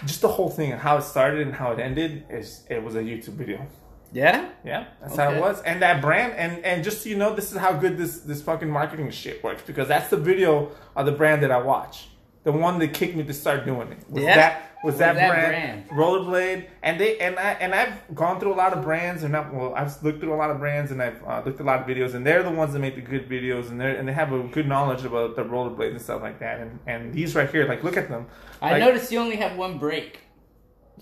just 0.05 0.21
the 0.21 0.29
whole 0.29 0.51
thing 0.51 0.71
and 0.71 0.81
how 0.81 0.97
it 0.99 1.03
started 1.03 1.41
and 1.47 1.55
how 1.57 1.73
it 1.73 1.81
ended 1.81 2.25
is 2.31 2.65
it 2.71 2.83
was 2.85 2.95
a 2.95 3.01
YouTube 3.03 3.35
video. 3.43 3.67
Yeah? 4.13 4.51
Yeah, 4.65 4.87
that's 5.01 5.17
how 5.17 5.31
it 5.33 5.41
was. 5.41 5.63
And 5.63 5.83
that 5.83 6.01
brand, 6.03 6.35
and 6.35 6.65
and 6.65 6.85
just 6.85 7.03
so 7.03 7.09
you 7.09 7.17
know, 7.17 7.35
this 7.35 7.51
is 7.53 7.59
how 7.59 7.73
good 7.73 7.97
this 7.97 8.21
this 8.21 8.43
fucking 8.43 8.69
marketing 8.71 9.11
shit 9.11 9.43
works 9.43 9.63
because 9.67 9.89
that's 9.89 10.11
the 10.11 10.17
video 10.19 10.71
of 10.95 11.07
the 11.07 11.13
brand 11.13 11.43
that 11.43 11.51
I 11.51 11.59
watch. 11.59 12.09
The 12.45 12.53
one 12.53 12.79
that 12.81 12.89
kicked 12.93 13.15
me 13.17 13.23
to 13.23 13.33
start 13.33 13.65
doing 13.65 13.93
it 13.93 13.99
was 14.11 14.25
Yeah? 14.25 14.35
that 14.35 14.63
was 14.83 14.95
Was 14.95 14.99
that, 14.99 15.15
that 15.15 15.29
brand, 15.31 15.89
Rollerblade, 15.91 16.67
and 16.83 16.99
they 17.01 17.17
and 17.21 17.39
I 17.39 17.53
and 17.53 17.73
I've 17.73 18.15
gone 18.17 18.41
through 18.41 18.53
a 18.53 18.59
lot 18.65 18.73
of 18.73 18.83
brands, 18.83 19.23
and 19.23 19.37
I've, 19.37 19.53
well, 19.53 19.73
I've 19.77 20.03
looked 20.03 20.19
through 20.21 20.35
a 20.35 20.41
lot 20.43 20.51
of 20.51 20.59
brands, 20.59 20.91
and 20.91 21.01
I've 21.01 21.23
uh, 21.23 21.41
looked 21.47 21.61
at 21.61 21.65
a 21.65 21.71
lot 21.73 21.81
of 21.81 21.87
videos, 21.87 22.15
and 22.15 22.27
they're 22.27 22.43
the 22.43 22.51
ones 22.51 22.73
that 22.73 22.81
make 22.81 22.97
the 22.97 23.01
good 23.01 23.29
videos, 23.29 23.71
and 23.71 23.81
they 23.81 23.97
and 23.97 24.09
they 24.09 24.13
have 24.13 24.33
a 24.33 24.43
good 24.43 24.67
knowledge 24.67 25.05
about 25.05 25.37
the 25.37 25.45
rollerblades 25.45 25.93
and 25.93 26.03
stuff 26.03 26.21
like 26.21 26.41
that. 26.41 26.59
And 26.61 26.81
and 26.89 27.15
these 27.15 27.37
right 27.37 27.49
here, 27.49 27.65
like 27.69 27.85
look 27.85 27.97
at 27.97 28.09
them. 28.09 28.27
I 28.61 28.73
Like, 28.73 28.81
noticed 28.81 29.13
you 29.13 29.21
only 29.21 29.37
have 29.37 29.57
one 29.57 29.79
brake. 29.79 30.19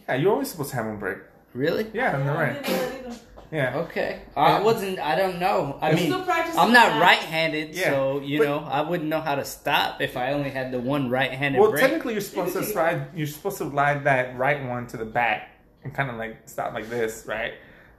Yeah, 0.07 0.17
you're 0.17 0.33
always 0.33 0.51
supposed 0.51 0.71
to 0.71 0.77
have 0.77 0.85
one 0.87 0.99
brake. 0.99 1.19
Really? 1.53 1.87
Yeah, 1.93 2.17
on 2.17 2.27
the 2.27 2.33
I 2.33 2.35
right. 2.35 3.21
Yeah. 3.53 3.79
Okay. 3.79 4.23
I 4.37 4.61
wasn't. 4.61 5.01
I 5.01 5.17
don't 5.17 5.41
know. 5.41 5.77
I 5.81 5.93
mean, 5.93 6.13
I'm 6.13 6.73
not 6.73 6.73
that. 6.73 7.01
right-handed, 7.03 7.75
Yeah, 7.75 7.91
so 7.91 8.21
you 8.21 8.39
but- 8.39 8.45
know 8.45 8.59
I 8.61 8.83
wouldn't 8.83 9.09
know 9.09 9.21
how 9.21 9.35
to 9.35 9.45
stop 9.45 10.01
if 10.01 10.17
I 10.17 10.33
only 10.33 10.51
had 10.51 10.71
the 10.71 10.79
one 10.79 11.11
right-handed 11.11 11.61
Well, 11.61 11.73
brake. 11.73 11.83
technically, 11.83 12.13
you're 12.13 12.21
supposed 12.23 12.53
to 12.53 12.63
slide. 12.63 13.09
You're 13.15 13.27
supposed 13.27 13.59
to 13.59 13.69
slide 13.71 14.05
that 14.05 14.39
right 14.39 14.65
one 14.65 14.87
to 14.89 14.97
the 14.97 15.05
back 15.05 15.51
and 15.83 15.93
kind 15.93 16.11
of 16.11 16.17
like 16.17 16.49
stop 16.49 16.75
like 16.75 16.89
this, 16.89 17.25
right? 17.27 17.55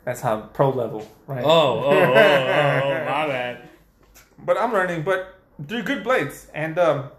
That's 0.05 0.21
how 0.21 0.39
pro 0.53 0.69
level, 0.69 1.05
right? 1.27 1.43
Oh, 1.43 1.49
oh, 1.49 1.83
oh, 1.83 1.91
oh, 1.91 1.93
oh, 1.93 3.05
my 3.05 3.27
bad. 3.27 3.67
But 4.39 4.57
I'm 4.57 4.71
learning. 4.71 5.03
But 5.03 5.35
they're 5.59 5.83
good 5.83 6.03
blades, 6.03 6.47
and 6.53 6.79
um, 6.79 7.09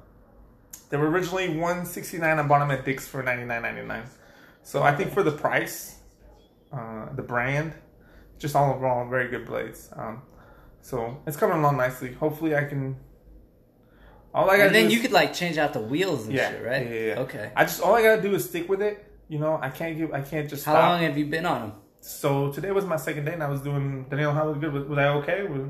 they 0.89 0.97
were 0.97 1.11
originally 1.11 1.49
169. 1.51 2.39
I 2.39 2.43
bought 2.45 2.61
them 2.61 2.71
at 2.71 2.85
Dick's 2.87 3.07
for 3.07 3.23
99.99. 3.23 4.05
So 4.63 4.83
I 4.83 4.95
think 4.97 5.13
for 5.13 5.23
the 5.23 5.31
price, 5.33 5.97
uh, 6.73 7.15
the 7.15 7.23
brand, 7.23 7.73
just 8.39 8.57
all 8.57 8.73
overall, 8.75 9.09
very 9.09 9.29
good 9.29 9.47
blades. 9.47 9.91
Um, 9.95 10.23
so 10.81 11.19
it's 11.27 11.37
coming 11.37 11.59
along 11.59 11.77
nicely. 11.77 12.13
Hopefully, 12.13 12.57
I 12.57 12.65
can. 12.65 12.97
All 14.35 14.49
I 14.49 14.57
gotta 14.57 14.67
And 14.69 14.75
then 14.75 14.83
do 14.85 14.89
is- 14.89 14.95
you 14.95 15.01
could 15.01 15.13
like 15.13 15.35
change 15.35 15.59
out 15.59 15.73
the 15.75 15.81
wheels 15.81 16.25
and 16.27 16.35
yeah, 16.35 16.51
shit, 16.51 16.65
right? 16.65 16.87
Yeah, 16.87 16.93
yeah, 16.95 17.07
yeah. 17.15 17.21
Okay. 17.21 17.53
I 17.55 17.65
just 17.65 17.81
all 17.83 17.95
I 17.95 18.03
gotta 18.03 18.23
do 18.23 18.35
is 18.35 18.49
stick 18.49 18.69
with 18.69 18.81
it. 18.83 19.05
You 19.29 19.39
know, 19.39 19.59
I 19.61 19.69
can't 19.71 19.97
give. 19.97 20.13
I 20.13 20.21
can't 20.23 20.49
just 20.49 20.65
How 20.65 20.73
stop. 20.73 20.91
long 20.91 21.03
have 21.03 21.17
you 21.19 21.27
been 21.27 21.47
on 21.47 21.61
them? 21.61 21.73
so 22.05 22.51
today 22.51 22.73
was 22.73 22.85
my 22.85 22.97
second 22.97 23.27
day, 23.27 23.33
and 23.35 23.43
I 23.45 23.49
was 23.49 23.61
doing. 23.61 24.07
Daniel, 24.11 24.33
how 24.33 24.49
was 24.49 24.59
good? 24.59 24.73
Was, 24.73 24.85
was 24.85 24.99
I 24.99 25.07
okay? 25.21 25.43
Was, 25.49 25.61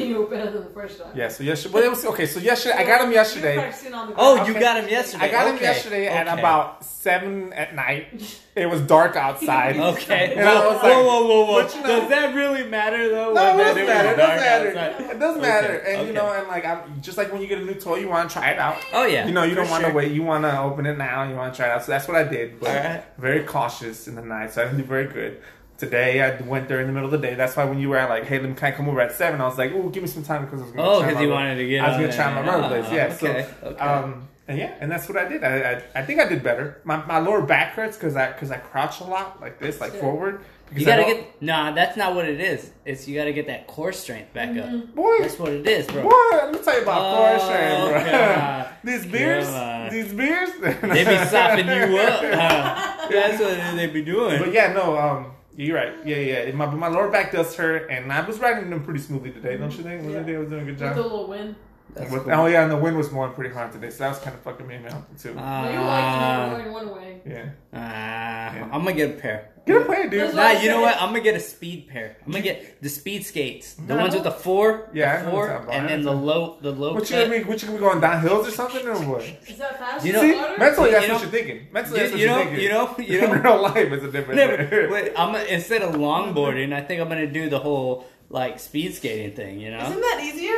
you 0.00 0.20
were 0.20 0.26
better 0.26 0.50
than 0.52 0.62
the 0.64 0.70
first 0.70 1.00
time. 1.00 1.12
yeah. 1.16 1.26
So 1.28 1.42
yesterday, 1.42 1.74
well, 1.74 1.82
it 1.82 1.90
was 1.90 2.04
okay. 2.06 2.26
So 2.26 2.38
yesterday, 2.38 2.76
I 2.76 2.84
got 2.84 3.04
him 3.04 3.10
yesterday. 3.12 3.56
practicing 3.56 3.92
on 3.92 4.08
the 4.10 4.14
Oh, 4.16 4.34
ground. 4.36 4.54
you 4.54 4.60
got 4.60 4.76
him 4.82 4.88
yesterday. 4.88 5.24
I 5.24 5.28
got 5.30 5.48
him 5.48 5.54
Okay. 5.56 5.64
yesterday 5.64 6.06
at 6.06 6.38
about 6.38 6.84
seven 6.84 7.52
at 7.54 7.74
night. 7.74 8.40
It 8.56 8.66
was 8.70 8.80
dark 8.82 9.16
outside. 9.16 9.76
Okay. 9.94 10.34
And 10.36 10.48
I 10.48 10.54
whoa, 10.54 10.68
was 10.74 10.82
like, 10.82 10.92
whoa, 10.92 11.02
whoa, 11.02 11.26
whoa, 11.26 11.44
whoa. 11.44 11.58
you 11.74 11.80
know- 11.82 12.00
Does 12.00 12.08
that 12.10 12.34
really 12.34 12.64
matter 12.64 13.08
though? 13.08 13.32
No, 13.32 13.54
it 13.54 13.62
doesn't 13.64 13.86
matter. 13.86 14.10
It 14.12 14.16
doesn't 14.16 14.36
matter. 14.36 14.68
outside? 14.98 15.10
It 15.10 15.18
doesn't 15.18 15.42
matter. 15.42 15.80
Okay, 15.80 15.94
And 15.96 16.06
you 16.06 16.12
know, 16.14 16.32
and 16.32 16.46
like 16.48 16.64
I'm 16.64 17.00
just 17.02 17.18
like 17.18 17.32
when 17.32 17.42
you 17.42 17.48
get 17.48 17.58
a 17.58 17.64
new 17.64 17.74
toy, 17.74 17.96
you 17.96 18.08
want 18.08 18.30
to 18.30 18.32
try 18.34 18.50
it 18.50 18.58
out. 18.58 18.76
Oh 18.92 19.06
yeah. 19.06 19.26
You 19.26 19.32
know, 19.32 19.42
you 19.42 19.54
don't 19.56 19.68
want 19.70 19.84
to 19.84 19.92
wait. 19.92 20.12
You 20.12 20.22
want 20.22 20.44
to 20.44 20.58
open 20.60 20.86
it 20.86 20.96
now. 20.96 21.28
You 21.28 21.34
want 21.34 21.52
to 21.52 21.56
try 21.56 21.68
it 21.68 21.72
out. 21.72 21.82
So 21.84 21.90
that's 21.92 22.06
what 22.06 22.16
I 22.16 22.24
did. 22.24 22.60
But 22.60 22.68
Alright. 22.70 23.04
very 23.18 23.42
cautious 23.44 24.06
in 24.06 24.14
the 24.14 24.22
night, 24.22 24.52
so 24.52 24.62
I 24.62 24.66
didn't 24.66 24.78
do 24.78 24.84
very 24.84 25.06
good. 25.08 25.40
Today 25.76 26.22
I 26.22 26.40
went 26.42 26.68
there 26.68 26.80
in 26.80 26.86
the 26.86 26.92
middle 26.92 27.12
of 27.12 27.20
the 27.20 27.26
day. 27.26 27.34
That's 27.34 27.56
why 27.56 27.64
when 27.64 27.80
you 27.80 27.88
were 27.88 27.96
like, 28.06 28.24
"Hey, 28.26 28.38
let 28.38 28.48
me 28.48 28.54
can 28.54 28.72
I 28.72 28.76
come 28.76 28.88
over 28.88 29.00
at 29.00 29.10
7? 29.10 29.40
I 29.40 29.44
was 29.44 29.58
like, 29.58 29.72
"Oh, 29.74 29.88
give 29.88 30.04
me 30.04 30.08
some 30.08 30.22
time 30.22 30.44
because 30.44 30.60
I 30.60 30.64
was 30.64 30.72
going 30.72 30.86
Oh, 30.86 30.98
try 31.00 31.08
because 31.08 31.22
you 31.22 31.30
wanted 31.30 31.56
to 31.56 31.66
get. 31.66 31.74
It. 31.76 31.80
I 31.80 31.88
was 31.88 31.96
going 31.98 32.10
to 32.10 32.16
try 32.16 32.32
my 32.42 32.48
rollerblades. 32.48 32.88
Oh, 32.90 32.94
Yeah. 32.94 33.06
Okay. 33.06 33.48
So, 33.60 33.66
okay. 33.70 33.78
um, 33.80 34.28
and 34.48 34.58
yeah, 34.58 34.74
and 34.80 34.90
that's 34.90 35.08
what 35.08 35.16
I 35.18 35.26
did. 35.28 35.42
I 35.44 35.72
I, 35.72 35.82
I 35.96 36.04
think 36.04 36.20
I 36.20 36.26
did 36.28 36.42
better. 36.42 36.80
My, 36.84 37.04
my 37.06 37.18
lower 37.18 37.42
back 37.42 37.72
hurts 37.74 37.96
because 37.96 38.14
I 38.16 38.32
because 38.32 38.50
I 38.50 38.58
crouch 38.58 39.00
a 39.00 39.04
lot 39.04 39.40
like 39.40 39.58
this, 39.58 39.80
like 39.80 39.94
Yeah. 39.94 40.00
forward. 40.00 40.40
Because 40.66 40.80
you 40.80 40.86
gotta 40.86 41.04
get. 41.04 41.42
Nah, 41.42 41.72
that's 41.72 41.96
not 41.96 42.14
what 42.14 42.26
it 42.26 42.40
is. 42.40 42.70
It's 42.86 43.06
you 43.06 43.14
gotta 43.14 43.32
get 43.32 43.46
that 43.48 43.66
core 43.66 43.92
strength 43.92 44.32
back 44.32 44.56
up. 44.56 44.94
boy. 44.94 45.18
That's 45.20 45.38
what 45.38 45.52
it 45.52 45.66
is, 45.66 45.86
bro. 45.86 46.04
What? 46.04 46.44
Let 46.44 46.52
me 46.52 46.58
tell 46.64 46.76
you 46.76 46.82
about 46.82 47.02
Oh, 47.02 47.16
core 47.16 47.38
strength, 47.38 48.04
bro. 48.04 48.12
God. 48.12 48.68
these 48.84 49.06
beers, 49.06 49.44
Come 49.46 49.54
on. 49.54 49.90
these 49.90 50.12
beers, 50.12 50.50
They 50.60 51.04
be 51.04 51.24
sopping 51.26 51.66
you 51.66 51.98
up. 51.98 52.20
huh? 52.24 53.08
That's 53.10 53.40
what 53.40 53.76
they 53.76 53.86
be 53.88 54.02
doing. 54.02 54.38
But 54.40 54.52
yeah, 54.52 54.72
no, 54.72 54.96
um, 54.98 55.32
you're 55.56 55.76
right. 55.76 55.92
Yeah, 56.04 56.16
yeah. 56.16 56.52
My 56.52 56.66
my 56.66 56.88
lower 56.88 57.10
back 57.10 57.30
does 57.32 57.54
hurt, 57.54 57.90
and 57.90 58.10
I 58.10 58.26
was 58.26 58.38
riding 58.40 58.70
them 58.70 58.82
pretty 58.82 59.00
smoothly 59.00 59.30
today. 59.32 59.56
Don't 59.58 59.70
you 59.76 59.82
think? 59.84 60.02
Was 60.02 60.12
Yeah. 60.14 60.20
I 60.34 60.38
was 60.38 60.48
doing 60.48 60.62
a 60.62 60.64
good 60.64 60.80
With 60.80 60.82
a 60.82 60.86
job. 60.86 60.96
little 60.96 61.28
wind. 61.28 61.56
That's 61.94 62.10
With- 62.10 62.24
cool. 62.24 62.32
Oh 62.32 62.46
yeah, 62.46 62.62
and 62.62 62.70
the 62.72 62.76
wind 62.76 62.96
was 62.96 63.08
blowing 63.08 63.32
pretty 63.34 63.54
hard 63.54 63.70
today, 63.72 63.90
so 63.90 63.98
that 64.04 64.08
was 64.10 64.18
kind 64.18 64.34
of 64.34 64.42
fucking 64.42 64.66
me 64.66 64.76
out 64.88 65.04
too. 65.18 65.32
Well, 65.34 65.72
you 65.72 65.78
like 65.80 66.58
to 66.62 66.66
in 66.66 66.72
one 66.72 66.94
way. 66.94 67.20
yeah. 67.24 67.50
Ah, 67.72 68.68
I'm 68.72 68.84
gonna 68.84 68.92
get 68.94 69.10
a 69.10 69.20
pair. 69.20 69.50
Get 69.66 69.80
a 69.80 69.84
play, 69.86 70.08
dude. 70.08 70.34
Nah, 70.34 70.42
what 70.52 70.62
you 70.62 70.68
know 70.70 70.82
what? 70.82 70.96
I'm 71.00 71.08
gonna 71.08 71.20
get 71.22 71.36
a 71.36 71.40
speed 71.40 71.88
pair. 71.88 72.16
I'm 72.26 72.32
gonna 72.32 72.44
get 72.44 72.82
the 72.82 72.88
speed 72.90 73.24
skates, 73.24 73.74
the 73.74 73.94
No. 73.94 74.02
ones 74.02 74.14
with 74.14 74.24
the 74.24 74.30
four, 74.30 74.90
Yeah, 74.92 75.22
the 75.24 75.30
four, 75.30 75.38
what 75.40 75.46
you're 75.46 75.52
talking 75.54 75.68
about. 75.68 75.76
and 75.80 75.88
then 75.88 76.02
the 76.02 76.12
low, 76.12 76.58
the 76.60 76.70
low 76.72 76.92
What 76.94 77.08
you 77.08 77.16
cut. 77.16 77.28
gonna 77.28 77.38
be? 77.38 77.44
What 77.44 77.62
you 77.62 77.68
gonna 77.68 77.78
be 77.78 77.84
going 77.84 78.00
down 78.00 78.20
hills 78.20 78.48
or 78.48 78.50
something 78.50 78.86
or 78.86 78.94
what? 78.96 79.22
Is 79.22 79.56
that 79.58 79.78
fast? 79.78 80.04
You 80.04 80.12
know- 80.14 80.20
See, 80.20 80.34
Water? 80.34 80.58
mentally 80.58 80.88
You 80.90 80.94
that's 80.96 81.08
know- 81.08 81.14
what 81.14 81.22
you're 81.22 81.30
thinking. 81.30 81.66
Mentally 81.72 81.96
You, 81.96 82.02
that's 82.02 82.12
what 82.12 82.20
you 82.20 82.26
you're 82.26 82.36
know, 82.36 82.44
thinking. 82.44 82.60
you 82.60 82.68
know, 82.68 82.94
you 82.98 83.18
In 83.24 83.42
know. 83.42 83.50
real 83.52 83.62
life, 83.62 83.76
it's 83.92 84.04
a 84.04 84.10
different. 84.12 84.36
Never, 84.36 84.88
wait, 84.90 85.12
I'm 85.16 85.32
gonna, 85.32 85.44
instead 85.44 85.80
of 85.82 85.94
longboarding, 85.94 86.74
I 86.74 86.82
think 86.82 87.00
I'm 87.00 87.08
gonna 87.08 87.26
do 87.26 87.48
the 87.48 87.60
whole 87.60 88.04
like 88.28 88.58
speed 88.58 88.94
skating 88.94 89.34
thing. 89.34 89.60
You 89.60 89.70
know? 89.70 89.80
Isn't 89.80 90.00
that 90.00 90.20
easier? 90.22 90.56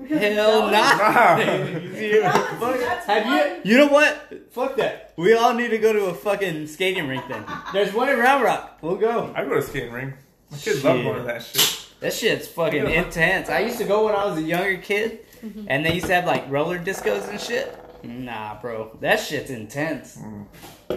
Because 0.00 0.18
Hell 0.20 0.66
that 0.70 0.98
not. 0.98 1.74
Nah. 1.74 1.78
Easier. 1.80 2.20
Yeah, 2.20 2.32
Fuck- 2.58 2.78
that's 2.80 3.06
Have 3.06 3.22
fun. 3.24 3.60
you? 3.64 3.72
You 3.72 3.78
know 3.78 3.88
what? 3.88 4.32
Fuck 4.52 4.76
that. 4.76 5.12
We 5.16 5.34
all 5.34 5.54
need 5.54 5.68
to 5.68 5.78
go 5.78 5.92
to 5.92 6.06
a 6.06 6.14
fucking 6.14 6.66
skating 6.66 7.06
rink 7.08 7.24
then. 7.28 7.44
There's 7.72 7.92
one 7.92 8.08
in 8.08 8.18
Round 8.18 8.42
Rock. 8.42 8.78
We'll 8.82 8.96
go. 8.96 9.32
I 9.36 9.44
go 9.44 9.54
to 9.54 9.62
skating 9.62 9.92
rink. 9.92 10.14
My 10.50 10.56
kids 10.58 10.82
love 10.84 11.02
going 11.02 11.16
to 11.18 11.22
that 11.24 11.42
shit. 11.42 11.86
That 12.00 12.12
shit's 12.14 12.48
fucking 12.48 12.84
Yeah. 12.84 13.04
intense. 13.04 13.48
I 13.50 13.60
used 13.60 13.78
to 13.78 13.84
go 13.84 14.06
when 14.06 14.14
I 14.14 14.24
was 14.24 14.38
a 14.38 14.42
younger 14.42 14.78
kid, 14.78 15.20
Mm-hmm. 15.44 15.64
and 15.68 15.86
they 15.86 15.94
used 15.94 16.06
to 16.06 16.14
have 16.14 16.26
like 16.26 16.44
roller 16.50 16.78
discos 16.78 17.26
and 17.30 17.40
shit. 17.40 17.74
Nah, 18.02 18.60
bro, 18.60 18.96
that 19.00 19.20
shit's 19.20 19.48
intense. 19.50 20.16
Mm. 20.18 20.46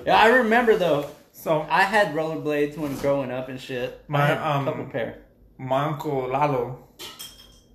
Yeah, 0.06 0.18
I 0.18 0.28
remember 0.28 0.76
though. 0.76 1.10
So 1.32 1.66
I 1.70 1.82
had 1.84 2.14
rollerblades 2.14 2.78
when 2.78 2.96
growing 2.98 3.32
up 3.32 3.48
and 3.50 3.60
shit. 3.60 4.02
I 4.10 4.12
My, 4.12 4.26
had 4.26 4.38
a 4.38 4.48
um, 4.50 4.66
couple 4.66 4.86
pair. 4.88 5.20
my 5.58 5.86
uncle 5.86 6.28
Lalo, 6.30 6.86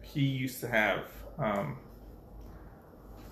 he 0.02 0.20
used 0.20 0.60
to 0.60 0.68
have, 0.68 1.04
um, 1.38 1.76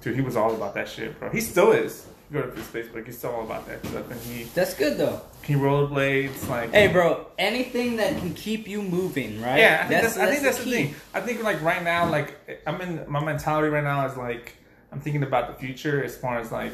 dude, 0.00 0.14
he 0.14 0.20
was 0.20 0.36
all 0.36 0.54
about 0.54 0.74
that 0.74 0.88
shit, 0.88 1.18
bro. 1.18 1.30
He 1.30 1.40
still 1.40 1.72
is. 1.72 2.07
You 2.30 2.40
go 2.40 2.50
to 2.50 2.57
his 2.57 2.66
Facebook, 2.66 3.07
he's 3.07 3.18
still 3.18 3.30
all 3.30 3.44
about 3.44 3.66
that 3.68 3.86
stuff, 3.86 4.11
and 4.11 4.20
he 4.22 4.44
That's 4.52 4.74
good 4.74 4.98
though. 4.98 5.20
he 5.44 5.54
rollerblades 5.54 6.48
like. 6.48 6.72
Hey, 6.72 6.88
bro, 6.88 7.24
anything 7.38 7.96
that 7.98 8.18
can 8.18 8.34
keep 8.34 8.66
you 8.66 8.82
moving, 8.82 9.40
right? 9.40 9.59
Yeah, 9.61 9.82
I 9.84 9.86
think 9.88 10.02
that's, 10.02 10.16
I 10.18 10.26
think 10.30 10.42
that's 10.42 10.59
the 10.59 10.64
key. 10.64 10.70
thing. 10.72 10.94
I 11.14 11.20
think 11.20 11.44
like 11.44 11.62
right 11.62 11.84
now, 11.84 12.11
like 12.11 12.61
I'm 12.66 12.80
in 12.80 13.04
my 13.09 13.22
mentality 13.24 13.68
right 13.68 13.84
now 13.84 14.07
is 14.09 14.16
like 14.16 14.57
I'm 14.90 14.98
thinking 15.00 15.22
about 15.22 15.46
the 15.46 15.54
future 15.66 16.02
as 16.02 16.16
far 16.16 16.38
as 16.40 16.50
like, 16.50 16.72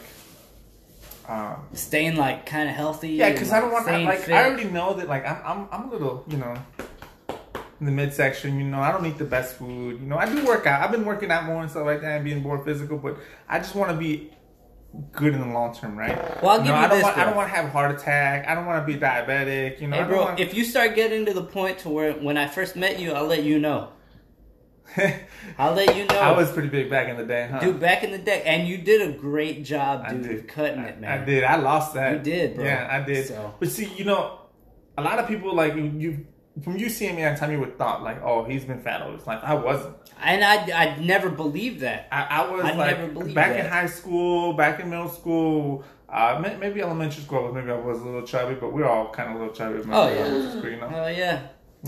um, 1.28 1.56
Staying 1.74 2.16
like 2.16 2.46
kind 2.46 2.68
of 2.70 2.74
healthy. 2.74 3.10
yeah, 3.10 3.30
because 3.32 3.52
I 3.52 3.60
don't 3.60 3.72
want 3.72 3.84
staying 3.84 4.06
like 4.06 4.20
fit. 4.20 4.32
I 4.34 4.44
already 4.48 4.64
know 4.70 4.94
that 4.94 5.06
like 5.08 5.26
I'm 5.26 5.42
I'm 5.44 5.68
I'm 5.70 5.88
a 5.88 5.92
little 5.92 6.24
you 6.28 6.38
know 6.38 6.54
in 7.82 7.86
the 7.86 7.92
midsection. 7.92 8.58
You 8.58 8.64
know, 8.64 8.78
I 8.80 8.92
don't 8.92 9.04
eat 9.06 9.18
the 9.18 9.24
best 9.24 9.56
food. 9.56 10.00
You 10.00 10.06
know, 10.06 10.16
I 10.16 10.32
do 10.32 10.44
work 10.46 10.66
out. 10.66 10.82
I've 10.84 10.92
been 10.92 11.04
working 11.04 11.30
out 11.32 11.44
more 11.46 11.60
and 11.62 11.70
stuff 11.70 11.84
like 11.84 12.00
that, 12.02 12.12
and 12.16 12.24
being 12.24 12.40
more 12.40 12.64
physical. 12.64 12.96
But 12.96 13.16
I 13.48 13.58
just 13.58 13.74
want 13.74 13.90
to 13.90 13.96
be 13.96 14.30
good 15.10 15.34
in 15.34 15.40
the 15.40 15.46
long 15.52 15.74
term, 15.74 15.98
right? 15.98 16.16
Well, 16.42 16.52
I'll 16.52 16.58
you 16.58 16.64
give 16.66 16.74
know, 16.74 16.78
you 16.78 16.84
I 16.84 16.88
don't 16.88 16.96
this, 16.98 17.02
want 17.04 17.18
I 17.18 17.24
don't 17.24 17.36
want 17.36 17.48
to 17.50 17.54
have 17.56 17.64
a 17.64 17.70
heart 17.70 17.90
attack. 17.94 18.46
I 18.46 18.54
don't 18.54 18.66
want 18.66 18.86
to 18.86 18.92
be 18.92 18.98
diabetic. 18.98 19.80
You 19.80 19.88
know, 19.88 19.96
Hey, 19.96 20.04
bro, 20.04 20.24
want- 20.26 20.38
if 20.40 20.54
you 20.54 20.64
start 20.64 20.94
getting 20.94 21.26
to 21.26 21.34
the 21.34 21.42
point 21.42 21.78
to 21.80 21.88
where 21.88 22.12
when 22.12 22.36
I 22.36 22.46
first 22.46 22.76
met 22.76 23.00
you, 23.00 23.10
I'll 23.12 23.26
let 23.26 23.42
you 23.42 23.58
know. 23.58 23.88
I'll 25.58 25.72
let 25.74 25.96
you 25.96 26.04
know. 26.06 26.20
I 26.20 26.32
was 26.36 26.52
pretty 26.52 26.68
big 26.68 26.90
back 26.90 27.08
in 27.08 27.16
the 27.16 27.24
day, 27.24 27.48
huh? 27.50 27.60
Dude, 27.60 27.80
back 27.80 28.04
in 28.04 28.10
the 28.12 28.18
day, 28.18 28.42
and 28.44 28.68
you 28.68 28.76
did 28.78 29.00
a 29.00 29.12
great 29.16 29.64
job, 29.64 30.02
I 30.06 30.12
dude, 30.12 30.22
did. 30.22 30.48
cutting 30.48 30.80
it, 30.80 31.00
man. 31.00 31.20
I 31.22 31.24
did. 31.24 31.42
I 31.44 31.56
lost 31.56 31.94
that. 31.94 32.12
You 32.12 32.18
did, 32.18 32.56
bro. 32.56 32.64
Yeah, 32.64 32.88
I 32.90 33.00
did. 33.00 33.26
So- 33.26 33.54
But 33.58 33.68
see, 33.70 33.86
you 33.96 34.04
know, 34.04 34.38
a 34.98 35.02
lot 35.02 35.18
of 35.18 35.26
people 35.26 35.54
like 35.54 35.74
you 35.74 36.26
from 36.62 36.76
you 36.76 36.88
seeing 36.88 37.16
me 37.16 37.24
on 37.24 37.36
time, 37.36 37.50
you 37.50 37.58
would 37.60 37.78
thought 37.78 38.02
like, 38.02 38.22
oh, 38.22 38.44
he's 38.44 38.64
been 38.64 38.80
fat 38.80 39.02
all 39.02 39.12
his 39.12 39.26
life. 39.26 39.40
I 39.42 39.54
wasn't. 39.54 39.96
And 40.22 40.44
I, 40.44 40.56
I 40.94 40.98
never 41.00 41.30
believed 41.30 41.80
that. 41.80 42.08
I, 42.12 42.24
I 42.24 42.50
was 42.50 42.64
I 42.64 42.72
like 42.74 43.34
back 43.34 43.58
in 43.58 43.66
high 43.66 43.86
school, 43.86 44.52
back 44.52 44.78
in 44.80 44.90
middle 44.90 45.08
school. 45.08 45.84
Uh, 46.08 46.38
maybe 46.60 46.82
elementary 46.82 47.22
school, 47.22 47.50
maybe 47.54 47.70
I 47.70 47.74
was 47.76 47.98
a 48.00 48.04
little 48.04 48.26
chubby, 48.26 48.54
but 48.54 48.70
we 48.70 48.82
are 48.82 48.88
all 48.88 49.10
kind 49.10 49.30
of 49.30 49.36
a 49.36 49.38
little 49.38 49.54
chubby. 49.54 49.80
Oh, 49.90 50.08
yeah. 50.08 50.50
school, 50.50 50.70
you 50.70 50.76
know. 50.76 50.90
Oh 50.94 51.06
yeah, 51.08 51.40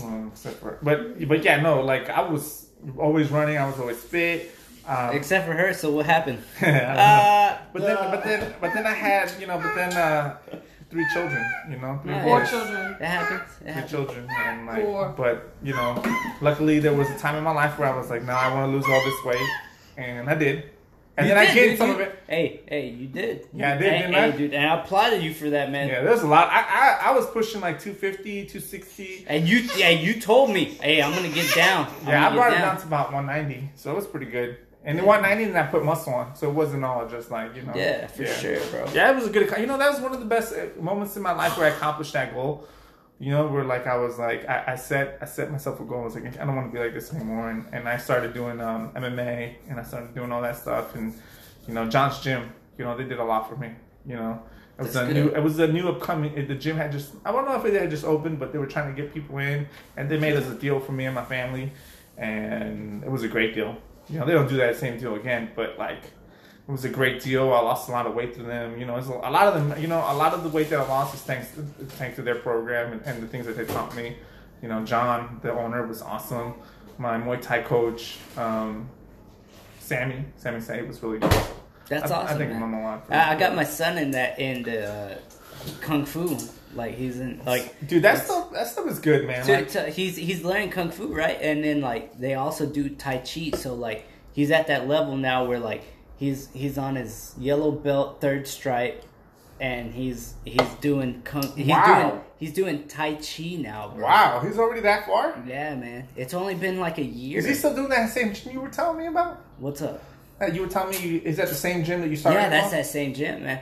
Um, 0.03 0.29
except 0.33 0.59
for, 0.59 0.79
but 0.81 1.27
but 1.27 1.43
yeah, 1.43 1.61
no, 1.61 1.81
like 1.81 2.09
I 2.09 2.21
was 2.27 2.69
always 2.97 3.29
running. 3.29 3.57
I 3.57 3.67
was 3.67 3.79
always 3.79 4.01
fit. 4.01 4.51
Um, 4.87 5.15
except 5.15 5.45
for 5.47 5.53
her. 5.53 5.73
So 5.73 5.91
what 5.91 6.07
happened? 6.07 6.43
I 6.61 6.65
don't 6.65 6.73
know. 6.73 6.79
Uh, 6.79 7.57
But 7.73 7.81
then, 7.83 7.95
but 8.11 8.23
then, 8.23 8.53
but 8.61 8.73
then 8.73 8.87
I 8.87 8.93
had, 8.93 9.31
you 9.39 9.45
know, 9.47 9.59
but 9.59 9.75
then 9.75 9.93
uh, 9.93 10.37
three 10.95 11.05
children, 11.13 11.45
you 11.69 11.77
know, 11.77 11.99
three 12.03 12.11
Nice. 12.13 12.23
Four 12.23 12.39
boys, 12.39 12.49
children. 12.49 12.95
That 12.99 13.05
happens. 13.09 13.41
It 13.41 13.63
three 13.63 13.71
happens. 13.73 13.91
children, 13.91 14.27
and 14.45 14.65
like, 14.65 14.81
Four. 14.83 15.09
but 15.17 15.51
you 15.61 15.73
know, 15.73 16.01
luckily 16.39 16.79
there 16.79 16.93
was 16.93 17.09
a 17.09 17.17
time 17.17 17.35
in 17.35 17.43
my 17.43 17.51
life 17.51 17.77
where 17.77 17.91
I 17.93 17.97
was 17.97 18.09
like, 18.09 18.23
no, 18.23 18.31
I 18.31 18.53
want 18.53 18.71
to 18.71 18.75
lose 18.75 18.85
all 18.85 19.03
this 19.03 19.25
weight, 19.25 19.49
and 19.97 20.29
I 20.29 20.35
did, 20.35 20.69
and 21.17 21.27
You 21.27 21.33
then 21.33 21.37
I 21.37 21.45
did, 21.47 21.53
gained 21.55 21.69
dude. 21.71 21.77
some 21.79 21.87
You- 21.89 21.93
of 21.95 21.99
it. 22.01 22.19
Hey, 22.27 22.61
hey, 22.69 22.89
you 22.89 23.07
did. 23.07 23.47
Yeah, 23.53 23.73
I 23.73 23.77
did, 23.77 23.91
Hey, 23.91 23.97
didn't 23.99 24.13
hey, 24.13 24.19
I? 24.23 24.31
dude, 24.31 24.53
and 24.53 24.65
I 24.69 24.79
applauded 24.81 25.21
you 25.21 25.33
for 25.33 25.49
that, 25.49 25.69
man. 25.71 25.89
Yeah, 25.89 26.01
there's 26.01 26.21
a 26.21 26.27
lot. 26.27 26.47
I, 26.49 26.61
I 26.61 27.09
I 27.09 27.11
was 27.13 27.25
pushing 27.27 27.59
like 27.59 27.79
250, 27.81 28.45
260. 28.45 29.25
And 29.27 29.47
you, 29.47 29.59
yeah, 29.75 29.89
you 29.89 30.19
told 30.21 30.49
me, 30.51 30.63
hey, 30.81 31.01
I'm 31.01 31.13
gonna 31.13 31.29
get 31.29 31.53
down. 31.53 31.87
I'm 32.03 32.07
Yeah, 32.07 32.29
I 32.29 32.33
brought 32.33 32.51
get 32.51 32.59
it 32.59 32.61
down 32.61 32.77
to 32.79 32.87
about 32.87 33.11
190, 33.11 33.71
so 33.75 33.91
it 33.91 33.95
was 33.95 34.07
pretty 34.07 34.27
good. 34.27 34.57
And 34.87 34.99
the 34.99 35.03
190, 35.03 35.49
and 35.49 35.57
I 35.57 35.65
put 35.69 35.83
muscle 35.83 36.13
on, 36.13 36.35
so 36.35 36.47
it 36.47 36.53
wasn't 36.53 36.85
all 36.85 37.07
just 37.09 37.31
like 37.31 37.55
you 37.55 37.63
know. 37.63 37.73
Yeah, 37.75 38.05
for 38.05 38.25
sure, 38.25 38.59
bro. 38.69 38.87
Yeah, 38.93 39.11
it 39.11 39.15
was 39.15 39.25
a 39.25 39.29
good. 39.31 39.51
You 39.59 39.65
know, 39.65 39.79
that 39.79 39.91
was 39.91 39.99
one 39.99 40.13
of 40.13 40.19
the 40.19 40.27
best 40.27 40.53
uh, 40.53 40.79
moments 40.79 41.17
in 41.17 41.23
my 41.23 41.31
life 41.33 41.57
where 41.57 41.71
I 41.71 41.75
accomplished 41.75 42.13
that 42.13 42.33
goal. 42.35 42.67
You 43.17 43.31
know, 43.31 43.47
where 43.47 43.63
like 43.63 43.87
I 43.87 43.97
was 43.97 44.19
like 44.19 44.47
I, 44.47 44.73
I 44.73 44.75
set 44.75 45.17
I 45.21 45.25
set 45.25 45.51
myself 45.51 45.79
a 45.79 45.85
goal. 45.85 46.01
I 46.01 46.05
was 46.05 46.15
like 46.15 46.25
I 46.39 46.45
don't 46.45 46.55
want 46.55 46.71
to 46.71 46.77
be 46.77 46.83
like 46.83 46.93
this 46.93 47.11
anymore, 47.13 47.49
and, 47.49 47.65
and 47.71 47.89
I 47.89 47.97
started 47.97 48.33
doing 48.33 48.61
um, 48.61 48.91
MMA 48.91 49.55
and 49.69 49.79
I 49.79 49.83
started 49.83 50.13
doing 50.13 50.31
all 50.31 50.41
that 50.43 50.57
stuff, 50.57 50.93
and 50.95 51.13
you 51.67 51.73
know, 51.73 51.87
John's 51.89 52.19
gym. 52.19 52.51
You 52.77 52.85
know, 52.85 52.95
they 52.95 53.05
did 53.05 53.17
a 53.19 53.23
lot 53.23 53.49
for 53.49 53.55
me. 53.55 53.71
You 54.05 54.17
know, 54.17 54.43
it 54.77 54.83
was 54.83 54.93
That's 54.93 55.09
a 55.09 55.13
good. 55.13 55.15
new 55.25 55.29
it 55.33 55.41
was 55.41 55.57
a 55.57 55.67
new 55.67 55.87
upcoming. 55.89 56.47
The 56.47 56.55
gym 56.55 56.77
had 56.77 56.91
just 56.91 57.13
I 57.25 57.31
don't 57.31 57.45
know 57.45 57.55
if 57.55 57.65
it 57.65 57.73
had 57.73 57.89
just 57.89 58.05
opened, 58.05 58.37
but 58.37 58.51
they 58.51 58.59
were 58.59 58.67
trying 58.67 58.93
to 58.93 59.01
get 59.01 59.13
people 59.13 59.37
in, 59.39 59.67
and 59.97 60.11
they 60.11 60.19
made 60.19 60.35
us 60.35 60.47
a 60.47 60.53
deal 60.53 60.79
for 60.79 60.91
me 60.91 61.05
and 61.05 61.15
my 61.15 61.25
family, 61.25 61.71
and 62.17 63.03
it 63.03 63.09
was 63.09 63.23
a 63.23 63.27
great 63.27 63.55
deal. 63.55 63.77
You 64.09 64.19
know, 64.19 64.25
they 64.25 64.33
don't 64.33 64.47
do 64.47 64.57
that 64.57 64.75
same 64.75 64.99
deal 64.99 65.15
again, 65.15 65.51
but 65.55 65.77
like 65.79 66.03
it 66.67 66.71
was 66.71 66.85
a 66.85 66.89
great 66.89 67.21
deal. 67.21 67.53
I 67.53 67.59
lost 67.59 67.89
a 67.89 67.91
lot 67.91 68.07
of 68.07 68.15
weight 68.15 68.35
through 68.35 68.47
them. 68.47 68.79
You 68.79 68.85
know, 68.85 68.97
it's 68.97 69.07
a, 69.07 69.11
a 69.11 69.31
lot 69.31 69.47
of 69.47 69.53
them. 69.53 69.79
You 69.79 69.87
know, 69.87 69.99
a 69.99 70.13
lot 70.13 70.33
of 70.33 70.43
the 70.43 70.49
weight 70.49 70.69
that 70.71 70.79
I 70.79 70.87
lost 70.87 71.13
is 71.13 71.21
thanks 71.21 71.51
to, 71.51 71.61
thanks 71.61 72.15
to 72.15 72.21
their 72.21 72.35
program 72.35 72.93
and, 72.93 73.01
and 73.03 73.21
the 73.21 73.27
things 73.27 73.45
that 73.45 73.55
they 73.57 73.65
taught 73.65 73.95
me. 73.95 74.17
You 74.61 74.69
know, 74.69 74.83
John, 74.83 75.39
the 75.43 75.51
owner, 75.51 75.85
was 75.85 76.01
awesome. 76.01 76.55
My 76.97 77.17
Muay 77.17 77.41
Thai 77.41 77.61
coach, 77.61 78.17
um, 78.37 78.89
Sammy, 79.79 80.25
Sammy 80.37 80.61
Say 80.61 80.81
was 80.81 81.01
really 81.03 81.19
good. 81.19 81.33
That's 81.87 82.11
I, 82.11 82.15
awesome. 82.15 82.35
I 82.35 82.37
think 82.37 82.51
man. 82.51 82.63
I'm 82.63 82.73
a 82.73 82.83
lot. 82.83 83.05
I, 83.09 83.35
I 83.35 83.39
got 83.39 83.55
my 83.55 83.63
son 83.63 83.97
in 83.97 84.11
that 84.11 84.39
in 84.39 84.63
the 84.63 84.89
uh, 84.89 85.17
kung 85.81 86.05
fu. 86.05 86.37
Like 86.75 86.95
he's 86.95 87.19
in 87.19 87.41
like 87.45 87.87
dude. 87.87 88.03
That 88.03 88.23
stuff. 88.25 88.51
That 88.51 88.67
stuff 88.67 88.87
is 88.87 88.99
good, 88.99 89.25
man. 89.25 89.45
to, 89.45 89.53
Like, 89.53 89.69
to- 89.71 89.89
he's 89.89 90.15
he's 90.15 90.43
learning 90.43 90.71
kung 90.71 90.91
fu 90.91 91.07
right, 91.13 91.37
and 91.41 91.63
then 91.63 91.81
like 91.81 92.17
they 92.17 92.33
also 92.35 92.65
do 92.65 92.89
tai 92.89 93.17
chi. 93.19 93.51
So 93.57 93.73
like 93.73 94.07
he's 94.33 94.51
at 94.51 94.67
that 94.67 94.87
level 94.87 95.15
now 95.17 95.45
where 95.45 95.59
like 95.59 95.83
he's 96.17 96.49
he's 96.53 96.77
on 96.77 96.95
his 96.95 97.33
yellow 97.39 97.71
belt 97.71 98.19
third 98.21 98.47
stripe, 98.47 99.03
and 99.59 99.93
he's 99.93 100.33
he's 100.43 100.69
doing 100.81 101.21
kung, 101.23 101.43
he's 101.55 101.67
Wow. 101.67 102.09
doing 102.09 102.21
he's 102.37 102.53
doing 102.53 102.87
tai 102.87 103.15
chi 103.15 103.55
now, 103.57 103.93
bro. 103.95 104.03
Wow, 104.05 104.41
he's 104.45 104.57
already 104.59 104.81
that 104.81 105.05
far. 105.05 105.35
Yeah, 105.47 105.75
man. 105.75 106.07
It's 106.17 106.33
only 106.33 106.55
been 106.55 106.79
like 106.79 106.97
a 106.97 107.03
year. 107.05 107.39
Is 107.39 107.45
he 107.45 107.53
still 107.53 107.73
doing 107.75 107.89
that 107.89 108.09
same 108.09 108.33
gym 108.33 108.51
you 108.53 108.59
were 108.61 108.69
telling 108.69 108.97
me 108.97 109.07
about? 109.07 109.41
What's 109.59 109.81
up? 109.81 110.03
That 110.39 110.53
you 110.53 110.63
were 110.63 110.67
telling 110.67 110.89
me 111.01 111.15
is 111.17 111.37
that 111.37 111.47
the 111.47 111.55
same 111.55 111.85
gym 111.85 112.01
that 112.01 112.09
you 112.09 112.17
started? 112.17 112.39
Yeah, 112.39 112.49
that's 112.49 112.67
from? 112.69 112.77
that 112.79 112.85
same 112.85 113.13
gym, 113.13 113.43
man. 113.43 113.61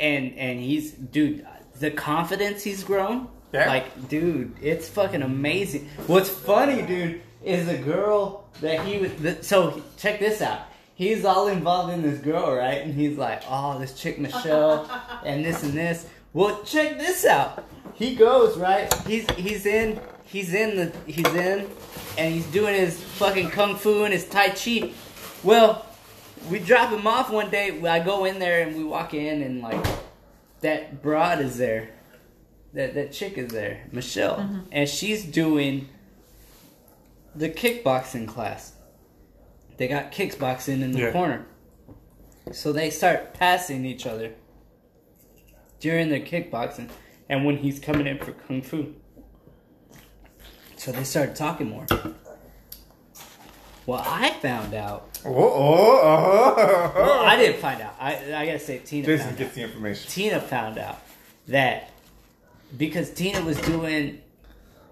And 0.00 0.32
and 0.38 0.58
he's 0.60 0.92
dude, 0.92 1.46
the 1.80 1.90
confidence 1.90 2.62
he's 2.62 2.84
grown. 2.84 3.28
Yeah. 3.52 3.68
Like, 3.68 4.08
dude, 4.08 4.54
it's 4.60 4.88
fucking 4.88 5.22
amazing. 5.22 5.88
What's 6.06 6.28
funny, 6.28 6.82
dude, 6.82 7.22
is 7.44 7.66
the 7.66 7.76
girl 7.76 8.44
that 8.60 8.84
he 8.84 8.98
was. 8.98 9.12
The, 9.14 9.42
so 9.42 9.82
check 9.96 10.18
this 10.18 10.42
out. 10.42 10.62
He's 10.96 11.24
all 11.24 11.48
involved 11.48 11.92
in 11.92 12.02
this 12.02 12.20
girl, 12.20 12.54
right? 12.54 12.82
And 12.82 12.94
he's 12.94 13.16
like, 13.16 13.42
oh, 13.48 13.78
this 13.78 13.94
chick 13.94 14.18
Michelle, 14.18 14.90
and 15.24 15.44
this 15.44 15.62
and 15.62 15.72
this. 15.72 16.06
Well, 16.32 16.62
check 16.64 16.98
this 16.98 17.24
out. 17.24 17.64
He 17.94 18.16
goes 18.16 18.56
right. 18.56 18.92
He's 19.06 19.28
he's 19.32 19.66
in. 19.66 20.00
He's 20.24 20.52
in 20.52 20.76
the. 20.76 20.92
He's 21.06 21.32
in, 21.34 21.68
and 22.18 22.34
he's 22.34 22.46
doing 22.46 22.74
his 22.74 23.00
fucking 23.00 23.50
kung 23.50 23.76
fu 23.76 24.02
and 24.02 24.12
his 24.12 24.26
tai 24.26 24.50
chi. 24.50 24.90
Well, 25.44 25.86
we 26.50 26.58
drop 26.58 26.90
him 26.90 27.06
off 27.06 27.30
one 27.30 27.50
day. 27.50 27.80
I 27.86 28.00
go 28.00 28.24
in 28.24 28.38
there 28.38 28.66
and 28.66 28.76
we 28.76 28.82
walk 28.82 29.14
in 29.14 29.42
and 29.42 29.62
like 29.62 29.84
that 30.64 31.02
broad 31.02 31.40
is 31.40 31.58
there. 31.58 31.90
That 32.72 32.94
that 32.94 33.12
chick 33.12 33.38
is 33.38 33.52
there, 33.52 33.86
Michelle, 33.92 34.38
mm-hmm. 34.38 34.60
and 34.72 34.88
she's 34.88 35.24
doing 35.24 35.88
the 37.36 37.48
kickboxing 37.48 38.26
class. 38.26 38.72
They 39.76 39.86
got 39.86 40.10
kickboxing 40.10 40.82
in 40.82 40.90
the 40.90 40.98
Yeah. 40.98 41.12
corner, 41.12 41.46
so 42.50 42.72
they 42.72 42.90
start 42.90 43.32
passing 43.34 43.84
each 43.84 44.06
other 44.06 44.32
during 45.78 46.08
their 46.08 46.20
kickboxing, 46.20 46.88
and 47.28 47.44
when 47.44 47.58
he's 47.58 47.78
coming 47.78 48.08
in 48.08 48.18
for 48.18 48.32
kung 48.32 48.60
fu. 48.60 48.94
So 50.76 50.90
they 50.90 51.04
started 51.04 51.36
talking 51.36 51.68
more. 51.68 51.86
Well, 53.86 54.02
I 54.04 54.30
found 54.30 54.74
out. 54.74 55.18
Oh, 55.24 55.30
oh. 55.34 56.92
Well, 56.96 57.20
I 57.20 57.36
didn't 57.36 57.60
find 57.60 57.80
out. 57.82 57.94
I 58.00 58.14
I 58.34 58.46
gotta 58.46 58.58
say 58.58 58.78
Tina. 58.78 59.06
Jason 59.06 59.26
found 59.26 59.32
out. 59.34 59.38
gets 59.38 59.54
the 59.54 59.62
information. 59.62 60.10
Tina 60.10 60.40
found 60.40 60.78
out 60.78 60.98
that 61.48 61.90
because 62.76 63.10
Tina 63.10 63.42
was 63.42 63.60
doing 63.60 64.20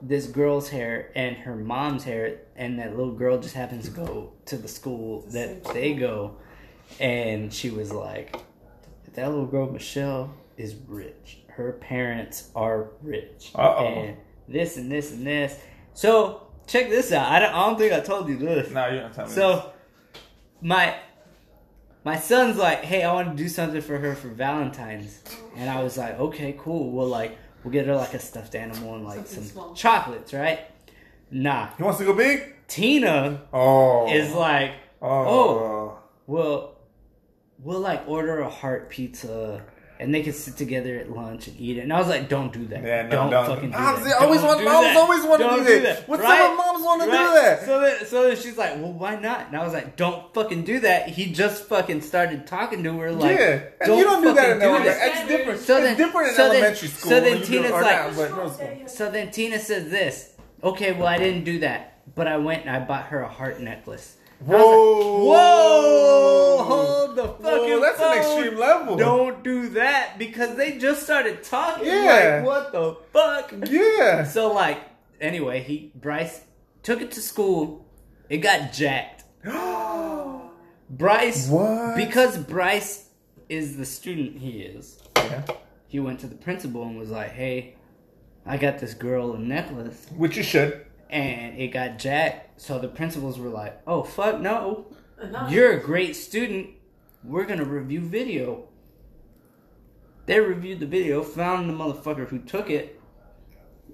this 0.00 0.26
girl's 0.26 0.68
hair 0.68 1.10
and 1.14 1.36
her 1.36 1.54
mom's 1.54 2.04
hair, 2.04 2.38
and 2.56 2.78
that 2.78 2.96
little 2.96 3.14
girl 3.14 3.38
just 3.38 3.54
happens 3.54 3.84
to 3.86 3.90
go 3.90 4.32
to 4.46 4.56
the 4.56 4.68
school 4.68 5.22
that 5.32 5.64
they 5.72 5.94
go, 5.94 6.36
and 7.00 7.52
she 7.52 7.70
was 7.70 7.92
like, 7.92 8.36
"That 9.14 9.28
little 9.28 9.46
girl 9.46 9.70
Michelle 9.70 10.34
is 10.56 10.74
rich. 10.88 11.38
Her 11.48 11.72
parents 11.72 12.50
are 12.54 12.88
rich, 13.02 13.52
Uh-oh. 13.54 13.86
and 13.86 14.16
this 14.48 14.76
and 14.76 14.90
this 14.90 15.12
and 15.12 15.26
this." 15.26 15.58
So 15.94 16.42
check 16.72 16.88
this 16.90 17.12
out. 17.12 17.30
I 17.30 17.38
don't, 17.38 17.54
I 17.54 17.66
don't 17.66 17.78
think 17.78 17.92
I 17.92 18.00
told 18.00 18.28
you 18.28 18.36
this. 18.36 18.70
No, 18.70 18.88
you 18.88 19.00
don't 19.00 19.12
tell 19.14 19.26
me. 19.26 19.32
So 19.32 19.72
my 20.60 20.96
my 22.04 22.18
son's 22.18 22.56
like, 22.56 22.82
hey, 22.84 23.02
I 23.04 23.12
want 23.12 23.36
to 23.36 23.42
do 23.42 23.48
something 23.48 23.80
for 23.80 23.98
her 23.98 24.14
for 24.14 24.28
Valentine's, 24.28 25.22
and 25.56 25.68
I 25.70 25.82
was 25.82 25.96
like, 25.98 26.18
okay, 26.18 26.54
cool. 26.58 26.90
We'll 26.90 27.06
like 27.08 27.36
we'll 27.62 27.72
get 27.72 27.86
her 27.86 27.94
like 27.94 28.14
a 28.14 28.18
stuffed 28.18 28.54
animal 28.54 28.94
and 28.96 29.04
like 29.04 29.16
Something 29.18 29.34
some 29.34 29.44
small. 29.44 29.74
chocolates, 29.74 30.32
right? 30.32 30.60
Nah, 31.30 31.68
he 31.76 31.82
wants 31.82 31.98
to 31.98 32.04
go 32.04 32.12
big. 32.14 32.54
Tina 32.68 33.42
Oh, 33.52 34.10
is 34.12 34.32
like, 34.34 34.72
oh, 35.00 35.08
oh. 35.08 35.98
well, 36.26 36.74
we'll 37.58 37.80
like 37.80 38.08
order 38.08 38.40
a 38.40 38.48
heart 38.50 38.88
pizza. 38.90 39.62
And 40.00 40.12
they 40.12 40.22
can 40.22 40.32
sit 40.32 40.56
together 40.56 40.96
at 40.98 41.12
lunch 41.12 41.46
and 41.46 41.60
eat 41.60 41.76
it. 41.78 41.82
And 41.82 41.92
I 41.92 41.98
was 42.00 42.08
like, 42.08 42.28
"Don't 42.28 42.52
do 42.52 42.66
that. 42.66 42.82
Yeah, 42.82 43.02
no, 43.02 43.08
don't 43.10 43.30
don't. 43.30 43.46
fucking 43.46 43.70
do 43.70 43.78
Moms, 43.78 43.98
that. 44.00 44.04
they 44.04 44.12
always 44.14 44.40
Don't 44.40 44.48
want- 44.48 44.58
do 44.58 44.64
that. 44.64 44.96
always 44.96 45.24
wanna 45.24 45.44
Don't 45.44 45.64
do 45.66 45.80
that. 45.82 46.08
What's 46.08 46.22
up 46.24 46.28
right? 46.84 46.98
with 46.98 47.08
moms 47.08 47.08
wanna 47.08 47.10
do 47.10 47.10
Right? 47.10 47.34
that? 47.60 47.66
So 47.66 47.80
then, 47.80 48.06
so 48.06 48.28
then 48.28 48.36
she's 48.36 48.56
like, 48.58 48.74
"Well, 48.76 48.92
why 48.92 49.16
not?" 49.16 49.48
And 49.48 49.56
I 49.56 49.64
was 49.64 49.72
like, 49.72 49.96
"Don't 49.96 50.32
fucking 50.34 50.64
do 50.64 50.80
that." 50.80 51.08
He 51.08 51.32
just 51.32 51.64
fucking 51.68 52.00
started 52.02 52.46
talking 52.46 52.82
to 52.84 52.98
her 52.98 53.12
like, 53.12 53.38
yeah, 53.38 53.60
and 53.80 53.96
you 53.96 54.04
don't 54.04 54.22
do 54.22 54.32
that 54.34 54.36
fucking 54.36 54.52
in 54.52 54.58
do 54.60 54.64
elementary. 54.64 54.88
that." 54.94 55.08
It's 55.18 55.28
different. 55.28 55.60
So 55.60 55.76
it's 55.78 55.86
then- 55.86 55.96
different 55.96 56.28
in 56.28 56.34
so 56.34 56.42
then- 56.48 56.56
elementary 56.56 56.88
school. 56.88 57.10
so 57.10 57.14
then 57.20 57.30
when 57.30 57.40
you 57.40 57.46
do- 57.46 57.52
Tina's 57.52 57.72
like- 57.72 58.16
not, 58.16 58.58
but. 58.86 58.90
So 58.90 59.10
then 59.10 59.30
Tina 59.30 59.58
says 59.58 59.90
this. 59.90 60.30
Okay, 60.64 60.92
well 60.92 61.06
I 61.08 61.18
didn't 61.18 61.44
do 61.44 61.58
that, 61.60 61.98
but 62.14 62.26
I 62.28 62.36
went 62.36 62.62
and 62.66 62.70
I 62.70 62.78
bought 62.80 63.06
her 63.06 63.22
a 63.22 63.28
heart 63.28 63.60
necklace. 63.60 64.14
And 64.44 64.56
I 64.56 64.58
was 64.58 64.64
Whoa, 64.66 65.24
like, 65.26 65.38
Whoa! 65.38 66.64
Hold 66.64 67.16
the 67.16 67.28
fucking 67.28 67.70
Whoa, 67.70 67.80
that's 67.80 68.00
an 68.00 68.18
extreme 68.18 68.58
level. 68.58 68.96
Don't 68.96 69.42
do 69.44 69.68
that 69.70 70.18
because 70.18 70.56
they 70.56 70.78
just 70.78 71.02
started 71.02 71.42
talking. 71.42 71.86
Yeah. 71.86 72.42
Like, 72.44 72.46
what 72.46 72.72
the 72.72 72.96
fuck? 73.12 73.52
Yeah. 73.68 74.24
So 74.24 74.52
like, 74.52 74.78
anyway, 75.20 75.62
he 75.62 75.92
Bryce 75.94 76.42
took 76.82 77.00
it 77.00 77.10
to 77.12 77.20
school. 77.20 77.86
It 78.28 78.38
got 78.38 78.72
jacked. 78.72 79.24
Bryce, 80.90 81.48
What? 81.48 81.96
Because 81.96 82.36
Bryce 82.38 83.08
is 83.48 83.76
the 83.76 83.84
student 83.86 84.38
he 84.38 84.60
is. 84.62 84.98
Yeah. 85.16 85.42
He 85.88 86.00
went 86.00 86.20
to 86.20 86.26
the 86.26 86.34
principal 86.34 86.82
and 86.84 86.98
was 86.98 87.10
like, 87.10 87.32
"Hey, 87.32 87.76
I 88.46 88.56
got 88.56 88.78
this 88.78 88.94
girl 88.94 89.34
a 89.34 89.38
necklace, 89.38 90.06
Which 90.16 90.36
you 90.36 90.42
should. 90.42 90.84
and 91.10 91.58
it 91.58 91.68
got 91.68 91.98
jacked." 91.98 92.60
So 92.60 92.78
the 92.78 92.88
principals 92.88 93.38
were 93.38 93.48
like, 93.50 93.80
"Oh 93.86 94.02
fuck 94.02 94.40
no, 94.40 94.86
Enough. 95.22 95.50
you're 95.52 95.72
a 95.72 95.80
great 95.80 96.16
student. 96.16 96.70
We're 97.24 97.44
gonna 97.46 97.64
review 97.64 98.00
video." 98.00 98.68
They 100.26 100.40
reviewed 100.40 100.80
the 100.80 100.86
video, 100.86 101.22
found 101.22 101.68
the 101.68 101.74
motherfucker 101.74 102.28
who 102.28 102.38
took 102.38 102.70
it, 102.70 103.00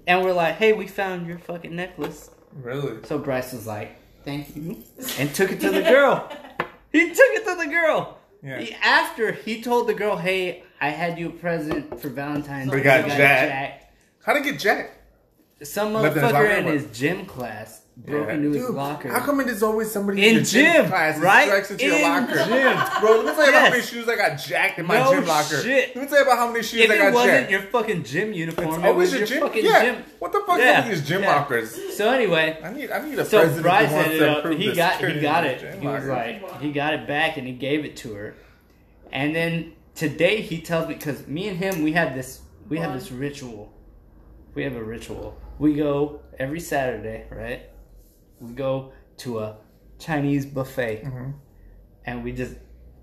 and 0.07 0.23
we're 0.23 0.33
like, 0.33 0.55
"Hey, 0.55 0.73
we 0.73 0.87
found 0.87 1.27
your 1.27 1.39
fucking 1.39 1.75
necklace." 1.75 2.29
Really. 2.61 3.03
So 3.03 3.17
Bryce 3.17 3.53
was 3.53 3.65
like, 3.67 3.95
"Thank 4.23 4.55
you," 4.55 4.83
and 5.17 5.33
took 5.33 5.51
it 5.51 5.59
to 5.61 5.71
the 5.71 5.81
girl. 5.81 6.31
He 6.91 7.09
took 7.09 7.19
it 7.19 7.45
to 7.45 7.55
the 7.55 7.67
girl. 7.67 8.17
Yeah. 8.41 8.59
He, 8.59 8.73
after 8.73 9.31
he 9.31 9.61
told 9.61 9.87
the 9.87 9.93
girl, 9.93 10.17
"Hey, 10.17 10.63
I 10.81 10.89
had 10.89 11.19
you 11.19 11.29
a 11.29 11.31
present 11.31 11.99
for 12.01 12.09
Valentine's." 12.09 12.71
Day. 12.71 12.79
it 12.79 12.83
got 12.83 13.05
You 13.05 13.11
jacked. 13.15 13.93
How 14.23 14.33
to 14.33 14.41
get 14.41 14.59
jacked? 14.59 14.97
Some 15.63 15.93
Left 15.93 16.15
in 16.15 16.23
his 16.23 16.31
motherfucker 16.31 16.57
in 16.57 16.65
his 16.65 16.97
gym 16.97 17.25
class 17.25 17.81
broke 18.05 18.29
into 18.29 18.51
his 18.51 18.65
Dude, 18.67 18.75
locker. 18.75 19.09
How 19.09 19.19
come 19.19 19.39
it 19.41 19.47
is 19.47 19.61
always 19.61 19.91
somebody 19.91 20.27
In 20.27 20.35
your 20.35 20.43
gym, 20.43 20.87
class 20.87 21.19
right? 21.19 21.45
strikes 21.47 21.71
into 21.71 21.83
In 21.85 21.91
your 21.99 22.01
locker? 22.09 22.33
gym. 22.33 22.77
Bro, 23.01 23.11
let 23.17 23.25
me 23.25 23.31
tell 23.33 23.43
you 23.43 23.49
about 23.49 23.63
how 23.65 23.69
many 23.71 23.81
shoes 23.83 24.07
I 24.09 24.15
got 24.15 24.35
jacked 24.37 24.79
in 24.79 24.85
my 24.85 24.99
No 24.99 25.13
gym 25.13 25.25
locker. 25.25 25.61
shit. 25.61 25.95
Let 25.95 26.03
me 26.03 26.07
tell 26.09 26.17
you 26.19 26.23
about 26.23 26.37
how 26.37 26.47
many 26.51 26.63
shoes 26.63 26.79
if 26.81 26.89
I 26.91 26.97
got 26.97 26.99
jacked. 26.99 27.07
If 27.07 27.07
it 27.07 27.13
wasn't 27.13 27.33
jacked. 27.39 27.51
your 27.51 27.61
fucking 27.61 28.03
gym 28.03 28.33
uniform, 28.33 28.67
It's 28.67 28.77
it 28.77 28.85
always 28.85 29.11
was 29.11 29.11
your 29.11 29.19
your 29.19 29.27
gym. 29.27 29.41
fucking 29.47 29.65
yeah. 29.65 29.81
gym. 29.95 30.03
What 30.19 30.31
the 30.31 30.43
fuck 30.47 30.59
Yeah. 30.59 30.79
is 30.83 30.89
with 30.89 30.97
these 30.99 31.07
gym 31.07 31.21
Yeah. 31.23 31.35
lockers? 31.35 31.95
So 31.97 32.09
anyway, 32.09 32.57
I 32.63 32.71
need 32.73 32.91
I 32.91 33.07
need 33.07 33.19
a 33.19 33.25
so 33.25 33.39
president 33.39 33.63
Bryce 33.63 33.89
who 33.89 33.95
wants 33.95 34.09
to 34.11 34.31
up. 34.31 34.37
improve 34.37 34.59
He 34.59 34.73
got 34.73 34.95
he 35.05 35.19
got 35.19 35.45
it. 35.45 35.59
gym 35.59 35.81
He 35.81 35.87
was 35.87 36.05
locker. 36.05 36.13
like 36.13 36.61
he 36.61 36.71
got 36.71 36.93
it 36.93 37.07
back 37.07 37.37
and 37.37 37.45
he 37.45 37.53
gave 37.53 37.85
it 37.85 37.97
to 37.97 38.13
her. 38.13 38.35
And 39.11 39.35
then 39.35 39.73
today 39.95 40.41
he 40.41 40.61
tells 40.61 40.87
me 40.87 40.93
because 40.93 41.27
me 41.27 41.47
and 41.49 41.57
him 41.57 41.83
we 41.83 41.91
have 41.93 42.15
this 42.15 42.41
we 42.69 42.77
have 42.77 42.93
this 42.93 43.11
ritual. 43.11 43.73
We 44.55 44.63
have 44.63 44.75
a 44.75 44.83
ritual. 44.83 45.37
We 45.57 45.73
go 45.75 46.21
every 46.39 46.59
Saturday, 46.59 47.25
right? 47.31 47.63
We 48.39 48.53
go 48.53 48.91
to 49.17 49.39
a 49.39 49.57
Chinese 49.99 50.45
buffet, 50.45 51.03
Mm-hmm. 51.05 51.31
and 52.05 52.23
we 52.23 52.31
just 52.31 52.55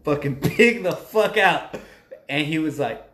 fucking 0.05 0.37
pig 0.41 0.83
the 0.83 0.93
fuck 0.93 1.37
out. 1.37 1.75
And 2.29 2.47
he 2.47 2.59
was 2.59 2.79
like, 2.79 3.07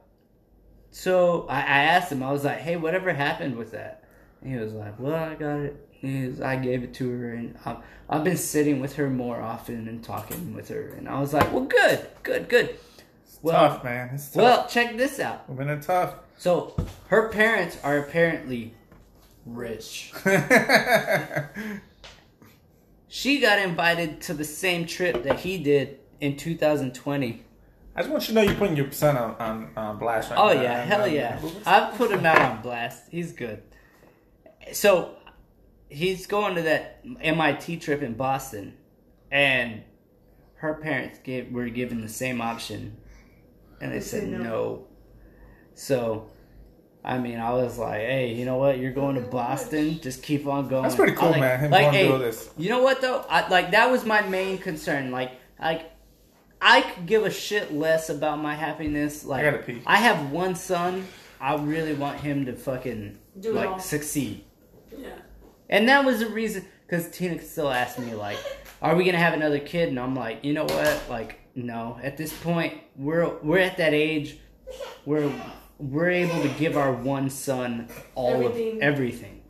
"So 0.90 1.46
I, 1.48 1.58
I 1.60 1.82
asked 1.94 2.12
him. 2.12 2.22
I 2.22 2.30
was 2.32 2.44
like, 2.44 2.58
hey, 2.58 2.76
whatever 2.76 3.12
happened 3.12 3.56
with 3.56 3.72
that?" 3.72 4.04
And 4.40 4.52
he 4.52 4.58
was 4.58 4.72
like, 4.72 4.98
"Well, 4.98 5.14
I 5.14 5.34
got 5.34 5.58
it. 5.60 5.88
He 5.90 6.26
was- 6.26 6.40
I 6.40 6.56
gave 6.56 6.82
it 6.82 6.94
to 6.94 7.10
her, 7.10 7.32
and 7.34 7.56
I've, 7.64 7.76
I've 8.08 8.24
been 8.24 8.36
sitting 8.36 8.80
with 8.80 8.96
her 8.96 9.08
more 9.10 9.40
often 9.40 9.88
and 9.88 10.02
talking 10.02 10.54
with 10.54 10.68
her." 10.68 10.94
And 10.96 11.08
I 11.08 11.20
was 11.20 11.32
like, 11.34 11.52
"Well, 11.52 11.64
good, 11.64 12.06
good, 12.22 12.48
good." 12.48 12.76
Well, 13.42 13.54
tough, 13.70 13.82
man. 13.84 14.10
It's 14.14 14.28
tough. 14.28 14.36
well, 14.36 14.66
check 14.68 14.96
this 14.96 15.18
out. 15.18 15.48
Women 15.48 15.68
are 15.70 15.80
tough. 15.82 16.14
So 16.38 16.76
her 17.08 17.28
parents 17.28 17.76
are 17.82 17.98
apparently 17.98 18.74
rich. 19.44 20.12
She 23.14 23.40
got 23.40 23.58
invited 23.58 24.22
to 24.22 24.32
the 24.32 24.42
same 24.42 24.86
trip 24.86 25.24
that 25.24 25.40
he 25.40 25.58
did 25.62 25.98
in 26.22 26.38
2020. 26.38 27.44
I 27.94 28.00
just 28.00 28.10
want 28.10 28.22
you 28.22 28.28
to 28.28 28.32
know 28.32 28.40
you're 28.40 28.54
putting 28.58 28.74
your 28.74 28.90
son 28.90 29.18
on, 29.18 29.34
on, 29.34 29.70
on 29.76 29.98
blast 29.98 30.30
right 30.30 30.36
now. 30.36 30.42
Oh 30.50 30.54
now. 30.54 30.62
yeah, 30.62 30.80
And, 30.80 30.90
hell 30.90 31.02
uh, 31.02 31.04
yeah! 31.04 31.38
I've 31.66 31.94
put 31.98 32.10
him 32.10 32.24
out 32.24 32.40
on 32.40 32.62
blast. 32.62 33.10
He's 33.10 33.32
good. 33.32 33.62
So 34.72 35.16
he's 35.90 36.26
going 36.26 36.54
to 36.54 36.62
that 36.62 37.04
MIT 37.20 37.80
trip 37.80 38.00
in 38.00 38.14
Boston, 38.14 38.78
and 39.30 39.82
her 40.54 40.72
parents 40.72 41.18
gave 41.22 41.52
were 41.52 41.68
given 41.68 42.00
the 42.00 42.08
same 42.08 42.40
option, 42.40 42.96
and 43.82 43.92
they 43.92 43.96
They 43.98 44.00
said 44.00 44.20
said 44.22 44.30
no. 44.30 44.38
no. 44.38 44.86
So, 45.74 46.30
I 47.04 47.18
mean, 47.18 47.38
I 47.38 47.52
was 47.52 47.78
like, 47.78 48.00
hey, 48.00 48.32
you 48.32 48.44
know 48.44 48.58
what? 48.58 48.78
You're 48.78 48.92
going 48.92 49.16
to 49.16 49.22
Boston. 49.22 50.00
Just 50.00 50.22
keep 50.22 50.46
on 50.46 50.68
going. 50.68 50.84
That's 50.84 50.94
pretty 50.94 51.14
cool, 51.14 51.30
like, 51.30 51.40
man, 51.40 51.58
him 51.58 51.70
like, 51.70 51.82
going 51.82 51.94
hey, 51.94 52.08
through 52.08 52.18
this. 52.18 52.50
You 52.56 52.68
know 52.68 52.82
what 52.82 53.00
though? 53.00 53.24
I, 53.28 53.48
like 53.48 53.72
that 53.72 53.90
was 53.90 54.04
my 54.04 54.22
main 54.22 54.58
concern. 54.58 55.10
Like, 55.10 55.32
like 55.60 55.90
I 56.60 56.82
could 56.82 57.06
give 57.06 57.24
a 57.24 57.30
shit 57.30 57.72
less 57.74 58.08
about 58.08 58.38
my 58.40 58.54
happiness. 58.54 59.24
Like 59.24 59.44
I 59.44 59.50
gotta 59.50 59.62
pee. 59.64 59.82
I 59.84 59.96
have 59.96 60.30
one 60.30 60.54
son. 60.54 61.06
I 61.40 61.56
really 61.56 61.94
want 61.94 62.20
him 62.20 62.46
to 62.46 62.52
fucking 62.52 63.18
Do 63.40 63.52
like 63.52 63.68
all. 63.68 63.78
succeed. 63.80 64.44
Yeah. 64.96 65.08
And 65.68 65.88
that 65.88 66.04
was 66.04 66.20
the 66.20 66.28
reason, 66.28 66.64
because 66.86 67.10
Tina 67.10 67.40
still 67.42 67.70
asked 67.70 67.98
me, 67.98 68.14
like, 68.14 68.38
are 68.82 68.94
we 68.94 69.04
gonna 69.04 69.18
have 69.18 69.34
another 69.34 69.58
kid? 69.58 69.88
And 69.88 69.98
I'm 69.98 70.14
like, 70.14 70.44
you 70.44 70.52
know 70.52 70.64
what? 70.64 71.02
Like, 71.10 71.40
no. 71.56 71.98
At 72.00 72.16
this 72.16 72.32
point, 72.32 72.74
we're 72.94 73.28
we're 73.42 73.58
at 73.58 73.78
that 73.78 73.92
age 73.92 74.38
where 75.04 75.28
we're 75.90 76.10
able 76.10 76.42
to 76.42 76.48
give 76.50 76.76
our 76.76 76.92
one 76.92 77.28
son 77.30 77.88
all 78.14 78.34
Everything. 78.44 78.76
of 78.76 78.82
everything. 78.82 79.42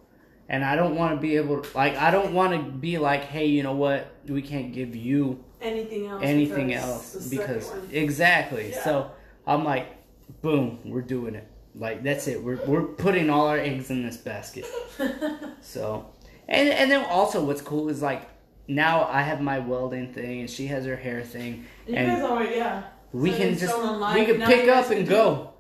And 0.49 0.65
I 0.65 0.77
don't 0.77 0.97
want 0.97 1.15
to 1.15 1.21
be 1.21 1.37
able 1.37 1.61
to, 1.63 1.77
like, 1.77 1.97
I 1.97 2.11
don't 2.11 2.35
want 2.35 2.53
to 2.53 2.71
be 2.71 2.99
like, 2.99 3.23
hey, 3.25 3.47
you 3.47 3.63
know 3.63 3.73
what? 3.75 4.15
We 4.27 4.43
can't 4.43 4.73
give 4.73 4.95
you 4.97 5.43
Anything 5.61 6.07
else? 6.09 6.23
anything 6.25 6.69
because 6.69 7.15
else 7.15 7.29
because 7.29 7.73
exactly. 7.93 8.71
Yeah. 8.71 8.83
So 8.85 9.11
I'm 9.47 9.65
like, 9.65 9.87
boom, 10.43 10.81
we're 10.85 11.03
doing 11.03 11.35
it. 11.37 11.47
Like 11.75 12.03
that's 12.03 12.27
it. 12.29 12.43
We're 12.43 12.59
we're 12.67 12.83
putting 12.83 13.31
all 13.31 13.47
our 13.47 13.59
eggs 13.59 13.89
in 13.91 14.05
this 14.05 14.17
basket. 14.17 14.67
So, 15.61 16.07
and 16.49 16.69
and 16.69 16.91
then 16.91 17.05
also 17.05 17.45
what's 17.45 17.63
cool 17.63 17.89
is 17.89 18.03
like 18.03 18.29
now 18.69 19.05
I 19.05 19.23
have 19.23 19.41
my 19.41 19.59
welding 19.61 20.13
thing 20.13 20.41
and 20.41 20.51
she 20.51 20.67
has 20.67 20.85
her 20.87 20.97
hair 20.97 21.23
thing, 21.23 21.65
you 21.87 21.95
and 21.95 22.09
guys 22.09 22.23
already, 22.23 22.57
yeah. 22.57 22.83
we 23.13 23.31
So 23.31 23.37
can 23.39 23.57
just 23.59 23.77
we 24.17 24.27
can 24.27 24.39
Now 24.41 24.47
pick 24.47 24.69
up 24.69 24.91
and 24.91 25.05
do- 25.07 25.11
go. 25.11 25.51